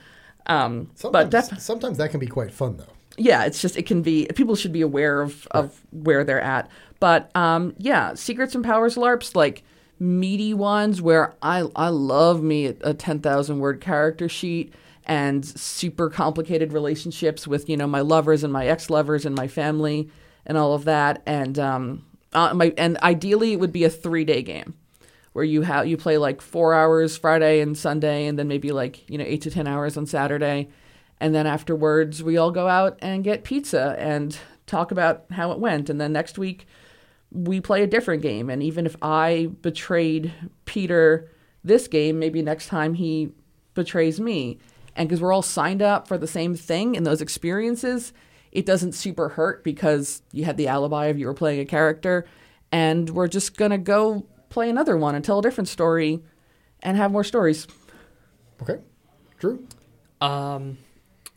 Um, 0.47 0.91
Sometimes, 0.95 1.31
but 1.31 1.49
def- 1.51 1.61
sometimes 1.61 1.99
that 1.99 2.11
can 2.11 2.21
be 2.21 2.27
quite 2.27 2.53
fun, 2.53 2.77
though. 2.79 2.93
yeah, 3.17 3.45
it's 3.45 3.61
just 3.61 3.77
it 3.77 3.87
can 3.87 4.03
be 4.03 4.27
people 4.35 4.57
should 4.57 4.73
be 4.73 4.81
aware 4.83 5.21
of 5.21 5.47
of 5.51 5.79
where 5.91 6.25
they're 6.25 6.41
at. 6.41 6.71
But 7.01 7.35
um, 7.37 7.75
yeah, 7.79 8.15
secrets 8.15 8.55
and 8.55 8.65
powers 8.65 8.97
LARPs 8.97 9.37
like 9.37 9.63
meaty 10.01 10.55
ones 10.55 11.03
where 11.03 11.35
I 11.43 11.69
I 11.77 11.89
love 11.89 12.43
me 12.43 12.67
a, 12.67 12.75
a 12.83 12.95
ten 12.95 13.21
thousand 13.21 13.59
word 13.59 13.81
character 13.81 14.29
sheet 14.29 14.73
and 15.05 15.45
super 15.45 16.09
complicated 16.11 16.73
relationships 16.73 17.47
with 17.47 17.69
you 17.69 17.77
know 17.77 17.87
my 17.87 18.01
lovers 18.01 18.43
and 18.45 18.53
my 18.53 18.67
ex 18.67 18.89
lovers 18.91 19.25
and 19.27 19.35
my 19.35 19.49
family 19.49 20.09
and 20.49 20.59
all 20.59 20.75
of 20.75 20.85
that. 20.87 21.23
And 21.27 21.59
um 21.59 22.05
uh, 22.33 22.53
my 22.55 22.75
and 22.77 22.99
ideally 22.99 23.53
it 23.53 23.61
would 23.61 23.73
be 23.73 23.85
a 23.85 23.91
three 23.91 24.25
day 24.25 24.43
game 24.43 24.75
where 25.33 25.45
you 25.45 25.63
have 25.63 25.87
you 25.87 25.97
play 25.97 26.19
like 26.19 26.41
four 26.41 26.75
hours 26.75 27.17
Friday 27.17 27.61
and 27.61 27.77
Sunday, 27.77 28.27
and 28.27 28.39
then 28.39 28.49
maybe 28.49 28.73
like 28.73 29.09
you 29.09 29.17
know 29.19 29.25
eight 29.25 29.43
to 29.43 29.51
ten 29.51 29.67
hours 29.67 29.97
on 29.97 30.07
Saturday, 30.07 30.69
and 31.21 31.35
then 31.35 31.47
afterwards 31.47 32.23
we 32.23 32.37
all 32.37 32.51
go 32.51 32.67
out 32.69 32.99
and 33.01 33.25
get 33.25 33.45
pizza 33.45 33.95
and 33.99 34.39
talk 34.67 34.91
about 34.91 35.27
how 35.31 35.53
it 35.53 35.59
went, 35.59 35.89
and 35.89 36.01
then 36.01 36.13
next 36.13 36.39
week 36.39 36.67
we 37.31 37.61
play 37.61 37.83
a 37.83 37.87
different 37.87 38.23
game, 38.23 38.51
and 38.51 38.63
even 38.63 38.85
if 38.85 38.97
I 39.01 39.51
betrayed 39.63 40.33
Peter 40.65 41.31
this 41.63 41.87
game, 41.87 42.19
maybe 42.19 42.43
next 42.43 42.69
time 42.69 42.95
he 42.95 43.33
betrays 43.75 44.19
me, 44.19 44.59
and 44.97 45.09
because 45.09 45.21
we're 45.21 45.33
all 45.33 45.43
signed 45.43 45.83
up 45.83 46.09
for 46.09 46.19
the 46.19 46.27
same 46.27 46.55
thing 46.55 46.95
in 46.95 47.05
those 47.05 47.23
experiences, 47.23 48.13
it 48.53 48.67
doesn't 48.67 48.93
super 48.93 49.31
hurt 49.31 49.65
because 49.65 50.23
you 50.33 50.45
had 50.45 50.57
the 50.57 50.69
alibi 50.69 51.07
of 51.07 51.19
you 51.19 51.27
were 51.27 51.35
playing 51.35 51.61
a 51.61 51.65
character, 51.65 52.27
and 52.73 53.11
we're 53.11 53.29
just 53.29 53.57
gonna 53.57 53.79
go 53.79 54.27
play 54.49 54.71
another 54.71 54.97
one 54.97 55.15
and 55.15 55.25
tell 55.25 55.39
a 55.39 55.43
different 55.43 55.69
story 55.69 56.23
and 56.83 56.97
have 56.97 57.11
more 57.11 57.25
stories. 57.25 57.67
Okay, 58.63 58.81
Drew. 59.39 59.67
Um, 60.21 60.79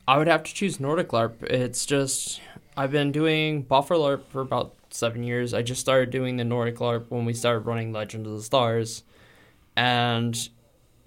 I 0.07 0.17
would 0.17 0.27
have 0.27 0.43
to 0.43 0.53
choose 0.53 0.79
Nordic 0.79 1.09
LARP. 1.09 1.43
It's 1.43 1.85
just 1.85 2.41
I've 2.75 2.91
been 2.91 3.11
doing 3.11 3.65
boffer 3.65 3.95
LARP 3.97 4.23
for 4.29 4.41
about 4.41 4.75
seven 4.89 5.23
years. 5.23 5.53
I 5.53 5.61
just 5.61 5.81
started 5.81 6.09
doing 6.09 6.37
the 6.37 6.43
Nordic 6.43 6.77
LARP 6.77 7.05
when 7.09 7.25
we 7.25 7.33
started 7.33 7.61
running 7.61 7.91
Legend 7.91 8.25
of 8.25 8.33
the 8.33 8.41
Stars, 8.41 9.03
and 9.75 10.49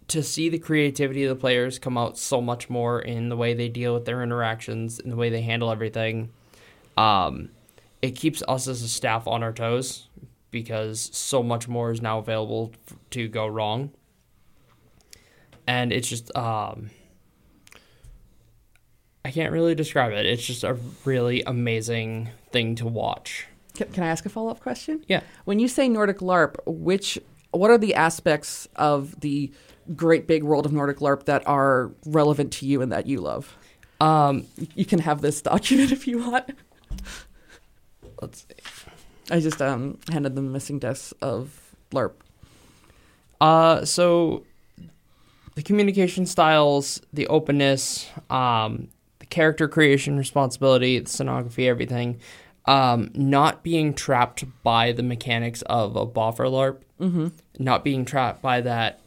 to 0.08 0.22
see 0.22 0.48
the 0.48 0.58
creativity 0.58 1.24
of 1.24 1.30
the 1.30 1.40
players 1.40 1.78
come 1.78 1.96
out 1.96 2.18
so 2.18 2.40
much 2.40 2.68
more 2.68 3.00
in 3.00 3.28
the 3.28 3.36
way 3.36 3.54
they 3.54 3.68
deal 3.68 3.94
with 3.94 4.04
their 4.04 4.22
interactions, 4.22 5.00
in 5.00 5.10
the 5.10 5.16
way 5.16 5.30
they 5.30 5.42
handle 5.42 5.70
everything, 5.70 6.30
um, 6.96 7.48
it 8.02 8.12
keeps 8.12 8.42
us 8.46 8.68
as 8.68 8.82
a 8.82 8.88
staff 8.88 9.26
on 9.26 9.42
our 9.42 9.52
toes 9.52 10.08
because 10.50 11.10
so 11.12 11.42
much 11.42 11.66
more 11.68 11.90
is 11.90 12.02
now 12.02 12.18
available 12.18 12.72
f- 12.86 12.96
to 13.10 13.28
go 13.28 13.46
wrong. 13.46 13.90
And 15.66 15.90
it's 15.90 16.08
just 16.08 16.34
um, 16.36 16.90
I 19.24 19.30
can't 19.30 19.52
really 19.52 19.74
describe 19.74 20.12
it. 20.12 20.26
It's 20.26 20.44
just 20.44 20.64
a 20.64 20.76
really 21.04 21.42
amazing 21.42 22.28
thing 22.52 22.74
to 22.76 22.86
watch. 22.86 23.46
Can, 23.74 23.90
can 23.90 24.04
I 24.04 24.08
ask 24.08 24.26
a 24.26 24.28
follow 24.28 24.50
up 24.50 24.60
question? 24.60 25.02
Yeah. 25.08 25.22
When 25.46 25.58
you 25.58 25.66
say 25.66 25.88
Nordic 25.88 26.18
LARP, 26.18 26.56
which 26.66 27.18
what 27.58 27.70
are 27.70 27.78
the 27.78 27.94
aspects 27.94 28.68
of 28.76 29.20
the 29.20 29.52
great 29.94 30.26
big 30.26 30.42
world 30.42 30.66
of 30.66 30.72
Nordic 30.72 30.98
LARP 30.98 31.24
that 31.24 31.46
are 31.46 31.92
relevant 32.06 32.52
to 32.54 32.66
you 32.66 32.82
and 32.82 32.90
that 32.92 33.06
you 33.06 33.20
love? 33.20 33.56
Um, 34.00 34.46
You 34.74 34.84
can 34.84 34.98
have 34.98 35.20
this 35.20 35.40
document 35.42 35.92
if 35.98 36.06
you 36.06 36.18
want. 36.18 36.50
let's 38.20 38.46
see. 38.48 38.54
I 39.30 39.40
just 39.40 39.62
um, 39.62 39.98
handed 40.10 40.34
them 40.34 40.52
Mixing 40.52 40.78
Desk 40.78 41.14
of 41.22 41.74
LARP. 41.92 42.12
Uh, 43.40 43.84
so 43.84 44.44
the 45.54 45.62
communication 45.62 46.26
styles, 46.26 47.00
the 47.12 47.26
openness, 47.28 48.08
um, 48.30 48.88
the 49.18 49.26
character 49.26 49.68
creation 49.68 50.18
responsibility, 50.18 50.98
the 50.98 51.06
scenography, 51.08 51.66
everything. 51.66 52.20
Um, 52.66 53.10
not 53.14 53.62
being 53.62 53.92
trapped 53.92 54.44
by 54.62 54.92
the 54.92 55.02
mechanics 55.02 55.60
of 55.62 55.96
a 55.96 56.06
boffer 56.06 56.46
LARP. 56.50 56.80
Mm-hmm. 57.00 57.28
Not 57.58 57.84
being 57.84 58.04
trapped 58.04 58.42
by 58.42 58.60
that. 58.60 59.00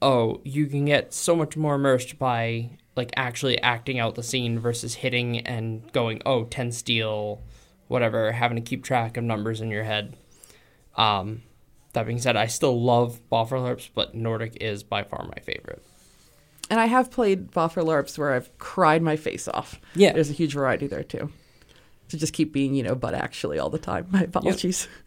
Oh, 0.00 0.40
you 0.44 0.66
can 0.66 0.84
get 0.84 1.14
so 1.14 1.34
much 1.34 1.56
more 1.56 1.74
immersed 1.74 2.18
by 2.18 2.70
like 2.96 3.10
actually 3.16 3.60
acting 3.62 3.98
out 3.98 4.14
the 4.14 4.22
scene 4.22 4.58
versus 4.58 4.94
hitting 4.94 5.40
and 5.40 5.90
going, 5.92 6.22
oh, 6.24 6.44
10 6.44 6.72
steel 6.72 7.42
whatever, 7.88 8.32
having 8.32 8.56
to 8.56 8.62
keep 8.62 8.84
track 8.84 9.16
of 9.16 9.24
numbers 9.24 9.60
in 9.60 9.70
your 9.70 9.84
head. 9.84 10.16
Um, 10.96 11.42
that 11.92 12.06
being 12.06 12.18
said, 12.18 12.36
I 12.36 12.46
still 12.46 12.80
love 12.82 13.20
Boffer 13.30 13.60
larps 13.60 13.88
but 13.94 14.14
Nordic 14.14 14.56
is 14.60 14.82
by 14.82 15.02
far 15.02 15.24
my 15.24 15.40
favorite. 15.42 15.82
And 16.68 16.80
I 16.80 16.86
have 16.86 17.10
played 17.10 17.52
Boffer 17.52 17.82
LARPs 17.82 18.18
where 18.18 18.32
I've 18.32 18.56
cried 18.58 19.02
my 19.02 19.16
face 19.16 19.46
off. 19.46 19.80
Yeah. 19.94 20.12
There's 20.12 20.30
a 20.30 20.34
huge 20.34 20.54
variety 20.54 20.88
there 20.88 21.04
too. 21.04 21.30
To 22.08 22.16
just 22.16 22.32
keep 22.32 22.52
being, 22.52 22.74
you 22.74 22.82
know, 22.82 22.94
but 22.94 23.14
actually 23.14 23.58
all 23.58 23.70
the 23.70 23.78
time. 23.78 24.06
My 24.10 24.22
apologies. 24.22 24.88
Yep. 24.88 24.92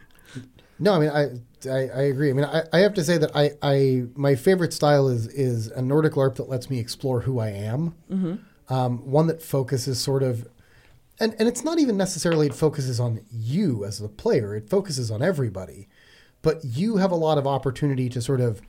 No, 0.82 0.94
I 0.94 1.00
mean 1.00 1.10
I, 1.10 1.26
I, 1.66 1.88
I 1.88 2.02
agree. 2.04 2.30
I 2.30 2.34
mean 2.34 2.46
I, 2.46 2.64
I 2.72 2.80
have 2.80 2.94
to 2.96 3.04
say 3.04 3.18
that 3.18 3.36
I, 3.36 3.52
I 3.62 4.06
my 4.16 4.36
favorite 4.36 4.74
style 4.74 5.08
is 5.08 5.28
is 5.28 5.68
a 5.68 5.82
Nordic 5.82 6.14
LARP 6.14 6.36
that 6.36 6.50
lets 6.50 6.70
me 6.70 6.80
explore 6.80 7.22
who 7.22 7.40
I 7.40 7.50
am. 7.50 7.96
Mm-hmm. 8.12 8.74
Um, 8.74 9.00
one 9.10 9.28
that 9.28 9.42
focuses 9.42 10.00
sort 10.00 10.24
of 10.24 10.48
and, 11.20 11.36
and 11.38 11.48
it's 11.48 11.64
not 11.64 11.80
even 11.80 11.98
necessarily 11.98 12.48
it 12.48 12.54
focuses 12.54 13.00
on 13.00 13.22
you 13.32 13.84
as 13.84 14.00
the 14.00 14.08
player, 14.08 14.56
it 14.56 14.70
focuses 14.70 15.12
on 15.12 15.22
everybody. 15.22 15.88
But 16.42 16.64
you 16.64 16.98
have 16.98 17.12
a 17.12 17.16
lot 17.16 17.38
of 17.38 17.46
opportunity 17.46 18.08
to 18.10 18.22
sort 18.22 18.40
of 18.40 18.62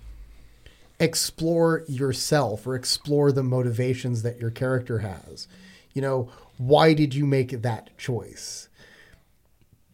explore 0.99 1.85
yourself 1.89 2.67
or 2.67 2.75
explore 2.75 3.31
the 3.31 3.45
motivations 3.45 4.23
that 4.23 4.41
your 4.41 4.51
character 4.51 4.99
has. 4.99 5.47
You 5.95 6.03
know, 6.03 6.29
why 6.59 6.93
did 6.95 7.15
you 7.15 7.25
make 7.25 7.63
that 7.63 7.97
choice? 7.97 8.69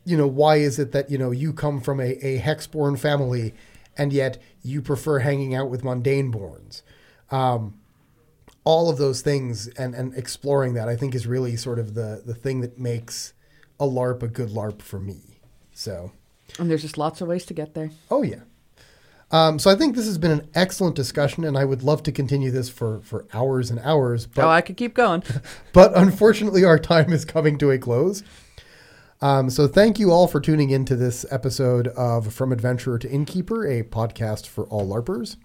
You 0.06 0.16
know, 0.16 0.26
why 0.26 0.56
is 0.56 0.78
it 0.78 0.92
that, 0.92 1.10
you 1.10 1.18
know, 1.18 1.30
you 1.30 1.52
come 1.52 1.80
from 1.80 2.00
a, 2.00 2.12
a 2.24 2.38
hexborn 2.40 2.98
family 2.98 3.52
and 3.98 4.12
yet 4.12 4.38
you 4.62 4.80
prefer 4.80 5.18
hanging 5.18 5.54
out 5.54 5.68
with 5.68 5.84
mundane 5.84 6.32
borns? 6.32 6.82
Um, 7.30 7.78
all 8.64 8.88
of 8.88 8.98
those 8.98 9.20
things 9.20 9.68
and, 9.68 9.94
and 9.94 10.14
exploring 10.14 10.74
that 10.74 10.88
I 10.88 10.96
think 10.96 11.14
is 11.14 11.26
really 11.26 11.56
sort 11.56 11.78
of 11.78 11.94
the, 11.94 12.22
the 12.24 12.34
thing 12.34 12.60
that 12.62 12.78
makes 12.78 13.32
a 13.78 13.84
LARP 13.84 14.22
a 14.22 14.28
good 14.28 14.48
LARP 14.48 14.80
for 14.80 14.98
me. 14.98 15.40
So 15.72 16.12
And 16.58 16.70
there's 16.70 16.82
just 16.82 16.96
lots 16.96 17.20
of 17.20 17.28
ways 17.28 17.44
to 17.46 17.54
get 17.54 17.74
there. 17.74 17.90
Oh 18.10 18.22
yeah. 18.22 18.40
Um, 19.30 19.58
so 19.58 19.70
I 19.70 19.74
think 19.74 19.96
this 19.96 20.06
has 20.06 20.18
been 20.18 20.30
an 20.30 20.48
excellent 20.54 20.94
discussion, 20.94 21.44
and 21.44 21.58
I 21.58 21.64
would 21.64 21.82
love 21.82 22.02
to 22.04 22.12
continue 22.12 22.52
this 22.52 22.68
for, 22.68 23.00
for 23.00 23.26
hours 23.32 23.70
and 23.70 23.80
hours. 23.80 24.24
But, 24.24 24.44
oh, 24.44 24.48
I 24.48 24.60
could 24.60 24.76
keep 24.76 24.94
going. 24.94 25.24
but 25.72 25.96
unfortunately, 25.96 26.64
our 26.64 26.78
time 26.78 27.12
is 27.12 27.24
coming 27.24 27.58
to 27.58 27.72
a 27.72 27.78
close. 27.78 28.22
Um, 29.22 29.48
so 29.48 29.66
thank 29.66 29.98
you 29.98 30.10
all 30.10 30.28
for 30.28 30.40
tuning 30.40 30.70
in 30.70 30.84
to 30.84 30.96
this 30.96 31.24
episode 31.30 31.88
of 31.88 32.34
From 32.34 32.52
Adventurer 32.52 32.98
to 32.98 33.10
Innkeeper, 33.10 33.66
a 33.66 33.82
podcast 33.82 34.46
for 34.46 34.64
all 34.66 34.86
LARPers. 34.86 35.36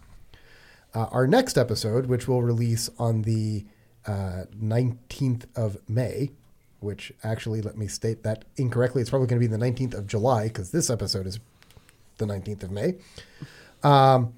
Uh, 0.94 1.06
our 1.12 1.26
next 1.26 1.58
episode, 1.58 2.08
which 2.08 2.28
will 2.28 2.42
release 2.42 2.90
on 3.00 3.22
the 3.22 3.66
uh, 4.06 4.44
19th 4.62 5.46
of 5.56 5.78
May, 5.88 6.32
which 6.82 7.14
actually, 7.24 7.62
let 7.62 7.78
me 7.78 7.88
state 7.88 8.24
that 8.24 8.44
incorrectly. 8.58 9.02
It's 9.02 9.10
probably 9.10 9.28
going 9.28 9.42
to 9.42 9.48
be 9.48 9.56
the 9.56 9.64
19th 9.64 9.94
of 9.94 10.06
July 10.06 10.48
because 10.48 10.72
this 10.72 10.90
episode 10.90 11.26
is 11.26 11.40
the 12.18 12.26
19th 12.26 12.64
of 12.64 12.72
May. 12.72 12.96
Um, 13.84 14.34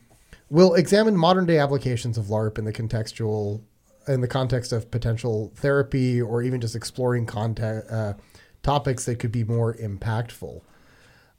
we'll 0.51 0.75
examine 0.75 1.17
modern 1.17 1.47
day 1.47 1.57
applications 1.57 2.19
of 2.19 2.25
LARP 2.25 2.59
in 2.59 2.65
the 2.65 2.73
contextual, 2.73 3.61
in 4.07 4.21
the 4.21 4.27
context 4.27 4.71
of 4.71 4.91
potential 4.91 5.51
therapy, 5.55 6.21
or 6.21 6.43
even 6.43 6.61
just 6.61 6.75
exploring 6.75 7.25
contact, 7.25 7.89
uh, 7.89 8.13
topics 8.63 9.05
that 9.05 9.19
could 9.19 9.31
be 9.31 9.43
more 9.43 9.75
impactful. 9.75 10.61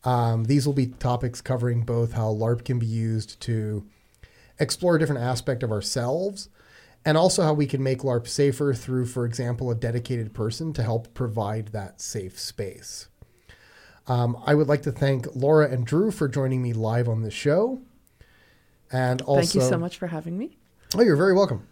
Um, 0.05 0.45
these 0.45 0.67
will 0.67 0.75
be 0.75 0.87
topics 0.87 1.41
covering 1.41 1.83
both 1.83 2.13
how 2.13 2.33
LARP 2.33 2.65
can 2.65 2.79
be 2.79 2.87
used 2.87 3.41
to 3.41 3.87
explore 4.59 4.97
a 4.97 4.99
different 4.99 5.23
aspect 5.23 5.63
of 5.63 5.73
ourselves, 5.73 6.51
and 7.05 7.17
also 7.17 7.43
how 7.43 7.55
we 7.55 7.67
can 7.67 7.83
make 7.83 8.01
LARP 8.01 8.29
safer 8.29 8.75
through, 8.75 9.07
for 9.07 9.25
example, 9.25 9.71
a 9.71 9.75
dedicated 9.75 10.35
person 10.35 10.73
to 10.75 10.83
help 10.83 11.13
provide 11.15 11.69
that 11.69 12.01
safe 12.01 12.39
space. 12.39 13.09
Um, 14.07 14.37
I 14.45 14.55
would 14.55 14.69
like 14.69 14.83
to 14.83 14.93
thank 14.93 15.27
Laura 15.35 15.71
and 15.71 15.87
Drew 15.87 16.11
for 16.11 16.29
joining 16.29 16.63
me 16.63 16.75
live 16.75 17.09
on 17.09 17.23
the 17.23 17.31
show. 17.31 17.81
And 18.93 19.23
also, 19.23 19.41
Thank 19.41 19.55
you 19.55 19.61
so 19.63 19.79
much 19.79 19.97
for 19.97 20.07
having 20.07 20.37
me. 20.37 20.59
Oh, 20.95 21.03
you're 21.03 21.17
very 21.17 21.33
welcome. 21.33 21.67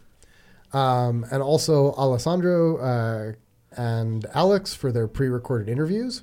Um, 0.72 1.26
and 1.30 1.42
also 1.42 1.92
Alessandro 1.92 2.78
uh, 2.78 3.32
and 3.76 4.26
Alex 4.34 4.74
for 4.74 4.92
their 4.92 5.08
pre-recorded 5.08 5.68
interviews. 5.68 6.22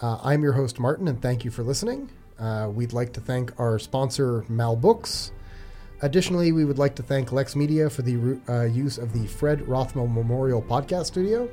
Uh, 0.00 0.18
I'm 0.22 0.42
your 0.42 0.52
host 0.52 0.78
Martin, 0.78 1.08
and 1.08 1.22
thank 1.22 1.44
you 1.44 1.50
for 1.50 1.62
listening. 1.62 2.10
Uh, 2.38 2.70
we'd 2.72 2.92
like 2.92 3.12
to 3.14 3.20
thank 3.20 3.58
our 3.58 3.78
sponsor 3.78 4.44
Mal 4.48 4.76
Books. 4.76 5.32
Additionally, 6.02 6.52
we 6.52 6.64
would 6.64 6.78
like 6.78 6.94
to 6.96 7.02
thank 7.02 7.32
Lex 7.32 7.56
Media 7.56 7.88
for 7.88 8.02
the 8.02 8.38
uh, 8.48 8.64
use 8.64 8.98
of 8.98 9.12
the 9.12 9.26
Fred 9.26 9.60
Rothmel 9.60 10.12
Memorial 10.12 10.60
Podcast 10.60 11.06
Studio. 11.06 11.48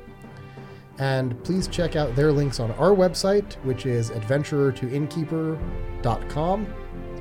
And 0.98 1.42
please 1.44 1.68
check 1.68 1.96
out 1.96 2.14
their 2.14 2.32
links 2.32 2.60
on 2.60 2.70
our 2.72 2.90
website, 2.90 3.54
which 3.64 3.86
is 3.86 4.10
adventurertoinnkeeper.com 4.10 6.66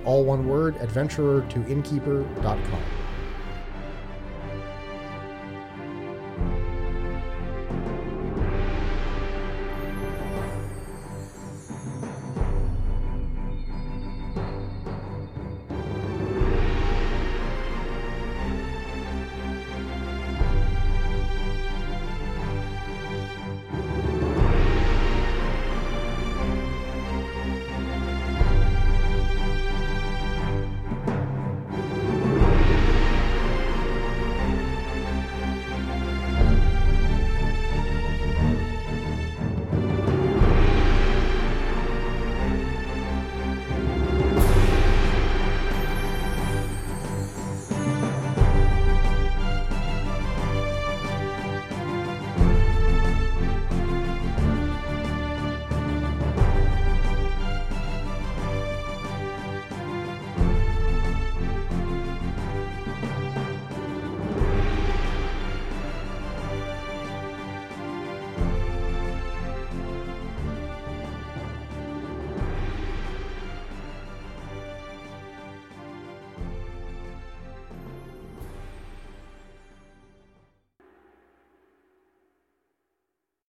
all 0.06 0.24
one 0.24 0.48
word, 0.48 0.76
adventurer 0.78 1.42
to 1.50 1.60
innkeeper.com. 1.68 3.01